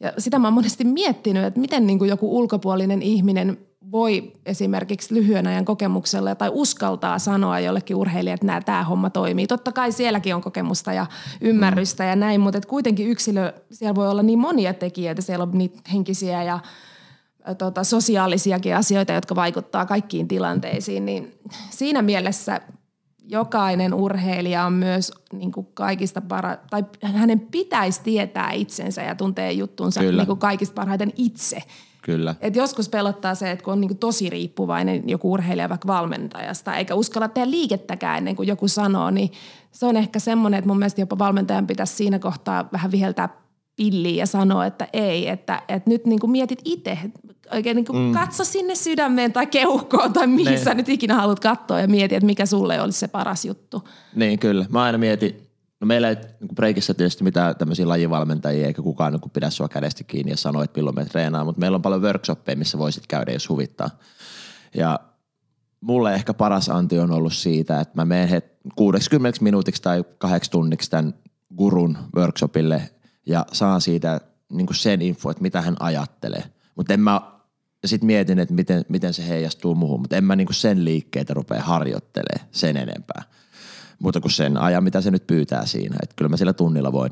Ja 0.00 0.12
sitä 0.18 0.38
mä 0.38 0.46
oon 0.46 0.54
monesti 0.54 0.84
miettinyt, 0.84 1.44
että 1.44 1.60
miten 1.60 1.86
niinku 1.86 2.04
joku 2.04 2.38
ulkopuolinen 2.38 3.02
ihminen 3.02 3.58
voi 3.92 4.32
esimerkiksi 4.46 5.14
lyhyen 5.14 5.46
ajan 5.46 5.64
kokemuksella 5.64 6.34
tai 6.34 6.50
uskaltaa 6.52 7.18
sanoa 7.18 7.60
jollekin 7.60 7.96
urheilijalle, 7.96 8.52
että 8.52 8.60
tämä 8.60 8.84
homma 8.84 9.10
toimii. 9.10 9.46
Totta 9.46 9.72
kai 9.72 9.92
sielläkin 9.92 10.34
on 10.34 10.40
kokemusta 10.40 10.92
ja 10.92 11.06
ymmärrystä 11.40 12.04
ja 12.04 12.16
näin, 12.16 12.40
mutta 12.40 12.58
et 12.58 12.66
kuitenkin 12.66 13.08
yksilö, 13.08 13.52
siellä 13.70 13.94
voi 13.94 14.08
olla 14.08 14.22
niin 14.22 14.38
monia 14.38 14.74
tekijöitä. 14.74 15.22
Siellä 15.22 15.42
on 15.42 15.50
niitä 15.52 15.78
henkisiä 15.92 16.42
ja 16.42 16.58
tota, 17.58 17.84
sosiaalisiakin 17.84 18.76
asioita, 18.76 19.12
jotka 19.12 19.34
vaikuttaa 19.34 19.86
kaikkiin 19.86 20.28
tilanteisiin, 20.28 21.06
niin 21.06 21.34
siinä 21.70 22.02
mielessä 22.02 22.60
jokainen 23.30 23.94
urheilija 23.94 24.64
on 24.64 24.72
myös 24.72 25.12
niin 25.32 25.52
kuin 25.52 25.66
kaikista 25.74 26.20
para, 26.20 26.56
tai 26.70 26.84
hänen 27.02 27.40
pitäisi 27.40 28.00
tietää 28.02 28.52
itsensä 28.52 29.02
ja 29.02 29.14
tuntee 29.14 29.52
juttunsa 29.52 30.00
Kyllä. 30.00 30.22
niin 30.22 30.26
kuin 30.26 30.38
kaikista 30.38 30.74
parhaiten 30.74 31.12
itse. 31.16 31.62
Kyllä. 32.02 32.34
Et 32.40 32.56
joskus 32.56 32.88
pelottaa 32.88 33.34
se, 33.34 33.50
että 33.50 33.64
kun 33.64 33.72
on 33.72 33.80
niin 33.80 33.88
kuin 33.88 33.98
tosi 33.98 34.30
riippuvainen 34.30 35.08
joku 35.08 35.32
urheilija 35.32 35.68
vaikka 35.68 35.88
valmentajasta, 35.88 36.76
eikä 36.76 36.94
uskalla 36.94 37.28
tehdä 37.28 37.50
liikettäkään 37.50 38.18
ennen 38.18 38.36
kuin 38.36 38.48
joku 38.48 38.68
sanoo, 38.68 39.10
niin 39.10 39.32
se 39.72 39.86
on 39.86 39.96
ehkä 39.96 40.18
semmoinen, 40.18 40.58
että 40.58 40.68
mun 40.68 40.78
mielestä 40.78 41.00
jopa 41.00 41.18
valmentajan 41.18 41.66
pitäisi 41.66 41.94
siinä 41.94 42.18
kohtaa 42.18 42.68
vähän 42.72 42.90
viheltää 42.90 43.28
pilliin 43.80 44.16
ja 44.16 44.26
sanoa, 44.26 44.66
että 44.66 44.88
ei, 44.92 45.28
että, 45.28 45.62
että 45.68 45.90
nyt 45.90 46.06
niin 46.06 46.20
kuin 46.20 46.30
mietit 46.30 46.58
itse, 46.64 46.98
oikein 47.54 47.76
niin 47.76 47.84
kuin 47.84 47.98
mm. 47.98 48.12
katso 48.12 48.44
sinne 48.44 48.74
sydämeen 48.74 49.32
tai 49.32 49.46
keuhkoon 49.46 50.12
tai 50.12 50.26
mihin 50.26 50.52
Niin. 50.52 50.64
sä 50.64 50.74
nyt 50.74 50.88
ikinä 50.88 51.14
haluat 51.14 51.40
katsoa 51.40 51.80
ja 51.80 51.88
mieti, 51.88 52.14
että 52.14 52.26
mikä 52.26 52.46
sulle 52.46 52.80
olisi 52.80 52.98
se 52.98 53.08
paras 53.08 53.44
juttu. 53.44 53.88
Niin, 54.14 54.38
kyllä. 54.38 54.66
Mä 54.68 54.82
aina 54.82 54.98
mietin, 54.98 55.36
no 55.80 55.86
meillä 55.86 56.08
ei 56.08 56.16
niin 56.16 56.54
breikissä 56.54 56.94
tietysti 56.94 57.24
mitään 57.24 57.56
tämmöisiä 57.56 57.88
lajivalmentajia, 57.88 58.66
eikä 58.66 58.82
kukaan 58.82 59.12
niin 59.12 59.30
pidä 59.30 59.50
sua 59.50 59.68
kädestä 59.68 60.04
kiinni 60.04 60.30
ja 60.30 60.36
sano, 60.36 60.62
että 60.62 60.78
milloin 60.78 60.96
me 60.96 61.04
treenaa, 61.04 61.44
mutta 61.44 61.60
meillä 61.60 61.74
on 61.76 61.82
paljon 61.82 62.02
workshoppeja, 62.02 62.56
missä 62.56 62.78
voisit 62.78 63.06
käydä, 63.06 63.32
jos 63.32 63.48
huvittaa. 63.48 63.90
Ja 64.74 65.00
mulle 65.80 66.14
ehkä 66.14 66.34
paras 66.34 66.68
anti 66.68 66.98
on 66.98 67.12
ollut 67.12 67.34
siitä, 67.34 67.80
että 67.80 67.94
mä 67.96 68.04
menen 68.04 68.28
het 68.28 68.44
60 68.76 69.44
minuutiksi 69.44 69.82
tai 69.82 70.04
kahdeksi 70.18 70.50
tunniksi 70.50 70.90
tämän 70.90 71.14
gurun 71.56 71.98
workshopille 72.16 72.90
ja 73.30 73.46
saan 73.52 73.80
siitä 73.80 74.20
niin 74.52 74.66
sen 74.72 75.02
info, 75.02 75.30
että 75.30 75.42
mitä 75.42 75.62
hän 75.62 75.76
ajattelee. 75.80 76.44
Mutta 76.74 76.94
en 76.94 77.00
mä, 77.00 77.20
sitten 77.84 78.06
mietin, 78.06 78.38
että 78.38 78.54
miten, 78.54 78.84
miten 78.88 79.14
se 79.14 79.28
heijastuu 79.28 79.74
muuhun, 79.74 80.00
mutta 80.00 80.16
en 80.16 80.24
mä 80.24 80.36
niin 80.36 80.48
sen 80.50 80.84
liikkeitä 80.84 81.34
rupea 81.34 81.62
harjoittelemaan 81.62 82.48
sen 82.52 82.76
enempää. 82.76 83.22
Muuta 83.98 84.20
kuin 84.20 84.32
sen 84.32 84.56
ajan, 84.56 84.84
mitä 84.84 85.00
se 85.00 85.10
nyt 85.10 85.26
pyytää 85.26 85.66
siinä. 85.66 85.96
Että 86.02 86.16
kyllä 86.16 86.28
mä 86.28 86.36
sillä 86.36 86.52
tunnilla 86.52 86.92
voin 86.92 87.10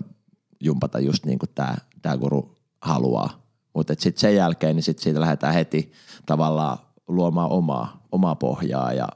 jumpata 0.61 0.98
just 0.98 1.26
niin 1.26 1.38
kuin 1.38 1.50
tämä, 1.54 1.74
tämä 2.02 2.16
guru 2.16 2.59
haluaa. 2.83 3.42
Mutta 3.74 3.94
sitten 3.98 4.20
sen 4.20 4.37
jälkeen, 4.37 4.76
niin 4.76 4.83
sit 4.85 4.98
siitä 4.98 5.20
lähdetään 5.20 5.54
heti 5.54 5.92
tavallaan 6.26 6.78
luomaan 7.09 7.50
omaa, 7.50 8.07
omaa 8.12 8.35
pohjaa 8.35 8.92
ja 8.92 9.09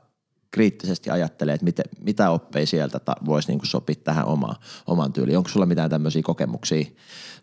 kriittisesti 0.53 1.11
ajattelee, 1.11 1.55
että 1.55 1.65
miten, 1.65 1.85
mitä 2.01 2.31
oppeja 2.31 2.67
sieltä 2.67 2.99
ta- 2.99 3.17
voisi 3.25 3.49
niinku 3.49 3.67
sopia 3.67 3.95
tähän 4.05 4.27
omaan, 4.27 4.57
oman 4.87 5.13
tyyliin. 5.13 5.39
Onko 5.39 5.49
sulla 5.49 5.67
mitään 5.67 5.91
tämmöisiä 5.91 6.23
kokemuksia 6.23 6.85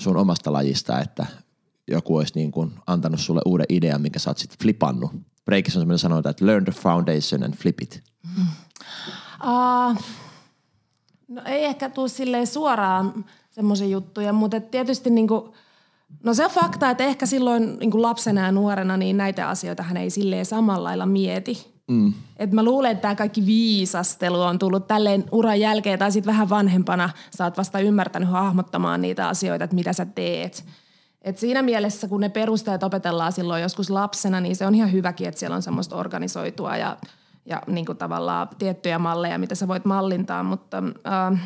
sun 0.01 0.17
omasta 0.17 0.53
lajista, 0.53 1.01
että 1.01 1.25
joku 1.87 2.17
olisi 2.17 2.33
niinku 2.35 2.71
antanut 2.87 3.19
sulle 3.19 3.41
uuden 3.45 3.65
idean, 3.69 4.01
minkä 4.01 4.19
sä 4.19 4.29
oot 4.29 4.37
sitten 4.37 4.59
flipannut? 4.61 5.11
Breakissä 5.45 5.79
on 5.79 5.81
semmoinen 5.81 5.99
sanonta, 5.99 6.29
että 6.29 6.45
learn 6.45 6.65
the 6.65 6.71
foundation 6.71 7.43
and 7.43 7.53
flip 7.53 7.81
it. 7.81 8.03
Uh, 9.43 10.03
no 11.27 11.41
ei 11.45 11.65
ehkä 11.65 11.89
tule 11.89 12.09
silleen 12.09 12.47
suoraan 12.47 13.25
semmoisia 13.51 13.87
juttuja, 13.87 14.33
mutta 14.33 14.57
et 14.57 14.71
tietysti 14.71 15.09
niinku, 15.09 15.53
no 16.23 16.33
se 16.33 16.45
on 16.45 16.51
fakta, 16.51 16.89
että 16.89 17.03
ehkä 17.03 17.25
silloin 17.25 17.77
niinku 17.79 18.01
lapsena 18.01 18.45
ja 18.45 18.51
nuorena 18.51 18.97
niin 18.97 19.17
näitä 19.17 19.49
asioita 19.49 19.83
hän 19.83 19.97
ei 19.97 20.09
silleen 20.09 20.45
samalla 20.45 20.83
lailla 20.83 21.05
mieti. 21.05 21.78
Mm. 21.89 22.13
Et 22.37 22.51
mä 22.51 22.63
luulen, 22.63 22.91
että 22.91 23.01
tämä 23.01 23.15
kaikki 23.15 23.45
viisastelu 23.45 24.41
on 24.41 24.59
tullut 24.59 24.87
tälleen 24.87 25.25
uran 25.31 25.59
jälkeen 25.59 25.99
tai 25.99 26.11
sitten 26.11 26.33
vähän 26.33 26.49
vanhempana 26.49 27.09
sä 27.37 27.43
oot 27.43 27.57
vasta 27.57 27.79
ymmärtänyt 27.79 28.29
hahmottamaan 28.29 29.01
niitä 29.01 29.27
asioita, 29.27 29.63
että 29.63 29.75
mitä 29.75 29.93
sä 29.93 30.05
teet. 30.05 30.65
Et 31.21 31.37
siinä 31.37 31.61
mielessä, 31.61 32.07
kun 32.07 32.21
ne 32.21 32.29
perusteet 32.29 32.83
opetellaan 32.83 33.31
silloin 33.31 33.61
joskus 33.61 33.89
lapsena, 33.89 34.41
niin 34.41 34.55
se 34.55 34.65
on 34.65 34.75
ihan 34.75 34.91
hyväkin, 34.91 35.27
että 35.27 35.39
siellä 35.39 35.55
on 35.55 35.61
semmoista 35.61 35.95
organisoitua 35.95 36.77
ja, 36.77 36.97
ja 37.45 37.61
niin 37.67 37.85
kuin 37.85 37.97
tavallaan 37.97 38.47
tiettyjä 38.57 38.99
malleja, 38.99 39.37
mitä 39.37 39.55
sä 39.55 39.67
voit 39.67 39.85
mallintaa. 39.85 40.43
Mutta 40.43 40.83
äh, 41.07 41.41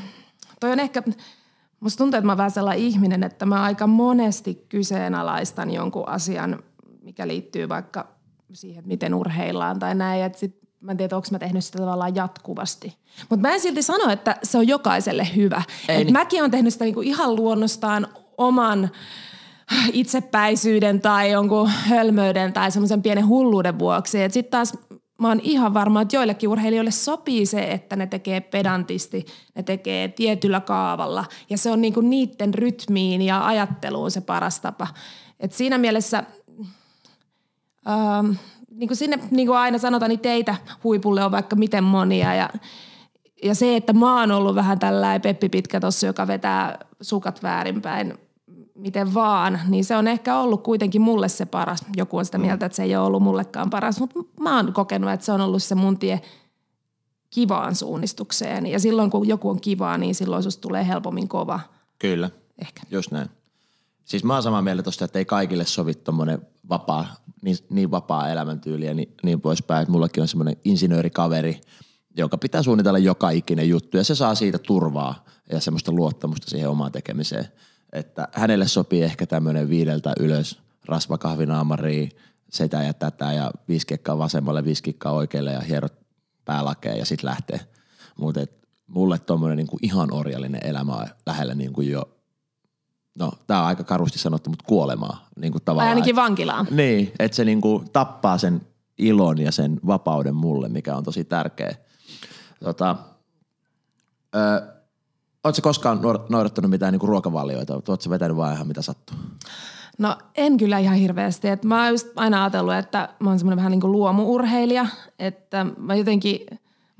toi 0.59 0.71
on 0.71 0.79
ehkä, 0.79 1.03
musta 1.79 1.97
tuntuu, 1.97 2.17
että 2.17 2.25
mä 2.25 2.31
oon 2.31 2.37
vähän 2.37 2.51
sellainen 2.51 2.85
ihminen, 2.85 3.23
että 3.23 3.45
mä 3.45 3.63
aika 3.63 3.87
monesti 3.87 4.65
kyseenalaistan 4.69 5.71
jonkun 5.71 6.09
asian, 6.09 6.63
mikä 7.01 7.27
liittyy 7.27 7.69
vaikka 7.69 8.12
siihen, 8.55 8.83
miten 8.87 9.13
urheillaan 9.13 9.79
tai 9.79 9.95
näin. 9.95 10.23
Että 10.23 10.39
sit 10.39 10.57
mä 10.79 10.91
en 10.91 10.97
tiedä, 10.97 11.15
onko 11.15 11.27
mä 11.31 11.39
tehnyt 11.39 11.65
sitä 11.65 11.77
tavallaan 11.77 12.15
jatkuvasti. 12.15 12.97
Mutta 13.29 13.47
mä 13.47 13.53
en 13.53 13.59
silti 13.59 13.81
sano, 13.81 14.11
että 14.11 14.35
se 14.43 14.57
on 14.57 14.67
jokaiselle 14.67 15.27
hyvä. 15.35 15.61
Ei 15.89 16.01
Et 16.01 16.03
niin. 16.03 16.13
mäkin 16.13 16.43
on 16.43 16.51
tehnyt 16.51 16.73
sitä 16.73 16.85
niinku 16.85 17.01
ihan 17.01 17.35
luonnostaan 17.35 18.07
oman 18.37 18.91
itsepäisyyden 19.93 21.01
tai 21.01 21.31
jonkun 21.31 21.67
hölmöyden 21.67 22.53
tai 22.53 22.71
semmoisen 22.71 23.01
pienen 23.01 23.27
hulluuden 23.27 23.79
vuoksi. 23.79 24.17
Sitten 24.29 24.51
taas 24.51 24.73
mä 25.21 25.27
oon 25.27 25.39
ihan 25.43 25.73
varma, 25.73 26.01
että 26.01 26.15
joillekin 26.15 26.49
urheilijoille 26.49 26.91
sopii 26.91 27.45
se, 27.45 27.71
että 27.71 27.95
ne 27.95 28.07
tekee 28.07 28.41
pedantisti, 28.41 29.25
ne 29.55 29.63
tekee 29.63 30.07
tietyllä 30.07 30.59
kaavalla. 30.59 31.25
Ja 31.49 31.57
se 31.57 31.71
on 31.71 31.81
niinku 31.81 32.01
niiden 32.01 32.53
rytmiin 32.53 33.21
ja 33.21 33.47
ajatteluun 33.47 34.11
se 34.11 34.21
paras 34.21 34.59
tapa. 34.59 34.87
Et 35.39 35.53
siinä 35.53 35.77
mielessä 35.77 36.23
ähm, 37.87 38.31
niin 38.71 38.87
kuin 38.87 38.97
sinne 38.97 39.19
niin 39.31 39.47
kuin 39.47 39.57
aina 39.57 39.77
sanotaan, 39.77 40.09
niin 40.09 40.19
teitä 40.19 40.55
huipulle 40.83 41.25
on 41.25 41.31
vaikka 41.31 41.55
miten 41.55 41.83
monia 41.83 42.35
ja, 42.35 42.49
ja 43.43 43.55
se, 43.55 43.75
että 43.75 43.93
mä 43.93 44.19
oon 44.19 44.31
ollut 44.31 44.55
vähän 44.55 44.79
tällainen 44.79 45.21
Peppi 45.21 45.49
Pitkä 45.49 45.79
tossa, 45.79 46.07
joka 46.07 46.27
vetää 46.27 46.77
sukat 47.01 47.43
väärinpäin 47.43 48.13
miten 48.75 49.13
vaan, 49.13 49.59
niin 49.67 49.85
se 49.85 49.95
on 49.95 50.07
ehkä 50.07 50.39
ollut 50.39 50.63
kuitenkin 50.63 51.01
mulle 51.01 51.29
se 51.29 51.45
paras. 51.45 51.85
Joku 51.95 52.17
on 52.17 52.25
sitä 52.25 52.37
mieltä, 52.37 52.65
että 52.65 52.75
se 52.75 52.83
ei 52.83 52.95
ole 52.95 53.05
ollut 53.05 53.23
mullekaan 53.23 53.69
paras, 53.69 53.99
mutta 53.99 54.19
mä 54.39 54.55
oon 54.55 54.73
kokenut, 54.73 55.11
että 55.11 55.25
se 55.25 55.31
on 55.31 55.41
ollut 55.41 55.63
se 55.63 55.75
mun 55.75 55.99
tie 55.99 56.21
kivaan 57.29 57.75
suunnistukseen. 57.75 58.67
Ja 58.67 58.79
silloin 58.79 59.09
kun 59.09 59.27
joku 59.27 59.49
on 59.49 59.61
kivaa, 59.61 59.97
niin 59.97 60.15
silloin 60.15 60.43
susta 60.43 60.61
tulee 60.61 60.87
helpommin 60.87 61.27
kova. 61.27 61.59
Kyllä, 61.99 62.29
Ehkä. 62.61 62.81
just 62.91 63.11
näin. 63.11 63.29
Siis 64.05 64.23
mä 64.23 64.33
oon 64.33 64.43
samaa 64.43 64.61
mieltä 64.61 64.83
tosta, 64.83 65.05
että 65.05 65.19
ei 65.19 65.25
kaikille 65.25 65.65
sovi 65.65 65.93
tommonen 65.93 66.47
vapaa, 66.69 67.15
niin, 67.41 67.57
niin 67.69 67.91
vapaa 67.91 68.29
elämäntyyli 68.29 68.85
ja 68.85 68.93
niin, 68.93 69.15
niin 69.23 69.41
poispäin. 69.41 69.81
Että 69.81 69.91
mullakin 69.91 70.21
on 70.21 70.27
semmoinen 70.27 70.57
insinöörikaveri, 70.65 71.61
joka 72.17 72.37
pitää 72.37 72.63
suunnitella 72.63 72.99
joka 72.99 73.29
ikinen 73.29 73.69
juttu 73.69 73.97
ja 73.97 74.03
se 74.03 74.15
saa 74.15 74.35
siitä 74.35 74.57
turvaa 74.57 75.25
ja 75.51 75.59
semmoista 75.59 75.91
luottamusta 75.91 76.49
siihen 76.49 76.69
omaan 76.69 76.91
tekemiseen. 76.91 77.47
Että 77.93 78.27
hänelle 78.31 78.67
sopii 78.67 79.03
ehkä 79.03 79.25
tämmöinen 79.25 79.69
viideltä 79.69 80.13
ylös 80.19 80.59
rasvakahvinaamariin, 80.85 82.11
sitä 82.51 82.83
ja 82.83 82.93
tätä 82.93 83.33
ja 83.33 83.51
viisi 83.67 83.87
vasemmalle, 84.17 84.65
viisi 84.65 84.97
oikealle 85.05 85.51
ja 85.51 85.61
hierot 85.61 85.93
päälakeen 86.45 86.97
ja 86.97 87.05
sitten 87.05 87.29
lähtee. 87.29 87.59
Mutta 88.19 88.45
mulle 88.87 89.19
tommonen 89.19 89.57
niinku 89.57 89.77
ihan 89.81 90.13
orjallinen 90.13 90.65
elämä 90.65 90.95
on 90.95 91.07
lähellä 91.25 91.55
niinku 91.55 91.81
jo, 91.81 92.12
no 93.19 93.31
tää 93.47 93.59
on 93.61 93.65
aika 93.67 93.83
karusti 93.83 94.19
sanottu, 94.19 94.49
mutta 94.49 94.65
kuolemaa. 94.67 95.27
Niinku 95.37 95.59
Tai 95.59 95.65
tavallaan, 95.65 95.89
ainakin 95.89 96.11
et- 96.11 96.15
vankilaan. 96.15 96.67
niin, 96.71 97.11
että 97.19 97.35
se 97.35 97.45
niinku 97.45 97.83
tappaa 97.93 98.37
sen 98.37 98.61
ilon 98.97 99.37
ja 99.37 99.51
sen 99.51 99.79
vapauden 99.87 100.35
mulle, 100.35 100.69
mikä 100.69 100.95
on 100.95 101.03
tosi 101.03 101.23
tärkeä. 101.23 101.75
Tota, 102.63 102.95
ö, 104.35 104.73
Oletko 105.43 105.61
koskaan 105.61 105.97
nuor- 106.01 106.25
noudattanut 106.29 106.71
mitään 106.71 106.91
niinku 106.91 107.05
ruokavalioita? 107.07 107.73
Oletko 107.73 108.09
vetänyt 108.09 108.37
vaan 108.37 108.53
ihan 108.53 108.67
mitä 108.67 108.81
sattuu? 108.81 109.17
No 109.97 110.17
en 110.37 110.57
kyllä 110.57 110.79
ihan 110.79 110.95
hirveästi. 110.95 111.47
Et 111.47 111.65
mä 111.65 111.81
oon 111.83 111.89
just 111.91 112.07
aina 112.15 112.43
ajatellut, 112.43 112.73
että 112.73 113.09
mä 113.19 113.29
oon 113.29 113.39
semmoinen 113.39 113.57
vähän 113.57 113.71
niin 113.71 113.81
kuin 113.81 113.91
luomuurheilija. 113.91 114.85
Että 115.19 115.65
mä 115.77 115.95
jotenkin, 115.95 116.39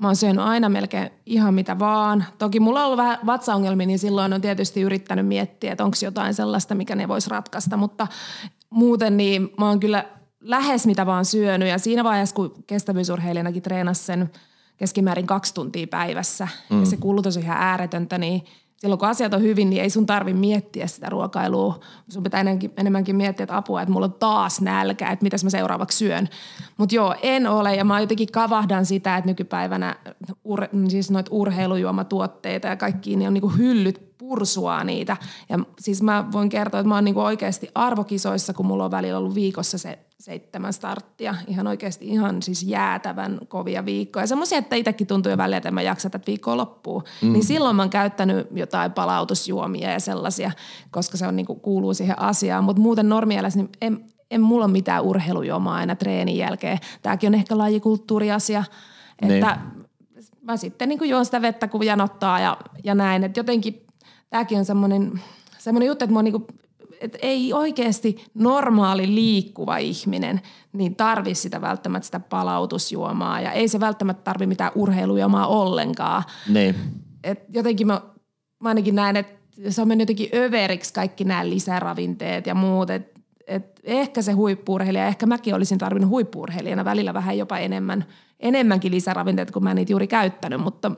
mä 0.04 0.08
oon 0.08 0.16
syönyt 0.16 0.44
aina 0.44 0.68
melkein 0.68 1.10
ihan 1.26 1.54
mitä 1.54 1.78
vaan. 1.78 2.24
Toki 2.38 2.60
mulla 2.60 2.80
on 2.80 2.86
ollut 2.86 2.96
vähän 2.96 3.18
vatsaongelmia, 3.26 3.86
niin 3.86 3.98
silloin 3.98 4.32
on 4.32 4.40
tietysti 4.40 4.80
yrittänyt 4.80 5.26
miettiä, 5.26 5.72
että 5.72 5.84
onko 5.84 5.96
jotain 6.02 6.34
sellaista, 6.34 6.74
mikä 6.74 6.94
ne 6.94 7.08
vois 7.08 7.26
ratkaista. 7.26 7.76
Mutta 7.76 8.06
muuten 8.70 9.16
niin 9.16 9.50
mä 9.58 9.68
oon 9.68 9.80
kyllä 9.80 10.04
lähes 10.40 10.86
mitä 10.86 11.06
vaan 11.06 11.24
syönyt. 11.24 11.68
Ja 11.68 11.78
siinä 11.78 12.04
vaiheessa, 12.04 12.34
kun 12.34 12.54
kestävyysurheilijanakin 12.66 13.62
treenasi 13.62 14.04
sen 14.04 14.30
keskimäärin 14.76 15.26
kaksi 15.26 15.54
tuntia 15.54 15.86
päivässä 15.86 16.48
mm. 16.70 16.80
ja 16.80 16.86
se 16.86 16.96
kulutus 16.96 17.36
on 17.36 17.42
ihan 17.42 17.58
ääretöntä, 17.58 18.18
niin 18.18 18.44
silloin 18.84 18.98
kun 18.98 19.08
asiat 19.08 19.34
on 19.34 19.42
hyvin, 19.42 19.70
niin 19.70 19.82
ei 19.82 19.90
sun 19.90 20.06
tarvi 20.06 20.34
miettiä 20.34 20.86
sitä 20.86 21.10
ruokailua. 21.10 21.80
Sun 22.08 22.22
pitää 22.22 22.40
enemmänkin, 22.40 22.72
enemmänkin 22.76 23.16
miettiä, 23.16 23.44
että 23.44 23.56
apua, 23.56 23.82
että 23.82 23.92
mulla 23.92 24.06
on 24.06 24.12
taas 24.12 24.60
nälkä, 24.60 25.10
että 25.10 25.22
mitäs 25.22 25.44
mä 25.44 25.50
seuraavaksi 25.50 25.98
syön. 25.98 26.28
Mutta 26.76 26.94
joo, 26.94 27.14
en 27.22 27.46
ole 27.46 27.74
ja 27.74 27.84
mä 27.84 28.00
jotenkin 28.00 28.32
kavahdan 28.32 28.86
sitä, 28.86 29.16
että 29.16 29.30
nykypäivänä 29.30 29.96
ur, 30.44 30.60
siis 30.88 31.10
noita 31.10 31.30
urheilujuomatuotteita 31.34 32.68
ja 32.68 32.76
kaikki, 32.76 33.16
niin 33.16 33.28
on 33.28 33.34
niinku 33.34 33.48
hyllyt 33.48 34.13
pursua 34.28 34.84
niitä. 34.84 35.16
Ja 35.48 35.58
siis 35.78 36.02
mä 36.02 36.24
voin 36.32 36.48
kertoa, 36.48 36.80
että 36.80 36.88
mä 36.88 36.94
oon 36.94 37.04
niinku 37.04 37.20
oikeasti 37.20 37.68
arvokisoissa, 37.74 38.54
kun 38.54 38.66
mulla 38.66 38.84
on 38.84 38.90
välillä 38.90 39.18
ollut 39.18 39.34
viikossa 39.34 39.78
se 39.78 39.98
seitsemän 40.18 40.72
starttia. 40.72 41.34
Ihan 41.46 41.66
oikeasti 41.66 42.08
ihan 42.08 42.42
siis 42.42 42.62
jäätävän 42.62 43.38
kovia 43.48 43.84
viikkoja. 43.84 44.26
Semmoisia, 44.26 44.58
että 44.58 44.76
itsekin 44.76 45.06
tuntuu 45.06 45.30
jo 45.30 45.38
välillä, 45.38 45.56
että 45.56 45.70
mä 45.70 45.82
jaksa 45.82 46.10
tätä 46.10 46.26
viikkoa 46.26 46.56
loppuun. 46.56 47.04
Mm. 47.22 47.32
Niin 47.32 47.44
silloin 47.44 47.76
mä 47.76 47.82
oon 47.82 47.90
käyttänyt 47.90 48.46
jotain 48.54 48.92
palautusjuomia 48.92 49.90
ja 49.90 50.00
sellaisia, 50.00 50.50
koska 50.90 51.16
se 51.16 51.26
on 51.26 51.36
niinku, 51.36 51.54
kuuluu 51.54 51.94
siihen 51.94 52.18
asiaan. 52.18 52.64
Mutta 52.64 52.82
muuten 52.82 53.08
normielässä, 53.08 53.58
niin 53.58 53.70
en, 53.80 54.04
en 54.30 54.40
mulla 54.40 54.64
ole 54.64 54.72
mitään 54.72 55.02
urheilujuomaa 55.02 55.76
aina 55.76 55.96
treenin 55.96 56.36
jälkeen. 56.36 56.78
Tämäkin 57.02 57.28
on 57.28 57.34
ehkä 57.34 57.58
lajikulttuuriasia, 57.58 58.64
että 59.22 59.58
mä 60.42 60.56
sitten 60.56 60.88
niin 60.88 61.08
juon 61.08 61.24
sitä 61.24 61.42
vettä, 61.42 61.68
kun 61.68 61.86
janottaa 61.86 62.40
ja, 62.40 62.56
ja 62.84 62.94
näin. 62.94 63.24
Että 63.24 63.40
jotenkin 63.40 63.83
tämäkin 64.34 64.58
on 64.58 64.64
semmoinen, 64.64 65.20
semmoinen 65.58 65.86
juttu, 65.86 66.04
että 66.04 66.12
mä 66.12 66.18
oon 66.18 66.24
niin 66.24 66.32
kuin, 66.32 66.46
että 67.00 67.18
ei 67.22 67.52
oikeasti 67.52 68.24
normaali 68.34 69.14
liikkuva 69.14 69.76
ihminen 69.76 70.40
niin 70.72 70.96
tarvi 70.96 71.34
sitä 71.34 71.60
välttämättä 71.60 72.04
sitä 72.04 72.20
palautusjuomaa 72.20 73.40
ja 73.40 73.52
ei 73.52 73.68
se 73.68 73.80
välttämättä 73.80 74.22
tarvi 74.24 74.46
mitään 74.46 74.72
urheilujuomaa 74.74 75.46
ollenkaan. 75.46 76.22
Niin. 76.48 76.74
Et 77.24 77.44
jotenkin 77.48 77.86
mä, 77.86 78.00
mä 78.62 78.68
ainakin 78.68 78.94
näen, 78.94 79.16
että 79.16 79.34
se 79.70 79.82
on 79.82 79.88
mennyt 79.88 80.08
jotenkin 80.08 80.40
överiksi 80.40 80.94
kaikki 80.94 81.24
nämä 81.24 81.48
lisäravinteet 81.48 82.46
ja 82.46 82.54
muut. 82.54 82.90
Et, 82.90 83.20
et 83.46 83.80
ehkä 83.84 84.22
se 84.22 84.32
huippuurheilija, 84.32 85.06
ehkä 85.06 85.26
mäkin 85.26 85.54
olisin 85.54 85.78
tarvinnut 85.78 86.10
huippuurheilijana 86.10 86.84
välillä 86.84 87.14
vähän 87.14 87.38
jopa 87.38 87.58
enemmän, 87.58 88.04
enemmänkin 88.40 88.92
lisäravinteita, 88.92 89.52
kun 89.52 89.64
mä 89.64 89.70
en 89.70 89.76
niitä 89.76 89.92
juuri 89.92 90.06
käyttänyt, 90.06 90.60
mutta 90.60 90.90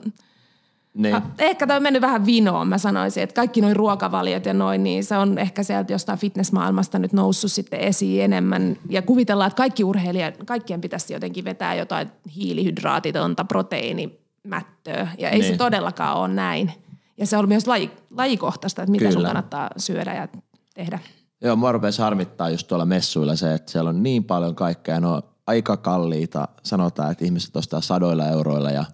Niin. 0.97 1.15
Ah, 1.15 1.23
Ehkä 1.39 1.67
tämä 1.67 1.77
on 1.77 1.83
mennyt 1.83 2.03
vähän 2.03 2.27
vinoon, 2.27 2.69
mä 2.69 2.79
sanoisin, 2.79 3.23
että 3.23 3.35
kaikki 3.35 3.61
noin 3.61 3.77
ruokavaliot 3.77 4.47
ja 4.47 4.55
noin, 4.55 4.85
niin 4.85 5.05
se 5.05 5.17
on 5.17 5.39
ehkä 5.39 5.63
sieltä 5.63 5.93
jostain 5.93 6.19
fitnessmaailmasta 6.19 6.99
nyt 6.99 7.13
noussut 7.13 7.53
sitten 7.53 7.81
esiin 7.81 8.23
enemmän. 8.25 8.77
Ja 8.91 9.03
kuvitellaan, 9.03 9.49
että 9.49 9.57
kaikki 9.57 9.85
urheilijat, 9.85 10.35
kaikkien 10.47 10.81
pitäisi 10.81 11.13
jotenkin 11.13 11.45
vetää 11.45 11.75
jotain 11.75 12.11
hiilihydraatitonta 12.37 13.45
proteiinimättöä. 13.45 15.09
Ja 15.19 15.31
ei 15.31 15.39
Niin. 15.41 15.53
se 15.53 15.57
todellakaan 15.59 16.17
ole 16.17 16.29
näin. 16.29 16.73
Ja 17.19 17.27
se 17.27 17.37
on 17.37 17.49
myös 17.49 17.67
laji, 17.67 17.91
lajikohtaista, 18.17 18.83
että 18.83 18.91
mitä 18.93 19.05
sun 19.05 19.15
Kyllä. 19.15 19.27
kannattaa 19.29 19.71
syödä 19.77 20.15
ja 20.15 20.29
tehdä. 20.75 20.99
Joo, 21.41 21.57
mua 21.57 21.73
rupesi 21.73 22.03
harmittaa 22.03 22.51
just 22.51 22.67
tuolla 22.69 22.85
messuilla 22.85 23.37
se, 23.37 23.55
että 23.55 23.73
siellä 23.73 23.91
on 23.91 24.03
niin 24.03 24.25
paljon 24.25 24.55
kaikkea, 24.55 25.01
ne 25.01 25.07
on 25.07 25.23
aika 25.47 25.77
kalliita. 25.77 26.49
Sanotaan, 26.63 27.13
että 27.13 27.25
ihmiset 27.25 27.57
ostaa 27.57 27.81
sadoilla 27.81 28.27
euroilla 28.27 28.71
ja 28.71 28.85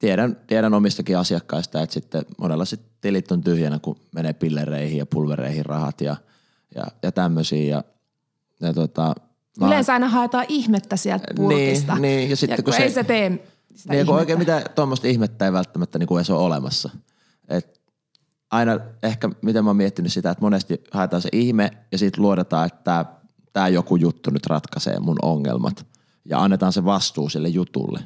tiedän, 0.00 0.36
tiedän 0.46 0.74
omistakin 0.74 1.18
asiakkaista, 1.18 1.82
että 1.82 1.94
sitten 1.94 2.22
monella 2.38 2.64
sitten 2.64 2.90
tilit 3.00 3.32
on 3.32 3.40
tyhjänä, 3.40 3.78
kun 3.78 3.96
menee 4.14 4.32
pillereihin 4.32 4.98
ja 4.98 5.06
pulvereihin 5.06 5.66
rahat 5.66 6.00
ja, 6.00 6.16
ja, 6.74 6.84
ja 7.02 7.12
tämmöisiä. 7.12 7.64
Ja, 7.64 7.84
ja 8.60 8.72
tota, 8.72 9.14
Yleensä 9.66 9.92
aina 9.92 10.08
haetaan 10.08 10.46
ihmettä 10.48 10.96
sieltä 10.96 11.26
purkista. 11.36 11.92
Niin, 11.92 12.02
niin, 12.02 12.30
ja 12.30 12.36
sitten 12.36 12.56
kun, 12.56 12.64
kun 12.64 12.74
se- 12.74 12.82
ei 12.82 12.90
se 12.90 13.04
tee 13.04 13.46
sitä 13.74 13.94
niin, 13.94 14.06
kun 14.06 14.14
oikein 14.14 14.38
mitä 14.38 14.64
tuommoista 14.74 15.08
ihmettä 15.08 15.44
ei 15.44 15.52
välttämättä 15.52 15.98
niin 15.98 16.06
kuin 16.06 16.18
edes 16.18 16.30
ole 16.30 16.42
olemassa. 16.42 16.90
Et 17.48 17.80
aina 18.50 18.80
ehkä, 19.02 19.30
miten 19.42 19.64
mä 19.64 19.70
oon 19.70 19.76
miettinyt 19.76 20.12
sitä, 20.12 20.30
että 20.30 20.42
monesti 20.42 20.84
haetaan 20.90 21.22
se 21.22 21.28
ihme 21.32 21.70
ja 21.92 21.98
sitten 21.98 22.22
luodetaan, 22.22 22.66
että 22.66 23.04
tämä 23.52 23.68
joku 23.68 23.96
juttu 23.96 24.30
nyt 24.30 24.46
ratkaisee 24.46 25.00
mun 25.00 25.16
ongelmat. 25.22 25.86
Ja 26.24 26.42
annetaan 26.42 26.72
se 26.72 26.84
vastuu 26.84 27.28
sille 27.28 27.48
jutulle. 27.48 28.00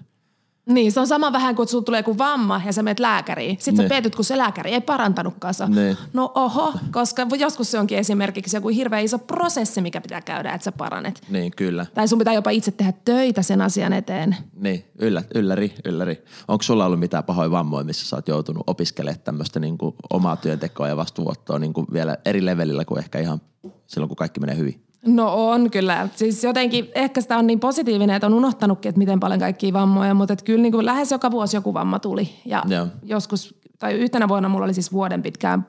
Niin, 0.67 0.93
se 0.93 1.01
on 1.01 1.07
sama 1.07 1.33
vähän 1.33 1.55
kuin, 1.57 1.65
että 1.65 1.71
sulla 1.71 1.85
tulee 1.85 2.01
joku 2.01 2.19
vamma 2.19 2.61
ja 2.67 2.73
sä 2.73 2.83
menet 2.83 3.01
lääkäriin. 3.01 3.57
Sitten 3.59 3.75
Niin. 3.75 3.85
sä 3.85 3.89
pietyt, 3.89 4.15
kun 4.17 4.25
se 4.25 4.39
lääkäri 4.39 4.73
ei 4.73 4.81
parantanutkaan 4.81 5.55
sä. 5.55 5.67
Niin. 5.67 5.97
No 6.13 6.33
oho, 6.35 6.73
koska 6.91 7.27
joskus 7.39 7.71
se 7.71 7.79
onkin 7.79 7.99
esimerkiksi 7.99 8.57
joku 8.57 8.69
hirveän 8.69 9.05
iso 9.05 9.19
prosessi, 9.19 9.81
mikä 9.81 10.01
pitää 10.01 10.21
käydä, 10.21 10.53
että 10.53 10.65
sä 10.65 10.73
paranet. 10.73 11.23
Niin, 11.31 11.53
kyllä. 11.57 11.87
Tai 11.95 12.09
sun 12.09 12.19
pitää 12.19 12.35
jopa 12.35 12.51
itse 12.51 12.71
tehdä 12.71 12.93
töitä 13.05 13.43
sen 13.43 13.63
asian 13.63 13.93
eteen. 13.93 14.37
Niin, 14.57 14.85
yllä, 14.99 15.23
ylläri, 15.35 15.75
ylläri. 15.85 16.25
Onko 16.49 16.63
sulla 16.63 16.87
ollut 16.87 17.01
mitään 17.01 17.25
pahoja 17.25 17.51
vammoja, 17.51 17.85
missä 17.85 18.07
sä 18.07 18.17
oot 18.17 18.29
joutunut 18.29 18.65
opiskelemaan 18.67 19.21
tämmöistä 19.21 19.61
niin 19.61 19.79
kuin 19.79 19.95
omaa 20.11 20.37
työntekoa 20.37 20.89
ja 20.89 20.97
vastuuottoa 20.97 21.59
niin 21.59 21.73
kuin 21.73 21.87
vielä 21.93 22.17
eri 22.25 22.45
levelillä 22.45 22.85
kuin 22.85 22.99
ehkä 22.99 23.19
ihan 23.19 23.41
silloin, 23.87 24.09
kun 24.09 24.17
kaikki 24.17 24.41
menee 24.41 24.57
hyvin? 24.57 24.84
No 25.07 25.51
on 25.51 25.71
kyllä. 25.71 26.09
Siis 26.15 26.45
jotenkin 26.45 26.89
ehkä 26.95 27.21
sitä 27.21 27.39
on 27.39 27.47
niin 27.47 27.61
positiivinen, 27.61 28.17
että 28.17 28.27
on 28.27 28.35
unohtanutkin, 28.35 28.89
että 28.89 28.99
miten 28.99 29.21
paljon 29.21 29.41
kaikkia 29.41 29.73
vammoja, 29.73 30.15
mutta 30.15 30.33
että 30.33 30.45
kyllä 30.45 30.63
niin 30.63 30.73
kuin 30.73 30.87
lähes 30.87 31.11
joka 31.11 31.31
vuosi 31.31 31.57
joku 31.57 31.75
vamma 31.75 31.99
tuli. 31.99 32.29
Ja 32.45 32.63
Joo. 32.69 32.87
joskus, 33.03 33.55
tai 33.79 33.95
yhtenä 33.95 34.29
vuonna 34.29 34.49
mulla 34.49 34.65
oli 34.65 34.75
siis 34.75 34.93
vuoden 34.93 35.23
pitkään 35.23 35.67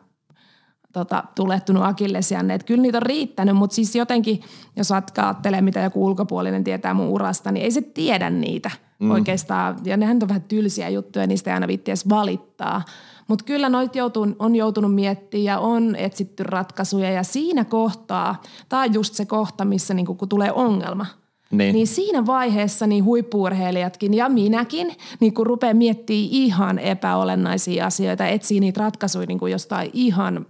tota, 0.93 1.23
tulehtunut 1.36 1.83
akillesjänne. 1.83 2.53
Että 2.53 2.65
kyllä 2.67 2.81
niitä 2.81 2.97
on 2.97 3.01
riittänyt, 3.01 3.55
mutta 3.55 3.75
siis 3.75 3.95
jotenkin, 3.95 4.41
jos 4.75 4.91
ajattelee, 4.91 5.61
mitä 5.61 5.79
joku 5.79 6.05
ulkopuolinen 6.05 6.63
tietää 6.63 6.93
mun 6.93 7.07
urasta, 7.07 7.51
niin 7.51 7.63
ei 7.63 7.71
se 7.71 7.81
tiedä 7.81 8.29
niitä 8.29 8.71
mm. 9.00 9.12
oikeastaan. 9.12 9.78
Ja 9.86 9.98
nehän 9.98 10.20
on 10.22 10.30
vähän 10.30 10.41
tylsiä 10.41 10.89
juttuja, 10.89 11.28
niistä 11.28 11.50
ei 11.50 11.54
aina 11.54 11.68
viitti 11.68 11.91
edes 11.91 12.10
valittaa. 12.10 12.82
Mutta 13.28 13.46
kyllä 13.46 13.70
noit 13.70 13.96
joutuu, 13.96 14.28
on 14.39 14.56
joutunut 14.56 14.96
miettimään 14.96 15.46
ja 15.46 15.60
on 15.60 15.96
etsitty 15.96 16.43
ratkaisuja 16.43 17.12
ja 17.12 17.24
siinä 17.24 17.66
kohtaa, 17.66 18.41
on 18.72 18.93
just 18.93 19.14
se 19.14 19.26
kohta, 19.26 19.66
missä 19.66 19.93
niinku, 19.93 20.16
kun 20.16 20.30
tulee 20.30 20.52
ongelma, 20.52 21.06
Niin. 21.52 21.74
niin 21.74 21.88
siinä 21.88 22.26
vaiheessa 22.26 22.88
niin 22.88 23.04
huippuurheilijatkin 23.04 24.14
ja 24.14 24.30
minäkin, 24.30 24.96
niin 25.20 25.34
kun 25.34 25.46
rupeaa 25.46 25.74
miettimään 25.74 26.28
ihan 26.32 26.80
epäolennaisia 26.80 27.86
asioita, 27.86 28.28
etsii 28.28 28.60
niitä 28.60 28.80
ratkaisuja 28.80 29.26
niin 29.28 29.52
jostain 29.52 29.89
ihan, 29.93 30.46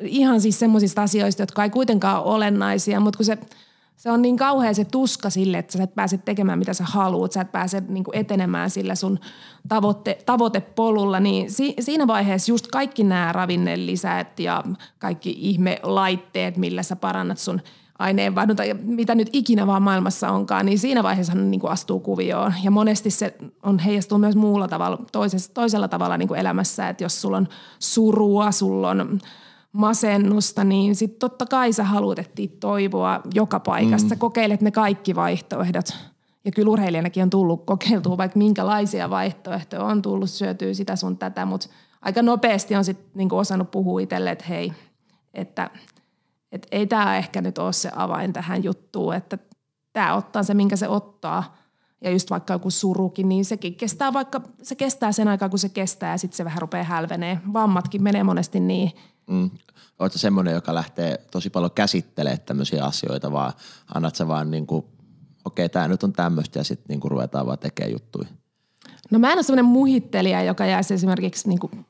ihan 0.00 0.40
siis 0.40 0.58
semmoisista 0.58 1.02
asioista, 1.02 1.42
jotka 1.42 1.64
ei 1.64 1.70
kuitenkaan 1.70 2.22
ole 2.22 2.34
olennaisia, 2.34 3.00
mutta 3.00 3.16
kun 3.16 3.26
se, 3.26 3.38
se 4.00 4.10
on 4.10 4.22
niin 4.22 4.36
kauhea 4.36 4.74
se 4.74 4.84
tuska 4.84 5.30
sille, 5.30 5.58
että 5.58 5.72
sä 5.78 5.82
et 5.82 5.94
pääse 5.94 6.18
tekemään 6.18 6.58
mitä 6.58 6.74
sä 6.74 6.84
haluat, 6.84 7.32
sä 7.32 7.40
et 7.40 7.52
pääse 7.52 7.82
niin 7.88 8.04
kuin 8.04 8.16
etenemään 8.16 8.70
sillä 8.70 8.94
sun 8.94 9.18
tavoitte, 9.68 10.18
tavoitepolulla, 10.26 11.20
niin 11.20 11.50
si, 11.50 11.74
siinä 11.80 12.06
vaiheessa 12.06 12.52
just 12.52 12.66
kaikki 12.66 13.04
nämä 13.04 13.32
ravinnelisät 13.32 14.40
ja 14.40 14.64
kaikki 14.98 15.36
ihmelaitteet, 15.38 16.56
millä 16.56 16.82
sä 16.82 16.96
parannat 16.96 17.38
sun 17.38 17.60
aineenvaihdunta 17.98 18.62
tai 18.62 18.74
mitä 18.74 19.14
nyt 19.14 19.28
ikinä 19.32 19.66
vaan 19.66 19.82
maailmassa 19.82 20.30
onkaan, 20.30 20.66
niin 20.66 20.78
siinä 20.78 21.02
vaiheessa 21.02 21.32
hän 21.32 21.50
niin 21.50 21.68
astuu 21.68 22.00
kuvioon. 22.00 22.54
Ja 22.62 22.70
monesti 22.70 23.10
se 23.10 23.34
on 23.62 23.78
heijastuu 23.78 24.18
myös 24.18 24.36
muulla 24.36 24.68
tavalla, 24.68 24.98
toisella, 25.12 25.44
toisella 25.54 25.88
tavalla 25.88 26.16
niin 26.16 26.28
kuin 26.28 26.40
elämässä, 26.40 26.88
että 26.88 27.04
jos 27.04 27.20
sulla 27.20 27.36
on 27.36 27.48
surua, 27.78 28.52
sulla 28.52 28.90
on 28.90 29.18
masennusta, 29.72 30.64
niin 30.64 30.94
sitten 30.94 31.18
totta 31.18 31.46
kai 31.46 31.72
sä 31.72 31.84
haluat 31.84 32.18
toivoa 32.60 33.20
joka 33.34 33.60
paikassa. 33.60 34.14
Mm. 34.14 34.18
kokeilet 34.18 34.60
ne 34.60 34.70
kaikki 34.70 35.14
vaihtoehdot. 35.14 35.96
Ja 36.44 36.52
kyllä 36.52 36.70
urheilijanakin 36.70 37.22
on 37.22 37.30
tullut 37.30 37.66
kokeiltua 37.66 38.16
vaikka 38.16 38.38
minkälaisia 38.38 39.10
vaihtoehtoja 39.10 39.84
on 39.84 40.02
tullut 40.02 40.30
syötyä 40.30 40.74
sitä 40.74 40.96
sun 40.96 41.18
tätä, 41.18 41.46
mutta 41.46 41.68
aika 42.02 42.22
nopeasti 42.22 42.76
on 42.76 42.84
sitten 42.84 43.10
niinku 43.14 43.38
osannut 43.38 43.70
puhua 43.70 44.00
itselle, 44.00 44.30
että 44.30 44.44
hei, 44.48 44.72
että 45.34 45.70
et 46.52 46.66
ei 46.72 46.86
tämä 46.86 47.16
ehkä 47.16 47.40
nyt 47.40 47.58
ole 47.58 47.72
se 47.72 47.90
avain 47.96 48.32
tähän 48.32 48.64
juttuun, 48.64 49.14
että 49.14 49.38
tämä 49.92 50.14
ottaa 50.14 50.42
se, 50.42 50.54
minkä 50.54 50.76
se 50.76 50.88
ottaa. 50.88 51.56
Ja 52.04 52.10
just 52.10 52.30
vaikka 52.30 52.54
joku 52.54 52.70
surukin, 52.70 53.28
niin 53.28 53.44
sekin 53.44 53.74
kestää 53.74 54.12
vaikka, 54.12 54.40
se 54.62 54.74
kestää 54.74 55.12
sen 55.12 55.28
aikaa, 55.28 55.48
kun 55.48 55.58
se 55.58 55.68
kestää 55.68 56.10
ja 56.10 56.18
sitten 56.18 56.36
se 56.36 56.44
vähän 56.44 56.62
rupeaa 56.62 56.84
hälvenee. 56.84 57.38
Vammatkin 57.52 58.02
menee 58.02 58.24
monesti 58.24 58.60
niin. 58.60 58.92
Mm. 59.30 59.50
Oletko 59.98 60.18
semmoinen, 60.18 60.54
joka 60.54 60.74
lähtee 60.74 61.18
tosi 61.30 61.50
paljon 61.50 61.70
käsittelemään 61.70 62.40
tämmöisiä 62.40 62.84
asioita, 62.84 63.32
vaan 63.32 63.52
annat 63.94 64.16
sä 64.16 64.28
vaan 64.28 64.50
niin 64.50 64.66
kuin, 64.66 64.84
okei, 65.44 65.64
okay, 65.64 65.68
tämä 65.68 65.88
nyt 65.88 66.02
on 66.02 66.12
tämmöistä 66.12 66.58
ja 66.58 66.64
sitten 66.64 66.86
niin 66.88 67.10
ruvetaan 67.10 67.46
vaan 67.46 67.58
tekemään 67.58 67.92
juttuja? 67.92 68.28
No 69.10 69.18
mä 69.18 69.32
en 69.32 69.38
ole 69.38 69.42
semmoinen 69.42 69.64
muhittelija, 69.64 70.42
joka 70.42 70.66
jäisi 70.66 70.94
esimerkiksi 70.94 71.48
niin 71.48 71.58
kuin 71.58 71.86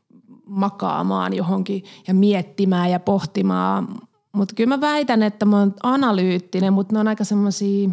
makaamaan 0.47 1.36
johonkin 1.36 1.84
ja 2.09 2.14
miettimään 2.14 2.91
ja 2.91 3.01
pohtimaan 3.01 3.88
mutta 4.32 4.55
kyllä 4.55 4.76
mä 4.76 4.80
väitän, 4.80 5.22
että 5.22 5.47
mä 5.47 5.59
oon 5.59 5.74
analyyttinen, 5.82 6.72
mutta 6.72 6.95
ne 6.95 7.01
on 7.01 7.09
aika 7.09 7.24
semmoisia 7.24 7.91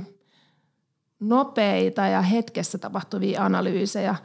nopeita 1.20 2.08
ja 2.08 2.22
hetkessä 2.22 2.78
tapahtuvia 2.78 3.46
analyysejä. 3.46 4.16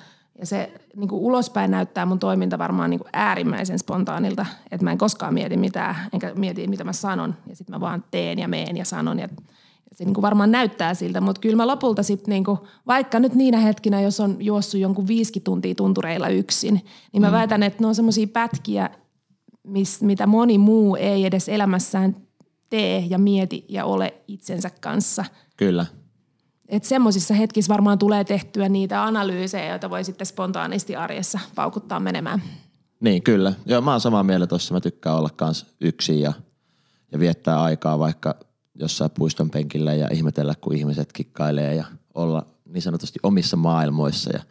Ja 0.43 0.47
se 0.47 0.73
niin 0.97 1.09
kuin 1.09 1.23
ulospäin 1.23 1.71
näyttää 1.71 2.07
mun 2.07 2.19
toiminta 2.19 2.59
varmaan 2.59 2.91
niin 2.91 3.01
kuin 3.01 3.11
äärimmäisen 3.13 3.79
spontaanilta, 3.79 4.47
että 4.71 4.85
mä 4.85 4.93
en 4.93 4.99
koskaan 4.99 5.35
mieti 5.35 5.57
mitään, 5.57 5.97
enkä 6.13 6.33
mieti 6.35 6.67
mitä 6.67 6.85
mä 6.85 6.93
sanon. 6.93 7.35
Ja 7.47 7.57
sitten 7.57 7.75
mä 7.77 7.81
vaan 7.81 8.05
teen 8.11 8.39
ja 8.39 8.49
meen 8.49 8.77
ja 8.77 8.85
sanon 8.85 9.19
ja 9.19 9.29
se 9.93 10.05
niin 10.05 10.15
kuin 10.15 10.23
varmaan 10.23 10.51
näyttää 10.51 10.95
siltä, 10.95 11.21
mutta 11.21 11.41
kyllä 11.41 11.57
mä 11.57 11.67
lopulta 11.67 12.03
sitten, 12.03 12.33
niin 12.33 12.45
kuin, 12.45 12.59
vaikka 12.87 13.19
nyt 13.19 13.35
niinä 13.35 13.59
hetkinä, 13.59 14.01
jos 14.01 14.21
on 14.21 14.37
juossut 14.41 14.81
jonkun 14.81 15.07
viisi 15.07 15.41
tuntia 15.45 15.75
tuntureilla 15.75 16.29
yksin, 16.29 16.81
niin 17.13 17.21
mä 17.21 17.29
mm. 17.29 17.33
väitän, 17.33 17.63
että 17.63 17.83
ne 17.83 17.87
on 17.87 17.95
semmoisia 17.95 18.27
pätkiä, 18.27 18.91
mis, 19.67 20.03
mitä 20.03 20.27
moni 20.27 20.59
muu 20.59 20.97
ei 20.97 21.27
edes 21.27 21.49
elämässään 21.49 22.17
tee 22.71 23.05
ja 23.09 23.19
mieti 23.19 23.65
ja 23.69 23.85
ole 23.85 24.15
itsensä 24.29 24.71
kanssa. 24.81 25.25
Kyllä. 25.57 25.87
Että 26.73 26.89
semmoisissa 26.89 27.35
hetkissä 27.35 27.73
varmaan 27.73 27.99
tulee 27.99 28.25
tehtyä 28.25 28.69
niitä 28.69 29.05
analyysejä, 29.05 29.71
joita 29.71 29.91
voi 29.91 30.05
sitten 30.05 30.27
spontaanisti 30.27 30.97
arjessa 30.97 31.39
paukuttaa 31.55 32.01
menemään. 32.01 32.43
Niin, 33.01 33.23
kyllä. 33.23 33.53
Joo, 33.67 33.81
mä 33.81 33.91
oon 33.91 34.01
samaa 34.01 34.23
mieltä 34.23 34.47
tuossa. 34.47 34.75
Mä 34.75 34.81
tykkään 34.81 35.17
olla 35.17 35.31
kans 35.37 35.67
yksin 35.81 36.21
ja, 36.21 36.33
ja 37.13 37.19
viettää 37.19 37.63
aikaa 37.63 37.99
vaikka 37.99 38.35
jossain 38.75 39.11
puiston 39.11 39.51
penkillä 39.51 39.95
ja 39.95 40.09
ihmetellä, 40.13 40.55
kun 40.61 40.77
ihmiset 40.77 41.13
kikkailee 41.13 41.75
ja 41.75 41.85
olla 42.15 42.47
niin 42.65 42.83
sanotusti 42.83 43.19
omissa 43.23 43.57
maailmoissa. 43.57 44.31
Ja 44.33 44.43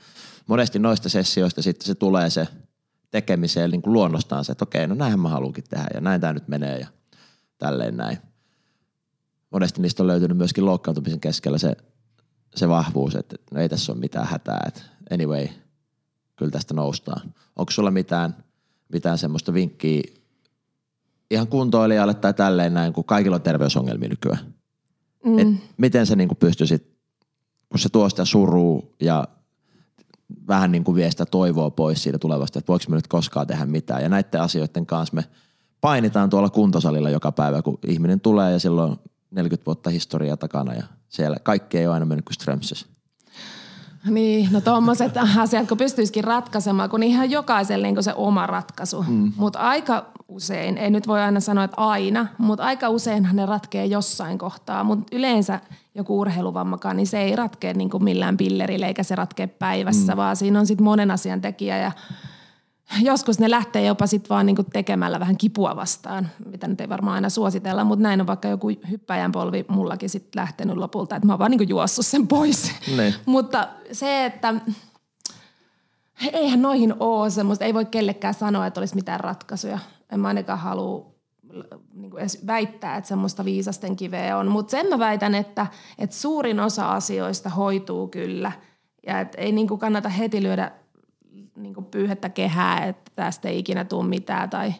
monesti 0.48 0.80
noista 0.80 1.10
sessioista 1.10 1.62
sitten 1.62 1.88
se 1.88 1.96
tulee 1.96 2.30
se– 2.30 2.48
tekemiseen 3.12 3.72
niin 3.72 3.82
kuin 3.82 3.94
luonnostaan 3.94 4.46
se, 4.46 4.52
että 4.52 4.64
okei, 4.64 4.88
no 4.88 4.96
näinhän 4.96 5.20
mä 5.20 5.30
haluankin 5.30 5.64
tehdä 5.70 5.88
ja 5.94 6.02
näin 6.02 6.22
tämä 6.22 6.34
nyt 6.34 6.48
menee 6.48 6.80
ja 6.80 6.88
tälleen 7.58 7.98
näin. 7.98 8.18
Monesti 9.50 9.82
niistä 9.82 10.04
on 10.04 10.08
löytynyt 10.08 10.38
myöskin 10.38 10.66
loukkaantumisen 10.66 11.20
keskellä 11.20 11.58
se, 11.58 11.76
se 12.56 12.70
vahvuus, 12.70 13.16
että 13.16 13.36
no 13.52 13.62
ei 13.62 13.70
tässä 13.70 13.92
ole 13.92 14.00
mitään 14.00 14.28
hätää, 14.28 14.64
että 14.68 14.82
anyway, 15.14 15.48
kyllä 16.36 16.52
tästä 16.52 16.74
noustaan. 16.74 17.34
Onko 17.56 17.72
sulla 17.72 17.92
mitään, 17.92 18.36
mitään 18.94 19.18
semmoista 19.18 19.54
vinkkiä 19.54 20.02
ihan 21.32 21.48
kuntoilijalle 21.48 22.14
tai 22.14 22.34
tälleen 22.34 22.74
näin, 22.74 22.94
kun 22.94 23.04
kaikilla 23.04 23.36
on 23.36 23.42
terveysongelmia 23.42 24.10
nykyään? 24.10 24.54
Mm. 25.26 25.40
Et 25.40 25.48
miten 25.78 26.06
sä 26.06 26.16
niin 26.16 26.36
pystyisit, 26.40 26.92
kun 27.70 27.80
se 27.80 27.90
tuo 27.90 28.10
sitä 28.10 28.26
suruu 28.26 28.96
ja 29.02 29.28
vähän 30.48 30.72
niin 30.72 30.84
kuin 30.84 30.96
vie 30.96 31.12
sitä 31.12 31.26
toivoa 31.26 31.70
pois 31.70 32.04
siitä 32.04 32.20
tulevasta, 32.20 32.60
että 32.60 32.68
voiko 32.68 32.86
me 32.90 32.96
nyt 32.96 33.08
koskaan 33.08 33.48
tehdä 33.48 33.66
mitään. 33.66 34.04
Ja 34.04 34.10
näiden 34.10 34.42
asioiden 34.42 34.86
kanssa 34.86 35.16
me 35.16 35.26
painitaan 35.82 36.30
tuolla 36.30 36.50
kuntosalilla 36.50 37.10
joka 37.10 37.32
päivä, 37.32 37.62
kun 37.62 37.80
ihminen 37.88 38.20
tulee 38.20 38.52
ja 38.52 38.60
silloin 38.60 38.96
40 39.32 39.66
vuotta 39.66 39.90
historiaa 39.90 40.38
takana 40.38 40.74
ja 40.74 40.84
siellä 41.10 41.38
kaikki 41.44 41.78
ei 41.78 41.88
ole 41.88 41.94
aina 41.94 42.06
mennyt 42.06 42.26
kuin 42.26 42.34
Strömsössä. 42.34 42.88
Niin, 44.10 44.50
no 44.52 44.62
tuommoiset 44.62 45.12
asiat, 45.38 45.68
kun 45.68 45.78
pystyisikin 45.78 46.24
ratkaisemaan, 46.24 46.90
kun 46.90 47.04
ihan 47.04 47.32
jokaiselle 47.32 47.92
niin 47.92 48.04
se 48.04 48.14
oma 48.16 48.48
ratkaisu. 48.48 49.06
Mm. 49.08 49.32
Mutta 49.38 49.60
aika 49.60 50.06
usein, 50.28 50.78
ei 50.78 50.90
nyt 50.90 51.08
voi 51.08 51.22
aina 51.22 51.40
sanoa, 51.40 51.64
että 51.64 51.82
aina, 51.82 52.28
mutta 52.38 52.64
aika 52.64 52.90
useinhan 52.90 53.36
ne 53.36 53.46
ratkee 53.46 53.86
jossain 53.86 54.38
kohtaa. 54.38 54.84
Mutta 54.84 55.16
yleensä 55.16 55.60
joku 55.96 56.20
urheiluvammakaan, 56.20 56.98
niin 56.98 57.08
se 57.08 57.22
ei 57.22 57.36
ratkea 57.36 57.74
niin 57.74 57.90
kuin 57.90 58.04
millään 58.04 58.38
pillerillä 58.38 58.88
eikä 58.88 59.04
se 59.04 59.16
ratkea 59.16 59.48
päivässä, 59.48 60.14
mm. 60.14 60.18
vaan 60.18 60.36
siinä 60.36 60.60
on 60.60 60.68
sitten 60.68 60.84
monen 60.84 61.12
asian 61.12 61.42
tekijä 61.42 61.78
ja 61.78 61.92
joskus 63.00 63.40
ne 63.40 63.50
lähtee 63.50 63.86
jopa 63.86 64.08
sitten 64.08 64.30
vaan 64.30 64.46
niinku 64.46 64.64
tekemällä 64.64 65.20
vähän 65.20 65.38
kipua 65.38 65.76
vastaan, 65.76 66.30
mitä 66.46 66.68
nyt 66.68 66.82
ei 66.82 66.90
varmaan 66.90 67.16
aina 67.16 67.30
suositella, 67.30 67.84
mutta 67.84 68.04
näin 68.04 68.22
on 68.22 68.28
vaikka 68.28 68.48
joku 68.48 68.68
hyppäjän 68.90 69.32
polvi 69.32 69.66
mullakin 69.68 70.10
sitten 70.10 70.40
lähtenyt 70.40 70.78
lopulta, 70.78 71.16
että 71.16 71.26
mä 71.26 71.34
oon 71.34 71.40
vaan 71.40 71.52
niinku 71.52 71.66
juossut 71.70 72.06
sen 72.06 72.28
pois. 72.28 72.72
Ne. 72.96 73.14
mutta 73.26 73.68
se, 73.92 74.26
että 74.26 74.54
eihän 76.34 76.62
noihin 76.62 76.94
ole 77.00 77.30
semmoista, 77.30 77.66
ei 77.66 77.74
voi 77.74 77.86
kellekään 77.86 78.34
sanoa, 78.34 78.68
että 78.68 78.80
olisi 78.80 78.96
mitään 78.96 79.20
ratkaisuja. 79.20 79.80
En 80.12 80.20
mä 80.20 80.28
ainakaan 80.28 80.60
halua 80.60 81.12
niin 81.94 82.18
edes 82.18 82.48
väittää, 82.48 82.98
että 82.98 83.08
semmoista 83.08 83.46
viisasten 83.46 83.96
kiveä 83.96 84.38
on. 84.38 84.48
Mutta 84.48 84.72
sen 84.72 84.88
mä 84.90 85.00
väitän, 85.00 85.36
että, 85.36 85.68
että 85.98 86.16
suurin 86.16 86.60
osa 86.60 86.92
asioista 86.92 87.50
hoituu 87.50 88.08
kyllä. 88.08 88.52
Ja 89.08 89.20
että 89.20 89.42
ei 89.42 89.52
niin 89.52 89.80
kannata 89.80 90.10
heti 90.10 90.44
lyödä 90.44 90.72
niin 91.56 91.86
pyyhettä 91.92 92.30
kehää, 92.30 92.86
että 92.86 93.12
tästä 93.16 93.50
ei 93.50 93.60
ikinä 93.60 93.86
tule 93.86 94.06
mitään. 94.06 94.50
Tai, 94.50 94.74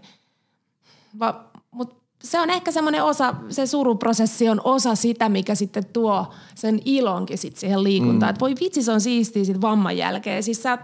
va, 1.20 1.44
mut 1.72 2.02
se 2.24 2.40
on 2.40 2.50
ehkä 2.50 2.72
semmoinen 2.72 3.04
osa, 3.04 3.36
se 3.50 3.66
suruprosessi 3.68 4.50
on 4.50 4.62
osa 4.64 4.96
sitä, 4.96 5.30
mikä 5.30 5.56
sitten 5.56 5.86
tuo 5.86 6.34
sen 6.56 6.80
ilonkin 6.86 7.38
sit 7.38 7.58
siihen 7.58 7.84
liikuntaan. 7.84 8.30
Mm. 8.30 8.34
Että 8.34 8.40
voi 8.40 8.56
vitsi, 8.60 8.84
se 8.84 8.92
on 8.92 9.02
siistiä 9.02 9.44
sit 9.44 9.62
vamman 9.62 9.98
jälkeen. 9.98 10.44
Siis 10.44 10.64
sä 10.64 10.78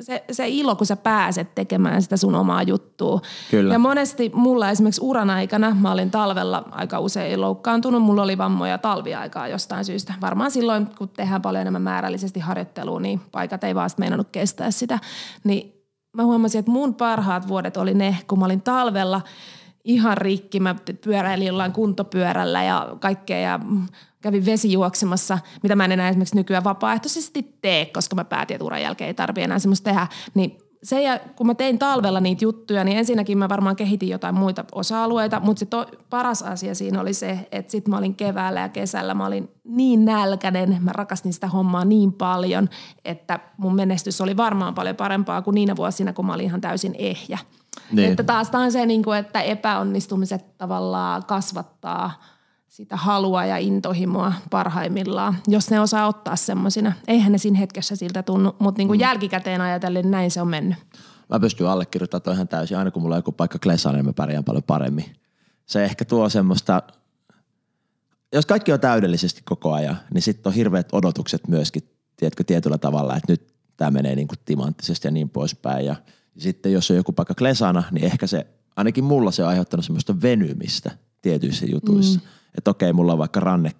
se, 0.00 0.24
se 0.30 0.48
ilo, 0.48 0.76
kun 0.76 0.86
sä 0.86 0.96
pääset 0.96 1.54
tekemään 1.54 2.02
sitä 2.02 2.16
sun 2.16 2.34
omaa 2.34 2.62
juttua. 2.62 3.20
Kyllä. 3.50 3.72
Ja 3.72 3.78
monesti 3.78 4.30
mulla 4.34 4.70
esimerkiksi 4.70 5.00
uran 5.04 5.30
aikana, 5.30 5.76
mä 5.80 5.92
olin 5.92 6.10
talvella 6.10 6.64
aika 6.70 7.00
usein 7.00 7.40
loukkaantunut, 7.40 8.02
mulla 8.02 8.22
oli 8.22 8.38
vammoja 8.38 8.78
talviaikaa 8.78 9.48
jostain 9.48 9.84
syystä. 9.84 10.14
Varmaan 10.20 10.50
silloin, 10.50 10.86
kun 10.98 11.08
tehdään 11.08 11.42
paljon 11.42 11.60
enemmän 11.60 11.82
määrällisesti 11.82 12.40
harjoittelua, 12.40 13.00
niin 13.00 13.20
paikat 13.32 13.64
ei 13.64 13.74
vaan 13.74 13.90
meinannut 13.96 14.28
kestää 14.32 14.70
sitä. 14.70 14.98
Niin 15.44 15.72
mä 16.16 16.24
huomasin, 16.24 16.58
että 16.58 16.72
mun 16.72 16.94
parhaat 16.94 17.48
vuodet 17.48 17.76
oli 17.76 17.94
ne, 17.94 18.18
kun 18.28 18.38
mä 18.38 18.44
olin 18.44 18.62
talvella 18.62 19.20
ihan 19.84 20.16
rikki. 20.16 20.60
Mä 20.60 20.74
pyöräilin 21.04 21.46
jollain 21.46 21.72
kuntopyörällä 21.72 22.64
ja 22.64 22.96
kaikkea 23.00 23.38
ja 23.38 23.60
kävin 24.22 24.46
vesijuoksemassa, 24.46 25.38
mitä 25.62 25.76
mä 25.76 25.84
en 25.84 25.92
enää 25.92 26.08
esimerkiksi 26.08 26.36
nykyään 26.36 26.64
vapaaehtoisesti 26.64 27.56
tee, 27.60 27.86
koska 27.86 28.16
mä 28.16 28.24
päätin, 28.24 28.54
että 28.54 28.64
uran 28.64 28.82
jälkeen 28.82 29.08
ei 29.08 29.14
tarvitse 29.14 29.44
enää 29.44 29.58
semmoista 29.58 29.90
tehdä, 29.90 30.06
niin 30.34 30.58
se, 30.82 31.02
ja 31.02 31.20
kun 31.36 31.46
mä 31.46 31.54
tein 31.54 31.78
talvella 31.78 32.20
niitä 32.20 32.44
juttuja, 32.44 32.84
niin 32.84 32.98
ensinnäkin 32.98 33.38
mä 33.38 33.48
varmaan 33.48 33.76
kehitin 33.76 34.08
jotain 34.08 34.34
muita 34.34 34.64
osa-alueita, 34.72 35.40
mutta 35.40 35.60
se 35.60 35.66
to, 35.66 35.86
paras 36.10 36.42
asia 36.42 36.74
siinä 36.74 37.00
oli 37.00 37.14
se, 37.14 37.48
että 37.52 37.72
sit 37.72 37.88
mä 37.88 37.98
olin 37.98 38.14
keväällä 38.14 38.60
ja 38.60 38.68
kesällä, 38.68 39.14
mä 39.14 39.26
olin 39.26 39.48
niin 39.64 40.04
nälkäinen, 40.04 40.78
mä 40.80 40.92
rakastin 40.92 41.32
sitä 41.32 41.46
hommaa 41.46 41.84
niin 41.84 42.12
paljon, 42.12 42.68
että 43.04 43.40
mun 43.56 43.74
menestys 43.74 44.20
oli 44.20 44.36
varmaan 44.36 44.74
paljon 44.74 44.96
parempaa 44.96 45.42
kuin 45.42 45.54
niinä 45.54 45.76
vuosina, 45.76 46.12
kun 46.12 46.26
mä 46.26 46.34
olin 46.34 46.46
ihan 46.46 46.60
täysin 46.60 46.94
ehjä. 46.98 47.38
Niin. 47.92 48.10
Että 48.10 48.22
taas 48.22 48.50
tämä 48.50 48.64
on 48.64 48.72
se, 48.72 48.86
niin 48.86 49.02
kuin, 49.02 49.18
että 49.18 49.40
epäonnistumiset 49.40 50.58
tavallaan 50.58 51.24
kasvattaa– 51.24 52.12
sitä 52.72 52.96
halua 52.96 53.44
ja 53.44 53.58
intohimoa 53.58 54.32
parhaimmillaan, 54.50 55.36
jos 55.48 55.70
ne 55.70 55.80
osaa 55.80 56.06
ottaa 56.06 56.36
semmoisina. 56.36 56.92
Eihän 57.08 57.32
ne 57.32 57.38
siinä 57.38 57.58
hetkessä 57.58 57.96
siltä 57.96 58.22
tunnu, 58.22 58.56
mutta 58.58 58.78
niin 58.78 58.88
kuin 58.88 58.98
mm. 58.98 59.00
jälkikäteen 59.00 59.60
ajatellen 59.60 60.10
näin 60.10 60.30
se 60.30 60.40
on 60.40 60.48
mennyt. 60.48 60.78
Mä 61.28 61.40
pystyn 61.40 61.66
allekirjoittamaan 61.66 62.34
ihan 62.34 62.48
täysin. 62.48 62.78
Aina 62.78 62.90
kun 62.90 63.02
mulla 63.02 63.14
on 63.14 63.18
joku 63.18 63.32
paikka 63.32 63.58
klesana, 63.58 63.96
niin 63.96 64.06
mä 64.06 64.12
pärjään 64.12 64.44
paljon 64.44 64.62
paremmin. 64.62 65.16
Se 65.66 65.84
ehkä 65.84 66.04
tuo 66.04 66.28
semmoista, 66.28 66.82
jos 68.32 68.46
kaikki 68.46 68.72
on 68.72 68.80
täydellisesti 68.80 69.42
koko 69.44 69.72
ajan, 69.72 69.98
niin 70.14 70.22
sitten 70.22 70.50
on 70.50 70.54
hirveät 70.54 70.88
odotukset 70.92 71.48
myöskin, 71.48 71.82
tiedätkö, 72.16 72.44
tietyllä 72.44 72.78
tavalla, 72.78 73.16
että 73.16 73.32
nyt 73.32 73.54
tämä 73.76 73.90
menee 73.90 74.16
niin 74.16 74.28
kuin 74.28 74.38
timanttisesti 74.44 75.08
ja 75.08 75.12
niin 75.12 75.30
poispäin. 75.30 75.86
Ja 75.86 75.96
sitten 76.38 76.72
jos 76.72 76.90
on 76.90 76.96
joku 76.96 77.12
paikka 77.12 77.34
klesana, 77.34 77.82
niin 77.90 78.04
ehkä 78.04 78.26
se, 78.26 78.46
ainakin 78.76 79.04
mulla 79.04 79.30
se 79.30 79.42
on 79.42 79.48
aiheuttanut 79.48 79.84
semmoista 79.84 80.22
venymistä– 80.22 80.90
tietyissä 81.22 81.66
jutuissa. 81.66 82.20
Mm. 82.20 82.26
Että 82.58 82.70
okei, 82.70 82.92
mulla 82.92 83.12
on 83.12 83.18
vaikka 83.18 83.40
ranne, 83.40 83.70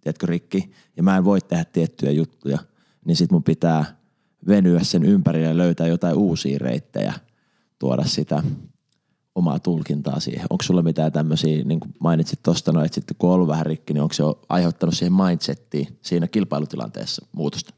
tiedätkö, 0.00 0.26
rikki, 0.26 0.70
ja 0.96 1.02
mä 1.02 1.16
en 1.16 1.24
voi 1.24 1.40
tehdä 1.40 1.64
tiettyjä 1.64 2.12
juttuja, 2.12 2.58
niin 3.04 3.16
sit 3.16 3.32
mun 3.32 3.42
pitää 3.42 3.96
venyä 4.46 4.80
sen 4.82 5.04
ympärille 5.04 5.48
ja 5.48 5.56
löytää 5.56 5.86
jotain 5.86 6.16
uusia 6.16 6.58
reittejä, 6.58 7.12
tuoda 7.78 8.04
sitä 8.04 8.42
omaa 9.34 9.58
tulkintaa 9.58 10.20
siihen. 10.20 10.46
Onko 10.50 10.62
sulla 10.62 10.82
mitään 10.82 11.12
tämmöisiä, 11.12 11.64
niin 11.64 11.80
kuin 11.80 11.94
mainitsit 11.98 12.42
tuosta, 12.42 12.72
no, 12.72 12.84
että 12.84 12.94
sitten 12.94 13.16
kun 13.18 13.30
on 13.30 13.34
ollut 13.34 13.48
vähän 13.48 13.66
rikki, 13.66 13.94
niin 13.94 14.02
onko 14.02 14.14
se 14.14 14.22
aiheuttanut 14.48 14.94
siihen 14.94 15.12
mindsettiin 15.12 15.98
siinä 16.02 16.28
kilpailutilanteessa 16.28 17.26
muutosta? 17.32 17.74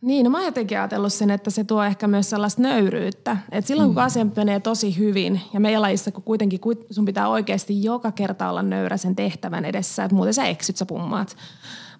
Niin, 0.00 0.24
no 0.24 0.30
mä 0.30 0.36
oon 0.36 0.46
jotenkin 0.46 0.78
ajatellut 0.78 1.12
sen, 1.12 1.30
että 1.30 1.50
se 1.50 1.64
tuo 1.64 1.82
ehkä 1.82 2.08
myös 2.08 2.30
sellaista 2.30 2.62
nöyryyttä. 2.62 3.36
Et 3.52 3.66
silloin 3.66 3.88
kun 3.88 4.02
mm. 4.02 4.06
asia 4.06 4.26
menee 4.36 4.60
tosi 4.60 4.98
hyvin 4.98 5.40
ja 5.52 5.60
meidän 5.60 5.82
lajissa, 5.82 6.10
kun 6.10 6.22
kuitenkin 6.22 6.60
sun 6.90 7.04
pitää 7.04 7.28
oikeasti 7.28 7.84
joka 7.84 8.12
kerta 8.12 8.50
olla 8.50 8.62
nöyrä 8.62 8.96
sen 8.96 9.16
tehtävän 9.16 9.64
edessä, 9.64 10.04
että 10.04 10.14
muuten 10.14 10.34
sä 10.34 10.44
eksyt, 10.44 10.76
sä 10.76 10.86
pummaat. 10.86 11.36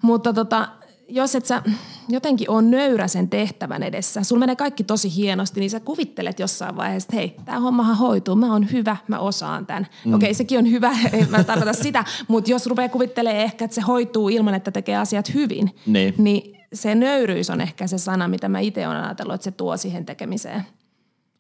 Mutta 0.02 0.32
tota, 0.32 0.68
jos 1.08 1.34
et 1.34 1.46
sä 1.46 1.62
jotenkin 2.08 2.50
on 2.50 2.70
nöyrä 2.70 3.08
sen 3.08 3.28
tehtävän 3.28 3.82
edessä, 3.82 4.22
sulla 4.22 4.40
menee 4.40 4.56
kaikki 4.56 4.84
tosi 4.84 5.16
hienosti, 5.16 5.60
niin 5.60 5.70
sä 5.70 5.80
kuvittelet 5.80 6.38
jossain 6.38 6.76
vaiheessa, 6.76 7.06
että 7.06 7.16
hei, 7.16 7.36
tämä 7.44 7.60
hommahan 7.60 7.96
hoituu, 7.96 8.36
mä 8.36 8.52
oon 8.52 8.72
hyvä, 8.72 8.96
mä 9.08 9.18
osaan 9.18 9.66
tämän. 9.66 9.86
Mm. 10.04 10.14
Okei, 10.14 10.26
okay, 10.26 10.34
sekin 10.34 10.58
on 10.58 10.70
hyvä, 10.70 10.90
ei 11.12 11.26
mä 11.26 11.44
tarkoita 11.44 11.72
sitä, 11.72 12.04
mutta 12.28 12.50
jos 12.50 12.66
rupeaa 12.66 12.88
kuvittelemaan 12.88 13.42
ehkä, 13.42 13.64
että 13.64 13.74
se 13.74 13.80
hoituu 13.80 14.28
ilman, 14.28 14.54
että 14.54 14.70
tekee 14.70 14.96
asiat 14.96 15.34
hyvin, 15.34 15.74
niin, 15.86 16.14
niin 16.18 16.57
se 16.72 16.94
nöyryys 16.94 17.50
on 17.50 17.60
ehkä 17.60 17.86
se 17.86 17.98
sana, 17.98 18.28
mitä 18.28 18.48
mä 18.48 18.60
itse 18.60 18.88
olen 18.88 19.04
ajatellut, 19.04 19.34
että 19.34 19.44
se 19.44 19.50
tuo 19.50 19.76
siihen 19.76 20.06
tekemiseen. 20.06 20.66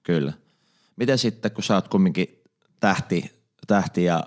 Kyllä. 0.02 0.32
Miten 0.96 1.18
sitten, 1.18 1.50
kun 1.50 1.64
sä 1.64 1.74
oot 1.74 1.88
kumminkin 1.88 2.42
tähti, 2.80 3.42
tähti 3.66 4.04
ja 4.04 4.24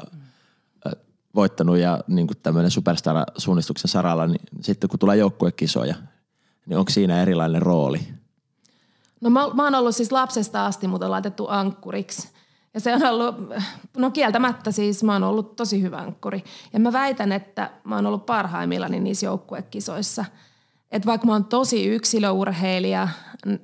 voittanut 1.35 1.77
ja 1.77 1.99
niin 2.07 2.27
tämmöinen 2.43 2.71
superstar-suunnistuksen 2.71 3.87
saralla, 3.87 4.27
niin 4.27 4.41
sitten 4.61 4.89
kun 4.89 4.99
tulee 4.99 5.17
joukkuekisoja, 5.17 5.95
niin 6.65 6.77
onko 6.77 6.91
siinä 6.91 7.21
erilainen 7.21 7.61
rooli? 7.61 8.07
No 9.21 9.29
mä, 9.29 9.47
mä 9.53 9.63
oon 9.63 9.75
ollut 9.75 9.95
siis 9.95 10.11
lapsesta 10.11 10.65
asti, 10.65 10.87
mutta 10.87 11.05
on 11.05 11.11
laitettu 11.11 11.47
ankkuriksi. 11.47 12.29
Ja 12.73 12.79
se 12.79 12.95
on 12.95 13.05
ollut, 13.05 13.35
no 13.97 14.11
kieltämättä 14.11 14.71
siis 14.71 15.03
mä 15.03 15.13
oon 15.13 15.23
ollut 15.23 15.55
tosi 15.55 15.81
hyvä 15.81 15.97
ankkuri. 15.97 16.43
Ja 16.73 16.79
mä 16.79 16.93
väitän, 16.93 17.31
että 17.31 17.71
mä 17.83 17.95
oon 17.95 18.05
ollut 18.05 18.25
parhaimmillani 18.25 18.99
niissä 18.99 19.25
joukkuekisoissa– 19.25 20.25
että 20.91 21.05
vaikka 21.05 21.27
mä 21.27 21.33
oon 21.33 21.45
tosi 21.45 21.85
yksilöurheilija, 21.87 23.07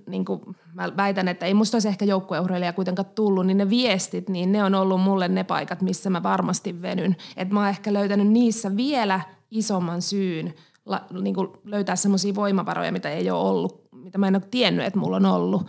niin 0.07 0.25
kuin 0.25 0.41
mä 0.73 0.97
väitän, 0.97 1.27
että 1.27 1.45
ei 1.45 1.53
musta 1.53 1.75
olisi 1.75 1.87
ehkä 1.87 2.05
joukkueurheilija 2.05 2.73
kuitenkaan 2.73 3.09
tullut, 3.15 3.45
niin 3.45 3.57
ne 3.57 3.69
viestit, 3.69 4.29
niin 4.29 4.51
ne 4.51 4.63
on 4.63 4.75
ollut 4.75 5.01
mulle 5.01 5.27
ne 5.27 5.43
paikat, 5.43 5.81
missä 5.81 6.09
mä 6.09 6.23
varmasti 6.23 6.81
venyn. 6.81 7.15
Että 7.37 7.53
mä 7.53 7.59
oon 7.59 7.69
ehkä 7.69 7.93
löytänyt 7.93 8.27
niissä 8.27 8.75
vielä 8.77 9.19
isomman 9.51 10.01
syyn 10.01 10.53
la, 10.85 11.01
niin 11.21 11.35
kuin 11.35 11.47
löytää 11.63 11.95
semmoisia 11.95 12.35
voimavaroja, 12.35 12.91
mitä 12.91 13.09
ei 13.09 13.31
ole 13.31 13.49
ollut, 13.49 13.81
mitä 13.91 14.17
mä 14.17 14.27
en 14.27 14.35
ole 14.35 14.43
tiennyt, 14.51 14.85
että 14.85 14.99
mulla 14.99 15.15
on 15.15 15.25
ollut. 15.25 15.67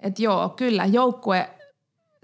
Että 0.00 0.22
joo, 0.22 0.48
kyllä, 0.48 0.84
joukkue, 0.84 1.50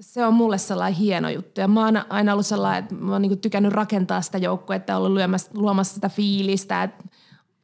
se 0.00 0.26
on 0.26 0.34
mulle 0.34 0.58
sellainen 0.58 0.98
hieno 0.98 1.28
juttu. 1.28 1.60
Ja 1.60 1.68
mä 1.68 1.84
oon 1.84 2.02
aina 2.08 2.32
ollut 2.32 2.46
sellainen, 2.46 2.82
että 2.82 2.94
mä 2.94 3.12
oon 3.12 3.22
niin 3.22 3.38
tykännyt 3.38 3.72
rakentaa 3.72 4.20
sitä 4.20 4.38
joukkuetta, 4.38 4.96
ollut 4.96 5.18
luomassa 5.54 5.94
sitä 5.94 6.08
fiilistä, 6.08 6.82
että 6.82 7.04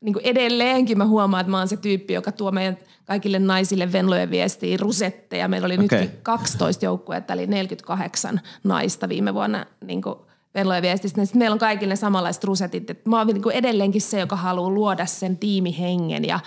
niin 0.01 0.13
kuin 0.13 0.25
edelleenkin 0.25 0.99
mä 0.99 1.07
huomaan, 1.07 1.41
että 1.41 1.51
mä 1.51 1.59
oon 1.59 1.69
se 1.69 1.77
tyyppi, 1.77 2.13
joka 2.13 2.33
tuo 2.33 2.51
meidän 2.51 2.79
kaikille 3.05 3.39
naisille 3.39 3.93
venlojen 3.93 4.31
viestiä 4.31 4.77
rusetteja. 4.81 5.49
Meillä 5.49 5.67
oli 5.67 5.79
okay. 5.85 6.01
nyt 6.01 6.11
12 6.23 6.85
joukkuetta, 6.85 7.33
eli 7.33 7.47
48 7.47 8.41
naista 8.65 9.09
viime 9.09 9.35
vuonna 9.35 9.67
niin 9.85 10.03
kuin 10.03 10.17
venlojen 10.55 10.83
viestistä. 10.83 11.25
Sitten 11.25 11.39
meillä 11.39 11.55
on 11.55 11.59
kaikille 11.59 11.97
samanlaiset 11.97 12.45
rusetit. 12.45 12.91
Et 12.91 13.07
mä 13.07 13.19
oon 13.19 13.27
niin 13.27 13.43
kuin 13.43 13.55
edelleenkin 13.55 14.03
se, 14.03 14.21
joka 14.21 14.37
haluaa 14.37 14.71
luoda 14.71 15.07
sen 15.07 15.39
tiimihengen 15.39 16.25
ja 16.25 16.41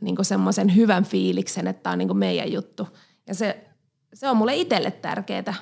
niin 0.00 0.16
kuin 0.16 0.26
semmoisen 0.26 0.76
hyvän 0.76 1.04
fiiliksen, 1.04 1.66
että 1.66 1.82
tämä 1.82 1.92
on 1.92 1.98
niin 1.98 2.08
kuin 2.08 2.18
meidän 2.18 2.52
juttu. 2.52 2.88
Ja 3.26 3.34
se, 3.34 3.64
se 4.14 4.28
on 4.28 4.36
mulle 4.36 4.56
itselle 4.56 4.90
tärkeää. 4.90 5.54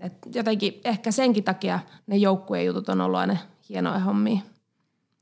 Et 0.00 0.12
jotenkin 0.34 0.80
ehkä 0.84 1.10
senkin 1.10 1.44
takia 1.44 1.80
ne 2.06 2.16
joukkueen 2.16 2.66
jutut 2.66 2.88
on 2.88 3.00
ollut 3.00 3.18
aina 3.20 3.36
hienoja 3.68 3.98
hommia. 3.98 4.40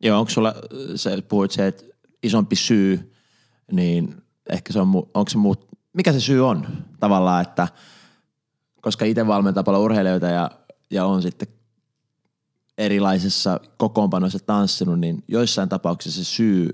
Joo, 0.00 0.18
onko 0.18 0.30
sulla, 0.30 0.54
sä 0.96 1.10
puhuit 1.28 1.50
se, 1.50 1.66
että 1.66 1.84
isompi 2.22 2.56
syy, 2.56 3.14
niin 3.72 4.22
ehkä 4.50 4.72
se 4.72 4.80
on, 4.80 4.88
onko 4.88 5.28
se 5.28 5.38
muut, 5.38 5.68
mikä 5.92 6.12
se 6.12 6.20
syy 6.20 6.46
on 6.48 6.66
tavallaan, 7.00 7.42
että 7.42 7.68
koska 8.80 9.04
itse 9.04 9.26
valmentaa 9.26 9.62
paljon 9.62 9.82
urheilijoita 9.82 10.26
ja, 10.26 10.50
ja 10.90 11.04
on 11.04 11.22
sitten 11.22 11.48
erilaisissa 12.78 13.60
kokoonpanoissa 13.76 14.38
tanssinut, 14.38 15.00
niin 15.00 15.24
joissain 15.28 15.68
tapauksissa 15.68 16.24
se 16.24 16.30
syy 16.30 16.70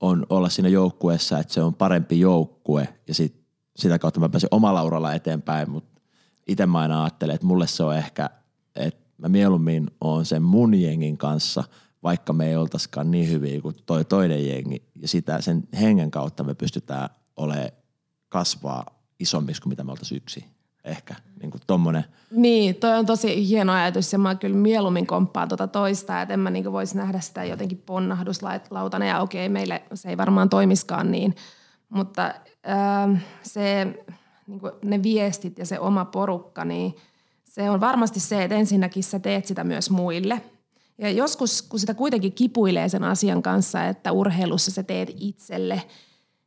on 0.00 0.26
olla 0.30 0.48
siinä 0.48 0.68
joukkueessa, 0.68 1.38
että 1.38 1.54
se 1.54 1.62
on 1.62 1.74
parempi 1.74 2.20
joukkue 2.20 2.88
ja 3.08 3.14
sit, 3.14 3.34
sitä 3.76 3.98
kautta 3.98 4.20
mä 4.20 4.28
pääsen 4.28 4.48
omalla 4.50 4.84
uralla 4.84 5.14
eteenpäin, 5.14 5.70
mutta 5.70 6.00
itse 6.46 6.66
mä 6.66 6.78
aina 6.78 7.02
ajattelen, 7.02 7.34
että 7.34 7.46
mulle 7.46 7.66
se 7.66 7.82
on 7.82 7.96
ehkä, 7.96 8.30
että 8.76 9.04
mä 9.18 9.28
mieluummin 9.28 9.90
oon 10.00 10.24
sen 10.26 10.42
mun 10.42 10.74
jengin 10.74 11.18
kanssa– 11.18 11.64
vaikka 12.02 12.32
me 12.32 12.48
ei 12.48 12.56
oltaisikaan 12.56 13.10
niin 13.10 13.30
hyviä 13.30 13.60
kuin 13.60 13.76
toi 13.86 14.04
toinen 14.04 14.48
jengi. 14.48 14.82
Ja 14.96 15.08
sitä 15.08 15.40
sen 15.40 15.68
hengen 15.80 16.10
kautta 16.10 16.44
me 16.44 16.54
pystytään 16.54 17.08
olemaan 17.36 17.70
kasvaa 18.28 18.86
isommiksi 19.20 19.62
kuin 19.62 19.70
mitä 19.70 19.84
me 19.84 19.90
oltaisiin 19.90 20.16
yksi. 20.16 20.44
Ehkä 20.84 21.14
niin 21.40 21.50
kuin 21.50 21.60
tommonen. 21.66 22.04
Niin, 22.30 22.74
toi 22.74 22.98
on 22.98 23.06
tosi 23.06 23.48
hieno 23.48 23.72
ajatus 23.72 24.12
ja 24.12 24.18
mä 24.18 24.34
kyllä 24.34 24.56
mieluummin 24.56 25.06
komppaan 25.06 25.48
tuota 25.48 25.66
toista, 25.66 26.22
että 26.22 26.34
en 26.34 26.40
mä 26.40 26.50
niin 26.50 26.72
voisi 26.72 26.96
nähdä 26.96 27.20
sitä 27.20 27.44
jotenkin 27.44 27.82
ponnahduslautana 27.86 29.04
ja 29.04 29.20
okei, 29.20 29.48
meille 29.48 29.82
se 29.94 30.08
ei 30.08 30.16
varmaan 30.16 30.48
toimiskaan 30.48 31.10
niin, 31.10 31.34
mutta 31.88 32.34
äh, 32.68 33.24
se, 33.42 33.86
niin 34.46 34.60
ne 34.82 35.02
viestit 35.02 35.58
ja 35.58 35.66
se 35.66 35.78
oma 35.78 36.04
porukka, 36.04 36.64
niin 36.64 36.96
se 37.44 37.70
on 37.70 37.80
varmasti 37.80 38.20
se, 38.20 38.44
että 38.44 38.56
ensinnäkin 38.56 39.02
sä 39.02 39.18
teet 39.18 39.46
sitä 39.46 39.64
myös 39.64 39.90
muille– 39.90 40.42
ja 40.98 41.10
joskus, 41.10 41.62
kun 41.62 41.80
sitä 41.80 41.94
kuitenkin 41.94 42.32
kipuilee 42.32 42.88
sen 42.88 43.04
asian 43.04 43.42
kanssa, 43.42 43.84
että 43.84 44.12
urheilussa 44.12 44.70
sä 44.70 44.82
teet 44.82 45.12
itselle 45.20 45.82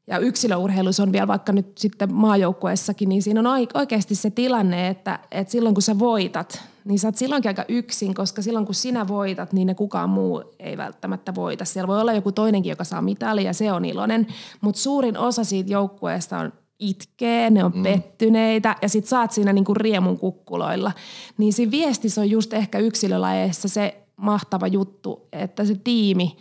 ja 0.07 0.17
yksilöurheilussa 0.17 1.03
on 1.03 1.11
vielä 1.11 1.27
vaikka 1.27 1.51
nyt 1.51 1.77
sitten 1.77 2.13
maajoukkueessakin, 2.13 3.09
niin 3.09 3.21
siinä 3.21 3.39
on 3.39 3.67
oikeasti 3.73 4.15
se 4.15 4.29
tilanne, 4.29 4.87
että, 4.87 5.19
että 5.31 5.51
silloin 5.51 5.75
kun 5.75 5.81
sä 5.81 5.99
voitat, 5.99 6.63
niin 6.85 6.99
sä 6.99 7.07
oot 7.07 7.17
silloinkin 7.17 7.49
aika 7.49 7.65
yksin, 7.67 8.13
koska 8.13 8.41
silloin 8.41 8.65
kun 8.65 8.75
sinä 8.75 9.07
voitat, 9.07 9.53
niin 9.53 9.67
ne 9.67 9.75
kukaan 9.75 10.09
muu 10.09 10.43
ei 10.59 10.77
välttämättä 10.77 11.35
voita. 11.35 11.65
Siellä 11.65 11.87
voi 11.87 12.01
olla 12.01 12.13
joku 12.13 12.31
toinenkin, 12.31 12.69
joka 12.69 12.83
saa 12.83 13.01
mitali 13.01 13.43
ja 13.43 13.53
se 13.53 13.71
on 13.71 13.85
iloinen, 13.85 14.27
mutta 14.61 14.81
suurin 14.81 15.17
osa 15.17 15.43
siitä 15.43 15.73
joukkueesta 15.73 16.37
on 16.37 16.53
itkee, 16.79 17.49
ne 17.49 17.63
on 17.63 17.71
mm. 17.75 17.83
pettyneitä 17.83 18.75
ja 18.81 18.89
sit 18.89 19.05
saat 19.05 19.31
siinä 19.31 19.53
niinku 19.53 19.73
riemun 19.73 20.17
kukkuloilla. 20.17 20.91
Niin 21.37 21.53
siinä 21.53 21.71
viestissä 21.71 22.21
on 22.21 22.29
just 22.29 22.53
ehkä 22.53 22.79
yksilölajeissa 22.79 23.67
se 23.67 24.00
mahtava 24.21 24.67
juttu, 24.67 25.27
että 25.31 25.65
se 25.65 25.75
tiimi, 25.83 26.37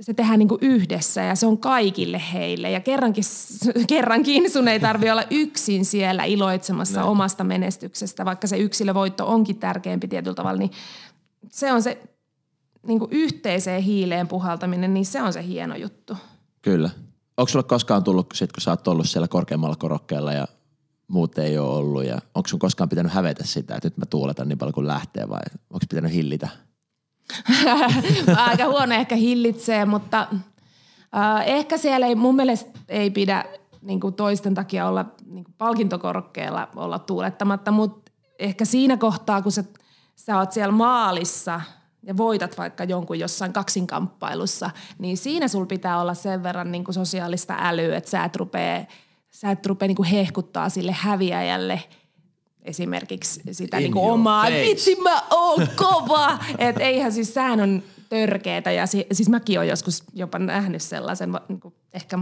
se 0.00 0.14
tehdään 0.14 0.38
niin 0.38 0.48
yhdessä 0.60 1.22
ja 1.22 1.34
se 1.34 1.46
on 1.46 1.58
kaikille 1.58 2.22
heille. 2.32 2.70
Ja 2.70 2.80
kerrankin, 2.80 3.24
kerrankin 3.88 4.50
sun 4.50 4.68
ei 4.68 4.80
tarvi 4.80 5.10
olla 5.10 5.24
yksin 5.30 5.84
siellä 5.84 6.24
iloitsemassa 6.24 7.00
Näin. 7.00 7.08
omasta 7.08 7.44
menestyksestä, 7.44 8.24
vaikka 8.24 8.46
se 8.46 8.58
yksilövoitto 8.58 9.26
onkin 9.26 9.58
tärkeämpi 9.58 10.08
tietyllä 10.08 10.34
tavalla, 10.34 10.58
niin 10.58 10.70
se 11.48 11.72
on 11.72 11.82
se 11.82 12.02
niin 12.86 13.00
yhteiseen 13.10 13.82
hiileen 13.82 14.28
puhaltaminen, 14.28 14.94
niin 14.94 15.06
se 15.06 15.22
on 15.22 15.32
se 15.32 15.46
hieno 15.46 15.76
juttu. 15.76 16.16
Kyllä. 16.62 16.90
Onko 17.36 17.48
sulle 17.48 17.64
koskaan 17.64 18.04
tullut, 18.04 18.26
sit, 18.34 18.52
kun 18.52 18.60
sä 18.60 18.70
oot 18.70 18.88
ollut 18.88 19.08
siellä 19.08 19.28
korkeammalla 19.28 19.76
korokkeella 19.76 20.32
ja 20.32 20.48
muut 21.08 21.38
ei 21.38 21.58
ole 21.58 21.76
ollut, 21.76 22.04
ja 22.04 22.18
onko 22.34 22.48
sun 22.48 22.58
koskaan 22.58 22.88
pitänyt 22.88 23.12
hävetä 23.12 23.44
sitä, 23.46 23.74
että 23.74 23.86
nyt 23.86 23.96
mä 23.96 24.06
tuuletan 24.06 24.48
niin 24.48 24.58
paljon 24.58 24.74
kuin 24.74 24.86
lähtee, 24.86 25.28
vai 25.28 25.40
onko 25.70 25.86
pitänyt 25.90 26.12
hillitä? 26.12 26.48
Aika 28.36 28.66
huono 28.66 28.94
ehkä 28.94 29.16
hillitsee, 29.16 29.84
mutta 29.84 30.26
äh, 31.16 31.48
ehkä 31.48 31.78
siellä 31.78 32.06
ei, 32.06 32.14
mun 32.14 32.36
mielestä 32.36 32.78
ei 32.88 33.10
pidä 33.10 33.44
niin 33.82 34.00
kuin 34.00 34.14
toisten 34.14 34.54
takia 34.54 34.88
olla 34.88 35.04
niin 35.26 35.44
kuin 35.44 35.54
palkintokorokkeella 35.58 36.68
olla 36.76 36.98
tuulettamatta, 36.98 37.70
mutta 37.70 38.12
ehkä 38.38 38.64
siinä 38.64 38.96
kohtaa, 38.96 39.42
kun 39.42 39.52
sä, 39.52 39.64
sä 40.16 40.38
oot 40.38 40.52
siellä 40.52 40.72
maalissa 40.72 41.60
ja 42.02 42.16
voitat 42.16 42.58
vaikka 42.58 42.84
jonkun 42.84 43.18
jossain 43.18 43.52
kaksinkamppailussa, 43.52 44.70
niin 44.98 45.16
siinä 45.16 45.48
sul 45.48 45.66
pitää 45.66 46.00
olla 46.00 46.14
sen 46.14 46.42
verran 46.42 46.72
niin 46.72 46.84
kuin 46.84 46.94
sosiaalista 46.94 47.56
älyä, 47.58 47.96
että 47.96 48.10
sä 48.10 48.24
et 48.24 48.36
rupee, 48.36 48.86
sä 49.30 49.50
et 49.50 49.66
rupea 49.66 49.88
niin 49.88 49.96
kuin 49.96 50.08
hehkuttaa 50.08 50.68
sille 50.68 50.92
häviäjälle– 50.92 51.82
esimerkiksi 52.62 53.40
sitä 53.52 53.76
niin 53.76 53.92
kuin 53.92 54.10
omaa, 54.10 54.46
vitsi 54.46 54.96
mä 54.96 55.22
oon 55.30 55.68
kova. 55.76 56.38
että 56.58 56.82
eihän 56.82 57.12
siis, 57.12 57.34
sehän 57.34 57.60
on 57.60 57.82
törkeetä 58.08 58.72
ja 58.72 58.86
si, 58.86 59.06
siis 59.12 59.28
mäkin 59.28 59.58
olen 59.58 59.68
joskus 59.68 60.04
jopa 60.12 60.38
nähnyt 60.38 60.82
sellaisen, 60.82 61.32
niin 61.48 61.60
kuin 61.60 61.74
ehkä 61.94 62.18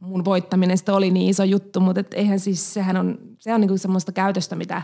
mun 0.00 0.24
voittaminen 0.24 0.78
oli 0.92 1.10
niin 1.10 1.30
iso 1.30 1.44
juttu, 1.44 1.80
mutta 1.80 2.00
et 2.00 2.14
eihän 2.14 2.40
siis, 2.40 2.74
sehän 2.74 2.96
on, 2.96 3.18
se 3.38 3.54
on 3.54 3.60
niin 3.60 3.68
kuin 3.68 3.78
semmoista 3.78 4.12
käytöstä, 4.12 4.56
mitä 4.56 4.82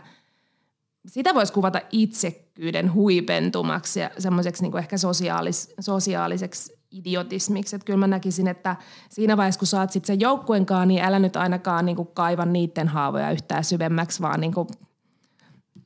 sitä 1.07 1.34
voisi 1.34 1.53
kuvata 1.53 1.80
itsekkyyden 1.92 2.94
huipentumaksi 2.94 4.01
ja 4.01 4.11
semmoiseksi 4.18 4.62
niin 4.62 4.78
ehkä 4.78 4.99
sosiaalis, 4.99 5.74
sosiaaliseksi 5.80 6.78
idiotismiksi. 6.90 7.76
Että 7.76 7.86
kyllä 7.86 7.99
mä 7.99 8.07
näkisin, 8.07 8.49
että 8.49 8.76
siinä 9.09 9.36
vaiheessa, 9.36 9.59
kun 9.59 9.66
saat 9.66 9.92
sitten 9.92 10.07
sen 10.07 10.20
joukkuenkaan, 10.20 10.88
niin 10.88 11.03
älä 11.03 11.18
nyt 11.18 11.36
ainakaan 11.36 11.86
niin 11.86 11.96
kuin 11.96 12.09
kaiva 12.14 12.44
niiden 12.44 12.88
haavoja 12.88 13.30
yhtään 13.30 13.64
syvemmäksi, 13.64 14.22
vaan 14.22 14.40
niin 14.40 14.55
kuin 14.55 14.68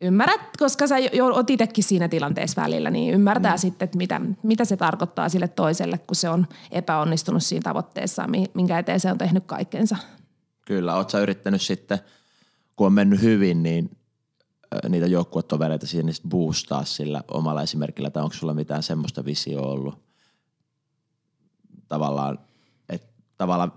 ymmärrät, 0.03 0.41
koska 0.59 0.87
sä 0.87 0.95
oot 1.35 1.51
itsekin 1.51 1.85
siinä 1.85 2.09
tilanteessa 2.09 2.63
välillä, 2.63 2.91
niin 2.91 3.15
ymmärtää 3.15 3.55
mm. 3.55 3.59
sitten, 3.59 3.85
että 3.87 3.99
mitä, 3.99 4.21
mitä 4.43 4.65
se 4.65 4.77
tarkoittaa 4.77 5.29
sille 5.29 5.49
toiselle, 5.49 5.99
kun 5.99 6.17
se 6.17 6.29
on 6.29 6.47
epäonnistunut 6.71 7.43
siinä 7.43 7.63
tavoitteessa, 7.63 8.27
minkä 8.55 8.79
eteen 8.79 9.01
se 9.01 9.11
on 9.11 9.19
tehnyt 9.19 9.45
kaikkensa. 9.47 9.97
Kyllä, 10.67 10.97
oot 10.97 11.11
sä 11.11 11.21
yrittänyt 11.21 11.63
sitten, 11.63 11.99
kun 12.77 12.87
on 12.87 12.93
mennyt 12.93 13.23
hyvin, 13.23 13.63
niin 13.63 13.91
niitä 14.89 15.07
joukkuetovereita 15.07 15.87
siihen 15.87 16.07
niin 16.07 16.29
boostaa 16.29 16.85
sillä 16.85 17.23
omalla 17.29 17.63
esimerkillä, 17.63 18.11
tai 18.11 18.23
onko 18.23 18.35
sulla 18.35 18.55
mitään 18.55 18.83
semmoista 18.83 19.25
visioa 19.25 19.67
ollut? 19.67 20.03
Tavallaan, 21.89 22.39
että 22.89 23.09
tavallaan 23.37 23.73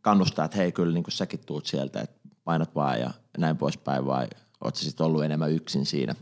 kannustaa, 0.00 0.44
että 0.44 0.56
hei 0.56 0.72
kyllä 0.72 0.94
niin 0.94 1.04
kuin 1.04 1.12
säkin 1.12 1.40
tuut 1.46 1.66
sieltä, 1.66 2.00
että 2.00 2.28
painat 2.44 2.74
vaan 2.74 3.00
ja 3.00 3.10
näin 3.38 3.56
poispäin, 3.56 4.06
vai 4.06 4.26
oot 4.64 4.76
sitten 4.76 5.06
ollut 5.06 5.24
enemmän 5.24 5.52
yksin 5.52 5.86
siinä? 5.86 6.14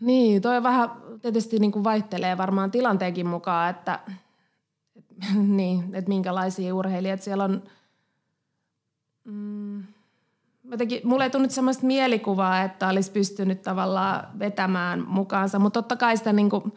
Niin, 0.00 0.42
toi 0.42 0.62
vähän 0.62 0.90
tietysti 1.22 1.58
niin 1.58 1.72
kuin 1.72 1.84
vaihtelee 1.84 2.38
varmaan 2.38 2.70
tilanteenkin 2.70 3.26
mukaan, 3.26 3.70
että, 3.70 3.98
niin, 5.58 5.94
että 5.94 6.08
minkälaisia 6.08 6.74
urheilijat 6.74 7.22
siellä 7.22 7.44
on. 7.44 7.62
Mm, 9.24 9.84
jotenkin, 10.70 11.00
mulle 11.04 11.24
ei 11.24 11.30
tullut 11.30 11.50
sellaista 11.50 11.86
mielikuvaa, 11.86 12.62
että 12.62 12.88
olisi 12.88 13.10
pystynyt 13.10 13.62
tavallaan 13.62 14.38
vetämään 14.38 15.04
mukaansa, 15.08 15.58
mutta 15.58 15.82
totta 15.82 15.96
kai 15.96 16.16
sitä, 16.16 16.32
niin 16.32 16.50
kuin, 16.50 16.72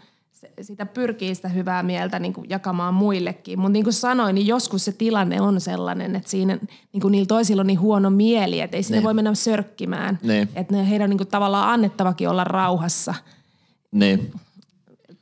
sitä 0.61 0.85
pyrkii 0.85 1.35
sitä 1.35 1.47
hyvää 1.47 1.83
mieltä 1.83 2.19
niin 2.19 2.33
kuin 2.33 2.49
jakamaan 2.49 2.93
muillekin. 2.93 3.59
Mutta 3.59 3.73
niin 3.73 3.83
kuin 3.83 3.93
sanoin, 3.93 4.35
niin 4.35 4.47
joskus 4.47 4.85
se 4.85 4.91
tilanne 4.91 5.41
on 5.41 5.61
sellainen, 5.61 6.15
että 6.15 6.29
siinä 6.29 6.59
niin 6.93 7.01
kuin 7.01 7.11
niillä 7.11 7.27
toisilla 7.27 7.59
on 7.59 7.67
niin 7.67 7.79
huono 7.79 8.09
mieli, 8.09 8.61
että 8.61 8.77
ei 8.77 8.83
sinne 8.83 8.97
niin. 8.97 9.03
voi 9.03 9.13
mennä 9.13 9.35
sörkkimään. 9.35 10.19
Niin. 10.23 10.49
Että 10.55 10.83
heidän 10.83 11.05
on 11.05 11.09
niin 11.09 11.17
kuin 11.17 11.27
tavallaan 11.27 11.69
annettavakin 11.69 12.29
olla 12.29 12.43
rauhassa. 12.43 13.13
Niin. 13.91 14.31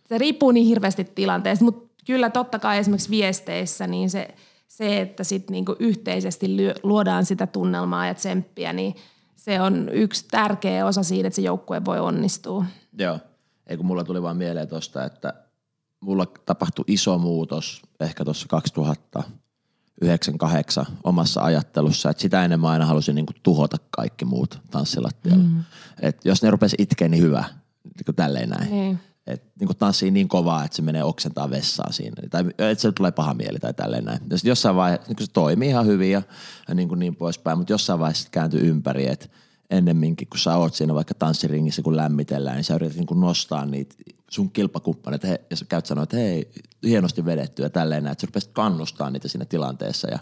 Se 0.06 0.18
riippuu 0.18 0.52
niin 0.52 0.68
hirveästi 0.68 1.04
tilanteesta, 1.04 1.66
mutta 1.66 2.04
kyllä 2.06 2.30
totta 2.30 2.60
kai 2.60 2.78
esimerkiksi 2.78 3.10
viesteissä 3.10 3.88
niin 3.88 4.10
se– 4.10 4.28
se, 4.78 5.02
että 5.02 5.24
sitten 5.24 5.54
niinku 5.54 5.76
yhteisesti 5.80 6.48
luodaan 6.84 7.26
sitä 7.26 7.48
tunnelmaa 7.48 8.08
ja 8.08 8.14
tsemppiä, 8.14 8.74
niin 8.74 8.96
se 9.36 9.62
on 9.62 9.90
yksi 9.90 10.26
tärkeä 10.32 10.86
osa 10.86 11.04
siinä, 11.04 11.28
että 11.28 11.36
se 11.36 11.42
joukkue 11.42 11.86
voi 11.86 12.00
onnistua. 12.00 12.66
Joo. 13.00 13.20
Ei 13.68 13.78
kun 13.78 13.86
mulla 13.86 14.04
tuli 14.04 14.22
vaan 14.22 14.38
mieleen 14.38 14.68
tuosta, 14.68 15.06
että 15.06 15.34
mulla 16.00 16.26
tapahtui 16.46 16.86
iso 16.88 17.18
muutos 17.18 17.82
ehkä 18.00 18.26
tuossa 18.26 18.48
2009 18.48 20.36
omassa 21.04 21.44
ajattelussa, 21.44 22.10
että 22.10 22.22
sitä 22.22 22.44
ennen 22.44 22.60
mä 22.60 22.70
aina 22.70 22.86
halusin 22.86 23.16
niinku 23.16 23.34
tuhota 23.44 23.78
kaikki 23.90 24.26
muut 24.26 24.60
tanssilattialla. 24.72 25.44
Mm. 25.44 25.64
Et 26.02 26.26
jos 26.26 26.44
ne 26.44 26.52
rupesi 26.52 26.76
itkeä, 26.80 27.10
niin 27.10 27.24
hyvä, 27.24 27.44
niin 27.84 28.16
tälleen 28.16 28.50
näin. 28.50 28.72
Niin 28.72 29.00
että 29.28 29.52
niin 29.60 29.78
tanssii 29.78 30.12
niin 30.12 30.28
kovaa, 30.28 30.66
että 30.66 30.76
se 30.76 30.82
menee 30.82 31.04
oksentaa 31.04 31.50
vessaa 31.50 31.92
siinä. 31.92 32.16
Tai 32.30 32.46
että 32.58 32.82
se 32.82 32.92
tulee 32.92 33.12
paha 33.12 33.34
mieli 33.34 33.60
tai 33.60 33.74
tälleen 33.74 34.06
näin. 34.06 34.20
Ja 34.30 34.38
jossain 34.44 34.76
vaiheessa 34.76 35.08
niin 35.08 35.28
se 35.28 35.34
toimii 35.34 35.70
ihan 35.70 35.86
hyvin 35.86 36.12
ja, 36.12 36.22
ja 36.68 36.76
niin, 36.76 36.88
kuin 36.88 37.00
niin 37.00 37.16
poispäin, 37.16 37.58
mutta 37.58 37.74
jossain 37.74 38.00
vaiheessa 38.00 38.30
kääntyy 38.32 38.70
ympäri, 38.70 39.08
että 39.08 39.28
ennemminkin 39.74 40.28
kun 40.28 40.40
sä 40.40 40.58
oot 40.58 40.74
siinä 40.74 40.94
vaikka 40.94 41.14
tanssiringissä 41.14 41.82
kun 41.82 41.98
lämmitellään, 41.98 42.56
niin 42.56 42.64
sä 42.64 42.76
yrität 42.76 42.98
niin 42.98 43.20
nostaa 43.20 43.66
niitä 43.66 43.96
sun 44.30 44.52
kilpakumppaneita. 44.52 45.28
Ja 45.28 45.56
sä 45.56 45.66
käyt 45.66 45.86
sanoa, 45.86 46.04
että 46.04 46.18
hei, 46.18 46.52
hienosti 46.84 47.26
vedetty 47.26 47.64
ja 47.64 47.70
tälleen 47.70 48.04
näin, 48.04 48.12
että 48.12 48.22
sä 48.22 48.28
rupesit 48.28 48.52
kannustaa 48.54 49.10
niitä 49.10 49.28
siinä 49.28 49.46
tilanteessa. 49.46 50.08
Ja, 50.08 50.20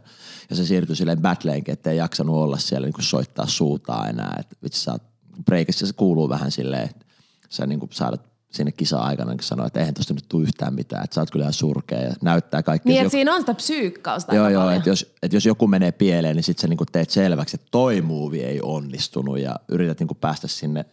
ja 0.50 0.56
se 0.56 0.66
siirtyi 0.66 0.96
silleen 0.96 1.22
battleenkin, 1.22 1.74
että 1.74 1.92
ei 1.92 1.98
jaksanut 1.98 2.36
olla 2.36 2.58
siellä 2.58 2.88
niin 2.88 3.04
soittaa 3.04 3.48
suutaa 3.48 4.08
enää, 4.08 4.38
että 4.40 4.56
vitsi 4.64 4.82
sä 4.82 4.92
oot 4.92 5.04
se 5.72 5.94
kuuluu 5.94 6.30
vähän 6.30 6.52
silleen, 6.52 6.84
että 6.84 7.06
sä 7.50 7.66
niin 7.66 7.80
kuin 7.80 7.90
saadat 7.94 8.31
sinne 8.52 8.72
kisa-aikana, 8.72 9.32
kun 9.32 9.44
sanoi, 9.44 9.68
että 9.68 9.80
eihän 9.80 9.94
tuosta 9.94 10.14
nyt 10.14 10.26
tule 10.30 10.44
yhtään 10.44 10.74
mitään, 10.74 11.04
että 11.04 11.14
sä 11.14 11.22
oot 11.22 11.32
kyllä 11.32 11.44
ihan 11.44 11.54
surkea 11.54 12.00
ja 12.00 12.14
näyttää 12.22 12.64
kaikki. 12.64 12.90
Niin, 12.90 12.98
että 12.98 13.06
joku... 13.06 13.12
siinä 13.12 13.34
on 13.34 13.42
sitä 13.42 13.54
psyykkausta 13.54 14.36
Joo, 14.36 14.50
joo, 14.50 14.70
että 14.70 14.90
jos, 14.90 15.14
että 15.24 15.36
jos 15.36 15.46
joku 15.46 15.68
menee 15.68 15.92
pieleen, 15.92 16.36
niin 16.36 16.44
sitten 16.44 16.62
sä 16.62 16.68
niinku 16.68 16.86
teet 16.92 17.10
selväksi, 17.10 17.56
että 17.56 17.68
toi 17.72 18.02
muuvi 18.02 18.44
ei 18.44 18.60
onnistunut 18.64 19.40
ja 19.40 19.56
yrität 19.70 20.00
niinku 20.00 20.16
päästä 20.16 20.48
sinne 20.48 20.86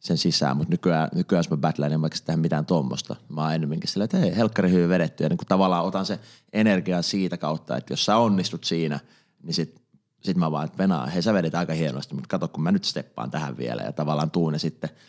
sen 0.00 0.18
sisään, 0.18 0.56
mutta 0.56 0.70
nykyään, 0.70 1.08
nykyään 1.14 1.38
jos 1.38 1.50
mä 1.50 1.56
battleen, 1.56 1.90
niin 1.90 2.00
mä 2.00 2.08
tehdä 2.26 2.40
mitään 2.40 2.66
tuommoista. 2.66 3.16
Mä 3.28 3.42
oon 3.42 3.54
ennemminkin 3.54 3.90
silleen, 3.90 4.04
että 4.04 4.18
hei, 4.18 4.36
helkkari 4.36 4.70
hyvin 4.70 4.88
vedetty 4.88 5.24
ja 5.24 5.28
niin 5.28 5.38
kuin 5.38 5.48
tavallaan 5.48 5.84
otan 5.84 6.06
se 6.06 6.18
energiaa 6.52 7.02
siitä 7.02 7.36
kautta, 7.36 7.76
että 7.76 7.92
jos 7.92 8.04
sä 8.04 8.16
onnistut 8.16 8.64
siinä, 8.64 9.00
niin 9.42 9.54
sit, 9.54 9.80
sit 10.22 10.36
mä 10.36 10.50
vaan, 10.50 10.64
että 10.64 10.78
Venaa, 10.78 11.06
hei 11.06 11.22
sä 11.22 11.34
vedit 11.34 11.54
aika 11.54 11.72
hienosti, 11.72 12.14
mutta 12.14 12.28
kato 12.28 12.48
kun 12.48 12.62
mä 12.62 12.72
nyt 12.72 12.84
steppaan 12.84 13.30
tähän 13.30 13.56
vielä 13.56 13.82
ja 13.82 13.92
tavallaan 13.92 14.30
tuun 14.30 14.52
ja 14.52 14.58
sitten– 14.58 14.90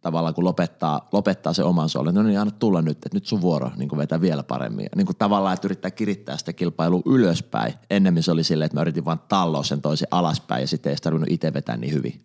tavallaan 0.00 0.34
kun 0.34 0.44
lopettaa, 0.44 1.08
lopettaa 1.12 1.52
se 1.52 1.62
oman 1.62 1.88
soolin, 1.88 2.14
no 2.14 2.22
niin 2.22 2.40
anna 2.40 2.52
tulla 2.58 2.82
nyt, 2.82 2.96
että 2.96 3.16
nyt 3.16 3.26
sun 3.26 3.40
vuoro 3.40 3.70
niin 3.76 3.88
kuin 3.88 3.98
vetää 3.98 4.20
vielä 4.20 4.42
paremmin. 4.42 4.84
Ja 4.84 4.90
niin 4.96 5.06
kuin 5.06 5.16
tavallaan, 5.16 5.54
että 5.54 5.66
yrittää 5.66 5.90
kirittää 5.90 6.36
sitä 6.36 6.52
kilpailua 6.52 7.02
ylöspäin. 7.06 7.74
Ennemmin 7.90 8.22
se 8.22 8.32
oli 8.32 8.44
silleen, 8.44 8.66
että 8.66 8.76
mä 8.76 8.80
yritin 8.80 9.04
vaan 9.04 9.20
talloa 9.28 9.62
sen 9.62 9.82
toisen 9.82 10.08
alaspäin 10.10 10.60
ja 10.60 10.68
sitten 10.68 10.90
ei 10.90 10.96
tarvinnut 10.96 11.30
itse 11.30 11.52
vetää 11.52 11.76
niin 11.76 11.94
hyvin. 11.94 12.24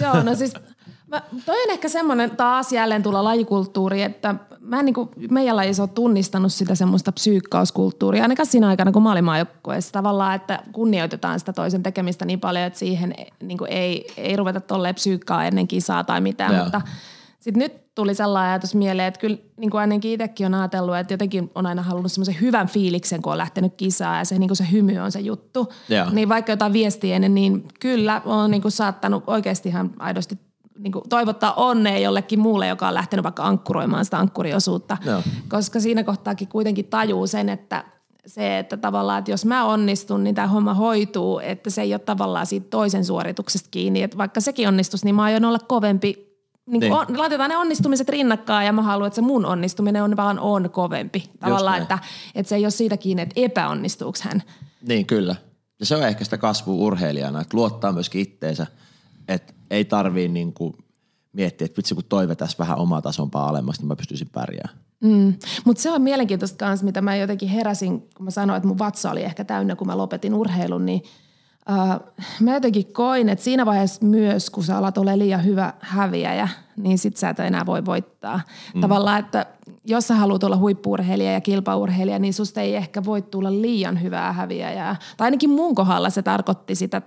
Joo, 0.00 0.22
no 0.22 0.34
siis 0.34 0.54
Mä, 1.14 1.22
toi 1.46 1.62
on 1.62 1.70
ehkä 1.70 1.88
semmoinen 1.88 2.30
taas 2.30 2.72
jälleen 2.72 3.02
tulla 3.02 3.24
lajikulttuuri, 3.24 4.02
että 4.02 4.34
mä 4.60 4.78
en 4.78 4.84
niin 4.84 4.94
kuin, 4.94 5.08
meidän 5.30 5.56
lajissa 5.56 5.82
ole 5.82 5.90
tunnistanut 5.94 6.52
sitä 6.52 6.74
semmoista 6.74 7.12
psyykkauskulttuuria, 7.12 8.22
ainakaan 8.22 8.46
siinä 8.46 8.68
aikana, 8.68 8.92
kun 8.92 9.02
mä 9.02 9.12
olin 9.12 9.24
maajoukkueessa 9.24 9.92
tavallaan, 9.92 10.34
että 10.34 10.62
kunnioitetaan 10.72 11.38
sitä 11.38 11.52
toisen 11.52 11.82
tekemistä 11.82 12.24
niin 12.24 12.40
paljon, 12.40 12.64
että 12.64 12.78
siihen 12.78 13.14
niin 13.42 13.58
kuin 13.58 13.70
ei, 13.70 14.06
ei 14.16 14.36
ruveta 14.36 14.60
tolleen 14.60 14.94
psyykkaa 14.94 15.44
ennen 15.44 15.68
kisaa 15.68 16.04
tai 16.04 16.20
mitään, 16.20 16.54
Joo. 16.54 16.64
mutta 16.64 16.80
sitten 17.38 17.62
nyt 17.62 17.94
tuli 17.94 18.14
sellainen 18.14 18.50
ajatus 18.50 18.74
mieleen, 18.74 19.08
että 19.08 19.20
kyllä 19.20 19.36
niin 19.56 19.70
kuin 19.70 19.80
ainakin 19.80 20.12
itsekin 20.12 20.46
on 20.46 20.54
ajatellut, 20.54 20.96
että 20.96 21.14
jotenkin 21.14 21.50
on 21.54 21.66
aina 21.66 21.82
halunnut 21.82 22.12
semmoisen 22.12 22.40
hyvän 22.40 22.68
fiiliksen, 22.68 23.22
kun 23.22 23.32
on 23.32 23.38
lähtenyt 23.38 23.74
kisaan 23.74 24.18
ja 24.18 24.24
se, 24.24 24.38
niin 24.38 24.48
kuin 24.48 24.56
se 24.56 24.66
hymy 24.72 24.98
on 24.98 25.12
se 25.12 25.20
juttu. 25.20 25.72
Joo. 25.88 26.06
Niin 26.10 26.28
vaikka 26.28 26.52
jotain 26.52 26.72
viestiä 26.72 27.16
ennen, 27.16 27.34
niin 27.34 27.68
kyllä 27.80 28.22
on 28.24 28.50
niin 28.50 28.62
kuin 28.62 28.72
saattanut 28.72 29.24
oikeasti 29.26 29.68
ihan 29.68 29.90
aidosti 29.98 30.38
niin 30.84 30.92
kuin 30.92 31.08
toivottaa 31.08 31.54
onnea 31.54 31.98
jollekin 31.98 32.40
muulle, 32.40 32.66
joka 32.66 32.88
on 32.88 32.94
lähtenyt 32.94 33.24
vaikka 33.24 33.44
ankkuroimaan 33.44 34.04
sitä 34.04 34.18
ankkuriosuutta. 34.18 34.96
Joo. 35.04 35.22
Koska 35.48 35.80
siinä 35.80 36.04
kohtaakin 36.04 36.48
kuitenkin 36.48 36.84
tajuu 36.84 37.26
sen, 37.26 37.48
että 37.48 37.84
se, 38.26 38.58
että 38.58 38.76
tavallaan, 38.76 39.18
että 39.18 39.30
jos 39.30 39.44
mä 39.44 39.64
onnistun, 39.64 40.24
niin 40.24 40.34
tämä 40.34 40.48
homma 40.48 40.74
hoituu, 40.74 41.38
että 41.38 41.70
se 41.70 41.82
ei 41.82 41.94
ole 41.94 41.98
tavallaan 41.98 42.46
siitä 42.46 42.66
toisen 42.70 43.04
suorituksesta 43.04 43.68
kiinni. 43.70 44.02
Että 44.02 44.18
vaikka 44.18 44.40
sekin 44.40 44.68
onnistus, 44.68 45.04
niin 45.04 45.14
mä 45.14 45.22
aion 45.22 45.44
olla 45.44 45.58
kovempi. 45.58 46.34
Niin 46.66 46.80
niin. 46.80 46.92
On, 46.92 47.06
laitetaan 47.16 47.50
ne 47.50 47.56
onnistumiset 47.56 48.08
rinnakkain 48.08 48.66
ja 48.66 48.72
mä 48.72 48.82
haluan, 48.82 49.06
että 49.06 49.14
se 49.14 49.22
mun 49.22 49.46
onnistuminen 49.46 50.02
on 50.02 50.16
vaan 50.16 50.38
on 50.38 50.70
kovempi. 50.70 51.30
Tavallaan, 51.40 51.82
että, 51.82 51.98
että 52.34 52.48
se 52.48 52.56
ei 52.56 52.64
ole 52.64 52.70
siitä 52.70 52.96
kiinni, 52.96 53.22
että 53.22 53.40
epäonnistuuko 53.40 54.18
hän. 54.22 54.42
Niin, 54.88 55.06
kyllä. 55.06 55.36
Ja 55.80 55.86
se 55.86 55.96
on 55.96 56.02
ehkä 56.02 56.24
sitä 56.24 56.38
kasvua 56.38 56.74
urheilijana, 56.74 57.40
että 57.40 57.56
luottaa 57.56 57.92
myöskin 57.92 58.20
itteensä– 58.20 58.66
että 59.28 59.52
ei 59.70 59.84
tarvii 59.84 60.28
niinku 60.28 60.74
miettiä, 61.32 61.64
että 61.64 61.76
vitsi 61.76 61.94
kun 61.94 62.04
toive 62.08 62.34
tässä 62.34 62.58
vähän 62.58 62.78
omaa 62.78 63.02
tasompaa 63.02 63.48
alemmas, 63.48 63.78
niin 63.78 63.88
mä 63.88 63.96
pystyisin 63.96 64.28
pärjäämään. 64.32 64.84
Mm. 65.00 65.34
Mutta 65.64 65.82
se 65.82 65.90
on 65.90 66.02
mielenkiintoista 66.02 66.66
myös, 66.66 66.82
mitä 66.82 67.02
mä 67.02 67.16
jotenkin 67.16 67.48
heräsin, 67.48 68.00
kun 68.00 68.24
mä 68.24 68.30
sanoin, 68.30 68.56
että 68.56 68.68
mun 68.68 68.78
vatsa 68.78 69.10
oli 69.10 69.22
ehkä 69.22 69.44
täynnä, 69.44 69.76
kun 69.76 69.86
mä 69.86 69.98
lopetin 69.98 70.34
urheilun, 70.34 70.86
niin 70.86 71.02
uh, 71.70 72.12
mä 72.40 72.54
jotenkin 72.54 72.92
koin, 72.92 73.28
että 73.28 73.44
siinä 73.44 73.66
vaiheessa 73.66 74.06
myös, 74.06 74.50
kun 74.50 74.64
sä 74.64 74.78
alat 74.78 74.98
olla 74.98 75.18
liian 75.18 75.44
hyvä 75.44 75.72
häviäjä, 75.80 76.48
niin 76.76 76.98
sit 76.98 77.16
sä 77.16 77.28
et 77.28 77.40
enää 77.40 77.66
voi 77.66 77.84
voittaa. 77.84 78.40
Mm. 78.74 78.80
Tavallaan, 78.80 79.20
että 79.20 79.46
jos 79.84 80.08
sä 80.08 80.14
haluat 80.14 80.44
olla 80.44 80.56
huippuurheilija 80.56 81.32
ja 81.32 81.40
kilpaurheilija, 81.40 82.18
niin 82.18 82.34
susta 82.34 82.60
ei 82.60 82.76
ehkä 82.76 83.04
voi 83.04 83.22
tulla 83.22 83.52
liian 83.52 84.02
hyvää 84.02 84.32
häviäjää. 84.32 84.96
Tai 85.16 85.26
ainakin 85.26 85.50
mun 85.50 85.74
kohdalla 85.74 86.10
se 86.10 86.22
tarkoitti 86.22 86.74
sitä 86.74 87.02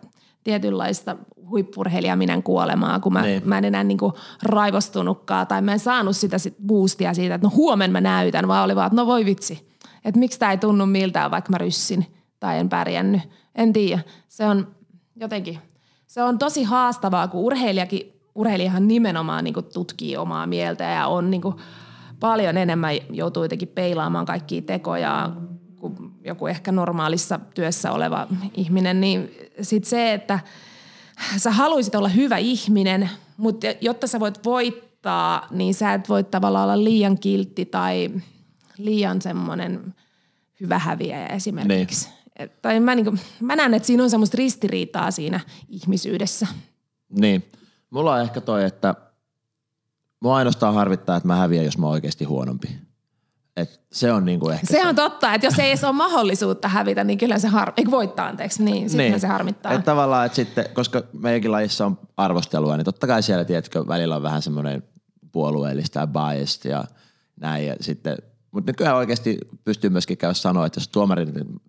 tietynlaista 0.48 1.16
huippurheilijaminen 1.50 2.44
kuolemaa, 2.44 3.00
kun 3.00 3.14
mä, 3.14 3.22
niin. 3.22 3.42
mä 3.46 3.58
en 3.58 3.66
enää 3.66 3.84
niin 3.84 3.98
kuin 3.98 4.14
raivostunutkaan 4.44 5.48
tai 5.48 5.62
mä 5.62 5.74
en 5.74 5.80
saanut 5.80 6.16
sitä 6.16 6.38
sit 6.38 6.56
boostia 6.68 7.14
siitä, 7.14 7.36
että 7.36 7.48
no 7.48 7.52
huomen 7.56 7.92
mä 7.92 8.02
näytän, 8.02 8.48
vaan 8.48 8.64
oli 8.64 8.76
vaan, 8.76 8.88
että 8.88 8.96
no 8.96 9.08
voi 9.08 9.26
vitsi, 9.26 9.78
että 10.06 10.20
miksi 10.20 10.40
tämä 10.40 10.52
ei 10.52 10.58
tunnu 10.58 10.86
miltään, 10.86 11.32
vaikka 11.32 11.52
mä 11.52 11.58
ryssin 11.58 12.06
tai 12.40 12.60
en 12.60 12.70
pärjännyt. 12.70 13.22
En 13.56 13.74
tiedä. 13.74 14.02
Se 14.28 14.46
on 14.46 14.68
jotenkin, 15.16 15.60
se 16.06 16.24
on 16.24 16.38
tosi 16.38 16.64
haastavaa, 16.64 17.28
kun 17.28 17.42
urheilijakin, 17.42 18.22
urheilijahan 18.36 18.88
nimenomaan 18.88 19.44
niin 19.44 19.56
tutkii 19.74 20.18
omaa 20.18 20.48
mieltä 20.48 20.84
ja 20.84 21.08
on 21.08 21.32
niin 21.32 21.42
paljon 22.20 22.58
enemmän 22.58 22.96
joutuu 23.10 23.44
jotenkin 23.44 23.68
peilaamaan 23.68 24.26
kaikkia 24.26 24.62
tekoja 24.62 25.32
kuin 25.80 26.12
joku 26.24 26.48
ehkä 26.48 26.72
normaalissa 26.72 27.40
työssä 27.54 27.92
oleva 27.92 28.28
ihminen, 28.54 29.02
niin 29.02 29.32
sitten 29.62 29.90
se, 29.90 30.14
että 30.14 30.40
sä 31.38 31.52
haluaisit 31.52 31.96
olla 31.96 32.10
hyvä 32.10 32.38
ihminen, 32.38 33.10
mutta 33.38 33.68
jotta 33.82 34.08
sä 34.08 34.20
voit 34.20 34.46
voittaa, 34.46 35.48
niin 35.52 35.74
sä 35.74 35.94
et 35.94 36.10
voi 36.10 36.24
tavallaan 36.24 36.70
olla 36.70 36.84
liian 36.84 37.20
kiltti 37.20 37.66
tai 37.66 38.12
liian 38.78 39.22
semmoinen 39.22 39.96
hyvä 40.62 40.80
häviäjä 40.80 41.28
esimerkiksi. 41.28 42.10
Niin. 42.10 42.50
Tai 42.62 42.80
mä, 42.80 42.96
niin 42.96 43.06
kuin, 43.06 43.20
mä 43.40 43.56
näen, 43.56 43.74
että 43.74 43.88
siinä 43.88 44.04
on 44.04 44.10
semmoista 44.10 44.38
ristiriitaa 44.38 45.12
siinä 45.12 45.40
ihmisyydessä. 45.70 46.48
Niin. 47.10 47.46
Mulla 47.90 48.14
on 48.14 48.22
ehkä 48.22 48.42
toi, 48.42 48.64
että 48.64 48.96
mua 50.20 50.36
ainoastaan 50.36 50.74
harvittaa, 50.74 51.18
että 51.18 51.28
mä 51.28 51.36
häviän, 51.36 51.66
jos 51.66 51.78
mä 51.78 51.86
oon 51.86 51.94
oikeasti 51.94 52.26
huonompi. 52.26 52.87
Et 53.58 53.82
se 53.92 54.12
on 54.12 54.26
niinku 54.26 54.50
ehkä 54.50 54.68
se 54.68 54.88
on 54.88 54.96
totta, 54.96 55.34
että 55.34 55.48
jos 55.48 55.60
ei 55.60 55.70
edes 55.70 55.84
ole 55.84 55.94
mahdollisuutta 55.94 56.68
hävitä, 56.68 57.04
niin 57.04 57.18
kyllä 57.18 57.40
se 57.40 57.48
har... 57.48 57.74
Eikö 57.78 57.92
voittaa, 57.92 58.28
anteeksi, 58.28 58.64
niin 58.64 58.90
sitten 58.90 59.12
niin. 59.12 59.20
se 59.20 59.28
harmittaa. 59.28 59.72
Et 59.72 59.84
tavallaan, 59.84 60.26
että 60.26 60.36
sitten, 60.36 60.66
koska 60.74 61.04
meidänkin 61.14 61.52
lajissa 61.52 61.86
on 61.86 62.00
arvostelua, 62.18 62.78
niin 62.78 62.86
totta 62.86 63.08
kai 63.08 63.24
siellä, 63.24 63.46
tiedätkö, 63.46 63.88
välillä 63.88 64.16
on 64.16 64.24
vähän 64.24 64.42
semmoinen 64.42 64.84
puolueellista 65.32 66.00
ja 66.00 66.08
biased 66.08 66.72
ja 66.72 66.86
näin. 67.40 67.68
Ja 67.68 67.76
sitten, 67.82 68.18
mutta 68.52 68.70
nykyään 68.70 68.96
oikeasti 68.96 69.38
pystyy 69.64 69.90
myöskin 69.90 70.18
käydä 70.18 70.34
sanoa, 70.34 70.66
että 70.66 70.80
jos 70.80 70.88
tuomari 70.88 71.26
niin, 71.26 71.62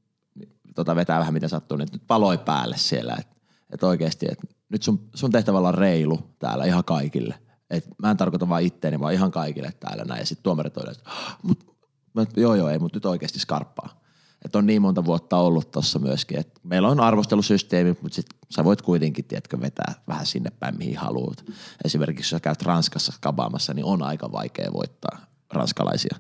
tota, 0.75 0.97
vetää 0.97 1.19
vähän 1.19 1.35
mitä 1.35 1.49
sattuu, 1.49 1.77
niin 1.77 1.89
nyt 1.93 2.03
paloi 2.07 2.39
päälle 2.39 2.77
siellä. 2.77 3.17
Että 3.19 3.37
et 3.73 3.83
oikeasti, 3.83 4.27
että 4.31 4.47
nyt 4.69 4.83
sun, 4.83 5.09
sun 5.15 5.31
tehtävä 5.31 5.59
on 5.59 5.75
reilu 5.75 6.21
täällä 6.39 6.65
ihan 6.65 6.85
kaikille. 6.85 7.35
Et 7.71 7.85
mä 7.99 8.11
en 8.11 8.17
tarkoita 8.17 8.49
vain 8.49 8.67
itteeni, 8.67 9.01
vaan 9.01 9.15
ihan 9.15 9.31
kaikille 9.31 9.73
täällä 9.81 10.05
näin. 10.05 10.21
Ja 10.21 10.27
sitten 10.27 10.43
tuomarit 10.43 10.77
on, 10.77 10.91
että 10.91 11.11
mut 11.43 11.78
Mä, 12.15 12.27
joo 12.37 12.55
joo, 12.55 12.69
ei, 12.69 12.79
mutta 12.79 12.97
nyt 12.97 13.07
oikeasti 13.07 13.39
skarppaa. 13.39 14.01
Että 14.45 14.59
on 14.59 14.67
niin 14.67 14.83
monta 14.83 15.05
vuotta 15.05 15.37
ollut 15.37 15.71
tuossa 15.71 15.99
myöskin, 15.99 16.39
että 16.39 16.61
meillä 16.63 16.89
on 16.89 17.01
arvostelusysteemi, 17.01 17.97
mutta 18.03 18.17
sit 18.17 18.27
sä 18.51 18.65
voit 18.65 18.83
kuitenkin, 18.83 19.25
tiedätkö, 19.25 19.61
vetää 19.61 19.95
vähän 20.09 20.27
sinne 20.27 20.51
päin, 20.51 20.79
mihin 20.79 20.97
haluat. 20.97 21.45
Esimerkiksi 21.85 22.23
jos 22.23 22.31
sä 22.31 22.41
käyt 22.41 22.63
Ranskassa 22.63 23.13
kabaamassa, 23.21 23.75
niin 23.75 23.85
on 23.85 24.03
aika 24.03 24.33
vaikea 24.33 24.73
voittaa 24.73 25.19
ranskalaisia. 25.53 26.17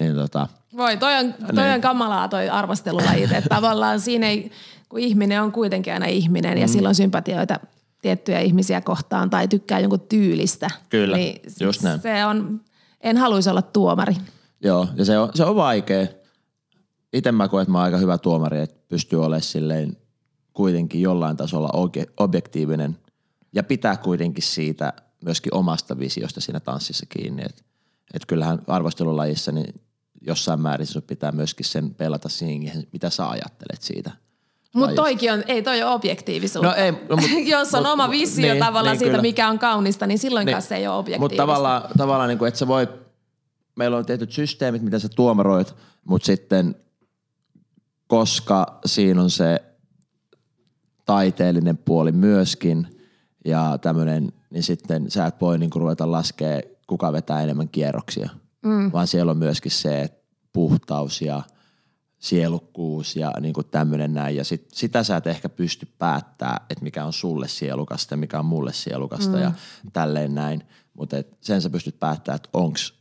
Niin 0.00 0.14
tota, 0.14 0.48
Voi, 0.76 0.96
toi 0.96 1.16
on, 1.16 1.32
toi 1.32 1.64
niin. 1.64 1.74
on 1.74 1.80
kamalaa 1.80 2.28
toi 2.28 2.48
arvostelulajit, 2.48 3.32
että 3.32 3.48
tavallaan 3.48 4.00
siinä 4.00 4.26
ei, 4.26 4.50
kun 4.88 5.00
ihminen 5.00 5.42
on 5.42 5.52
kuitenkin 5.52 5.92
aina 5.92 6.06
ihminen 6.06 6.54
mm. 6.54 6.60
ja 6.60 6.68
silloin 6.68 6.94
sympatioita 6.94 7.60
tiettyjä 8.02 8.40
ihmisiä 8.40 8.80
kohtaan 8.80 9.30
tai 9.30 9.48
tykkää 9.48 9.80
jonkun 9.80 10.00
tyylistä. 10.00 10.70
Kyllä, 10.88 11.16
niin 11.16 11.40
just 11.60 11.82
näin. 11.82 12.00
Se 12.00 12.24
on, 12.24 12.60
en 13.00 13.16
haluaisi 13.16 13.50
olla 13.50 13.62
tuomari. 13.62 14.16
Joo, 14.64 14.86
ja 14.96 15.04
se 15.04 15.18
on, 15.18 15.30
se 15.34 15.44
on 15.44 15.56
vaikea. 15.56 16.06
Itse 17.12 17.32
mä 17.32 17.48
koen, 17.48 17.62
että 17.62 17.72
mä 17.72 17.78
oon 17.78 17.84
aika 17.84 17.96
hyvä 17.96 18.18
tuomari, 18.18 18.60
että 18.60 18.76
pystyy 18.88 19.24
olemaan 19.24 19.42
silleen 19.42 19.96
kuitenkin 20.52 21.02
jollain 21.02 21.36
tasolla 21.36 21.70
objektiivinen 22.16 22.98
ja 23.52 23.62
pitää 23.62 23.96
kuitenkin 23.96 24.42
siitä 24.42 24.92
myöskin 25.24 25.54
omasta 25.54 25.98
visiosta 25.98 26.40
siinä 26.40 26.60
tanssissa 26.60 27.06
kiinni. 27.08 27.42
Että 27.46 27.62
et 28.14 28.26
kyllähän 28.26 28.58
arvostelulajissa 28.66 29.52
niin 29.52 29.74
jossain 30.20 30.60
määrin 30.60 30.86
sun 30.86 31.02
pitää 31.02 31.32
myöskin 31.32 31.66
sen 31.66 31.94
pelata 31.94 32.28
siihen, 32.28 32.86
mitä 32.92 33.10
sä 33.10 33.30
ajattelet 33.30 33.82
siitä. 33.82 34.10
Mutta 34.74 34.94
toikin 34.94 35.32
on, 35.32 35.44
ei 35.46 35.62
toi 35.62 35.82
ole 35.82 35.92
objektiivisuutta. 35.94 36.68
No 36.68 36.74
ei, 36.74 36.92
no, 36.92 37.16
mut, 37.16 37.30
Jos 37.46 37.74
on 37.74 37.82
mut, 37.82 37.92
oma 37.92 38.10
visio 38.10 38.52
niin, 38.52 38.64
tavallaan 38.64 38.92
niin, 38.92 38.98
siitä, 38.98 39.10
kyllä. 39.10 39.22
mikä 39.22 39.48
on 39.48 39.58
kaunista, 39.58 40.06
niin 40.06 40.18
silloin 40.18 40.46
niin. 40.46 40.62
se 40.62 40.76
ei 40.76 40.86
ole 40.86 40.96
objektiivista. 40.96 41.24
Mutta 41.24 41.36
tavallaan, 41.36 41.82
tavallaan 41.98 42.28
niin 42.28 42.38
kuin, 42.38 42.48
että 42.48 42.58
sä 42.58 42.66
voi 42.66 42.88
meillä 43.76 43.96
on 43.96 44.06
tietyt 44.06 44.32
systeemit, 44.32 44.82
mitä 44.82 44.98
sä 44.98 45.08
tuomaroit, 45.08 45.74
mutta 46.04 46.26
sitten 46.26 46.74
koska 48.06 48.80
siinä 48.86 49.22
on 49.22 49.30
se 49.30 49.62
taiteellinen 51.04 51.78
puoli 51.78 52.12
myöskin 52.12 52.86
ja 53.44 53.78
tämmöinen, 53.82 54.32
niin 54.50 54.62
sitten 54.62 55.10
sä 55.10 55.26
et 55.26 55.40
voi 55.40 55.58
niinku 55.58 55.78
ruveta 55.78 56.10
laskea, 56.10 56.60
kuka 56.86 57.12
vetää 57.12 57.42
enemmän 57.42 57.68
kierroksia, 57.68 58.30
mm. 58.62 58.92
vaan 58.92 59.06
siellä 59.06 59.30
on 59.30 59.38
myöskin 59.38 59.72
se 59.72 60.08
puhtaus 60.52 61.22
ja 61.22 61.42
sielukkuus 62.18 63.16
ja 63.16 63.32
niinku 63.40 63.62
tämmöinen 63.62 64.14
näin. 64.14 64.36
Ja 64.36 64.44
sit, 64.44 64.70
sitä 64.72 65.04
sä 65.04 65.16
et 65.16 65.26
ehkä 65.26 65.48
pysty 65.48 65.88
päättää, 65.98 66.66
että 66.70 66.84
mikä 66.84 67.04
on 67.04 67.12
sulle 67.12 67.48
sielukasta 67.48 68.14
ja 68.14 68.18
mikä 68.18 68.38
on 68.38 68.44
mulle 68.44 68.72
sielukasta 68.72 69.36
mm. 69.36 69.42
ja 69.42 69.52
tälleen 69.92 70.34
näin. 70.34 70.62
Mutta 70.94 71.16
sen 71.40 71.62
sä 71.62 71.70
pystyt 71.70 72.00
päättämään, 72.00 72.36
että 72.36 72.48
onks 72.52 72.99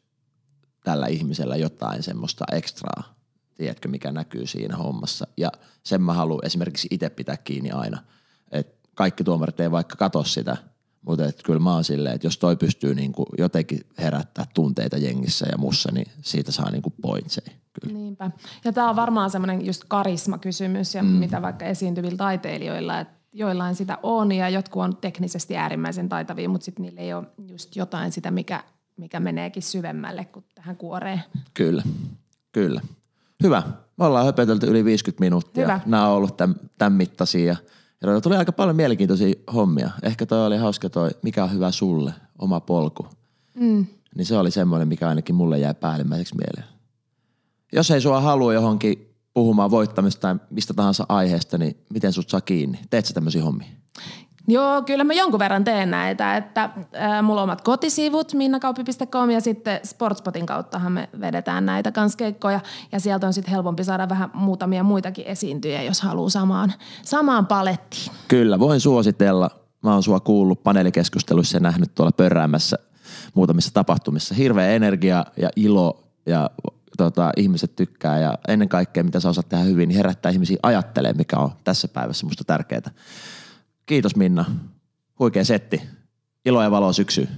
tällä 0.90 1.08
ihmisellä 1.08 1.56
jotain 1.56 2.04
semmoista 2.04 2.46
ekstraa, 2.52 3.16
tiedätkö, 3.58 3.88
mikä 3.88 4.12
näkyy 4.12 4.48
siinä 4.48 4.78
hommassa. 4.78 5.28
Ja 5.38 5.52
sen 5.84 6.02
mä 6.02 6.14
haluan 6.14 6.46
esimerkiksi 6.46 6.88
itse 6.92 7.10
pitää 7.10 7.38
kiinni 7.38 7.72
aina. 7.72 8.04
että 8.52 8.90
kaikki 8.96 9.24
tuomarit 9.24 9.60
ei 9.60 9.72
vaikka 9.72 9.96
katso 9.96 10.24
sitä, 10.24 10.58
mutta 11.02 11.26
et 11.26 11.44
kyllä 11.44 11.60
mä 11.60 11.74
oon 11.74 11.84
silleen, 11.84 12.16
että 12.16 12.28
jos 12.28 12.38
toi 12.38 12.56
pystyy 12.56 12.96
niinku 12.96 13.26
jotenkin 13.38 13.80
herättää 13.98 14.46
tunteita 14.54 14.98
jengissä 14.98 15.46
ja 15.52 15.58
mussa, 15.58 15.92
niin 15.92 16.12
siitä 16.22 16.52
saa 16.52 16.72
niinku 16.72 16.94
pointsei. 17.02 17.56
Kyllä. 17.82 17.98
Niinpä. 17.98 18.32
Ja 18.66 18.74
tämä 18.74 18.90
on 18.90 18.96
varmaan 18.96 19.30
semmoinen 19.30 19.66
just 19.66 19.84
karismakysymys, 19.88 20.96
ja 20.96 21.04
mm. 21.04 21.10
mitä 21.10 21.42
vaikka 21.42 21.66
esiintyvillä 21.66 22.18
taiteilijoilla, 22.18 23.00
että 23.00 23.20
joillain 23.34 23.76
sitä 23.76 23.98
on 24.04 24.32
ja 24.32 24.50
jotkut 24.50 24.84
on 24.84 24.98
teknisesti 24.98 25.58
äärimmäisen 25.58 26.10
taitavia, 26.10 26.50
mutta 26.50 26.66
sitten 26.66 26.86
niillä 26.86 27.02
ei 27.02 27.14
ole 27.14 27.28
just 27.48 27.76
jotain 27.76 28.12
sitä, 28.12 28.32
mikä 28.32 28.64
mikä 29.00 29.20
meneekin 29.20 29.64
syvemmälle 29.64 30.26
kuin 30.26 30.46
tähän 30.56 30.78
kuoreen. 30.78 31.22
Kyllä, 31.54 31.84
kyllä. 32.52 32.82
Hyvä. 33.44 33.64
Me 33.98 34.06
ollaan 34.06 34.26
höpötelty 34.26 34.68
yli 34.68 34.86
50 34.86 35.20
minuuttia. 35.20 35.64
Hyvä. 35.64 35.80
Nämä 35.86 36.08
on 36.08 36.16
ollut 36.16 36.38
tämän, 36.38 36.56
tämän 36.78 36.94
mittaisia. 36.94 37.56
Ja 38.02 38.22
tuli 38.22 38.36
aika 38.36 38.52
paljon 38.52 38.76
mielenkiintoisia 38.76 39.34
hommia. 39.54 39.90
Ehkä 40.04 40.26
toi 40.26 40.46
oli 40.46 40.58
hauska 40.58 40.90
toi, 40.90 41.10
mikä 41.22 41.44
on 41.44 41.54
hyvä 41.54 41.72
sulle, 41.72 42.14
oma 42.40 42.60
polku. 42.60 43.08
Mm. 43.56 43.86
Niin 44.16 44.26
se 44.26 44.38
oli 44.38 44.52
semmoinen, 44.52 44.88
mikä 44.88 45.10
ainakin 45.10 45.36
mulle 45.36 45.60
jäi 45.60 45.74
päällimmäiseksi 45.74 46.36
mieleen. 46.36 46.76
Jos 47.72 47.92
ei 47.92 48.02
sua 48.02 48.22
halua 48.22 48.54
johonkin 48.54 49.16
puhumaan 49.34 49.72
voittamista 49.72 50.22
tai 50.22 50.36
mistä 50.50 50.74
tahansa 50.74 51.06
aiheesta, 51.10 51.58
niin 51.58 51.78
miten 51.94 52.14
sut 52.14 52.30
saa 52.30 52.42
kiinni? 52.42 52.80
Teet 52.90 53.06
sä 53.06 53.14
tämmöisiä 53.14 53.44
hommia? 53.44 53.68
Joo, 54.52 54.82
kyllä 54.82 55.04
mä 55.04 55.14
jonkun 55.14 55.40
verran 55.40 55.64
teen 55.64 55.92
näitä, 55.92 56.38
että 56.38 56.64
äh, 56.64 57.24
mulla 57.24 57.42
on 57.42 57.44
omat 57.44 57.62
kotisivut 57.62 58.34
minnakauppi.com 58.34 59.30
ja 59.30 59.42
sitten 59.42 59.80
Sportspotin 59.84 60.46
kauttahan 60.46 60.92
me 60.92 61.10
vedetään 61.22 61.66
näitä 61.66 61.92
kanskeikkoja 61.92 62.60
ja 62.92 63.00
sieltä 63.00 63.28
on 63.28 63.34
sitten 63.34 63.52
helpompi 63.52 63.84
saada 63.84 64.10
vähän 64.10 64.32
muutamia 64.34 64.84
muitakin 64.84 65.26
esiintyjä, 65.26 65.84
jos 65.84 66.02
haluaa 66.02 66.30
samaan, 66.30 66.74
samaan 67.04 67.48
palettiin. 67.48 68.12
Kyllä, 68.28 68.60
voin 68.60 68.80
suositella. 68.80 69.50
Mä 69.84 69.94
oon 69.94 70.04
sua 70.04 70.20
kuullut 70.20 70.64
paneelikeskusteluissa 70.64 71.58
ja 71.58 71.62
nähnyt 71.62 71.96
tuolla 71.96 72.12
pörräämässä 72.12 72.78
muutamissa 73.34 73.74
tapahtumissa. 73.74 74.36
Hirveä 74.36 74.70
energia 74.70 75.26
ja 75.38 75.50
ilo 75.56 76.04
ja 76.26 76.50
tota, 76.98 77.32
ihmiset 77.38 77.76
tykkää 77.76 78.20
ja 78.20 78.38
ennen 78.48 78.70
kaikkea 78.70 79.04
mitä 79.04 79.20
sä 79.20 79.30
osaat 79.30 79.50
tehdä 79.50 79.64
hyvin, 79.64 79.90
niin 79.90 79.98
herättää 79.98 80.32
ihmisiä 80.32 80.58
ajattelemaan, 80.64 81.18
mikä 81.18 81.38
on 81.38 81.52
tässä 81.64 81.88
päivässä 81.88 82.26
musta 82.26 82.44
tärkeää. 82.44 82.92
Kiitos 83.90 84.16
Minna. 84.16 84.46
Huikea 85.20 85.46
setti. 85.46 85.82
Iloa 86.46 86.64
ja 86.64 86.72
valoa 86.72 86.94
syksyyn. 86.94 87.30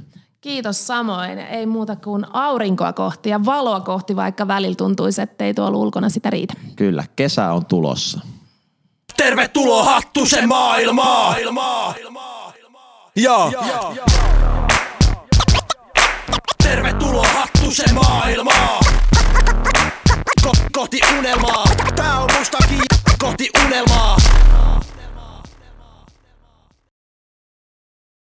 Kiitos 0.41 0.87
samoin. 0.87 1.39
Ei 1.39 1.65
muuta 1.65 1.95
kuin 1.95 2.25
aurinkoa 2.33 2.93
kohti 2.93 3.29
ja 3.29 3.45
valoa 3.45 3.79
kohti, 3.79 4.15
vaikka 4.15 4.47
välillä 4.47 4.75
tuntuisi, 4.75 5.21
ettei 5.21 5.53
tuolla 5.53 5.77
ulkona 5.77 6.09
sitä 6.09 6.29
riitä. 6.29 6.53
Kyllä, 6.75 7.03
kesä 7.15 7.51
on 7.51 7.65
tulossa. 7.65 8.19
Tervetuloa 9.17 9.83
Hattusen 9.83 10.47
maailmaan! 10.47 11.35
Joo. 13.15 13.53
Tervetuloa 16.63 17.27
Hattusen 17.27 17.95
maailmaan! 17.95 18.83
Ko- 20.45 20.65
kohti 20.73 20.99
unelmaa. 21.19 21.63
Tää 21.95 22.19
on 22.19 22.29
musta 22.39 22.57
kohti 23.19 23.49
unelmaa. 23.65 24.17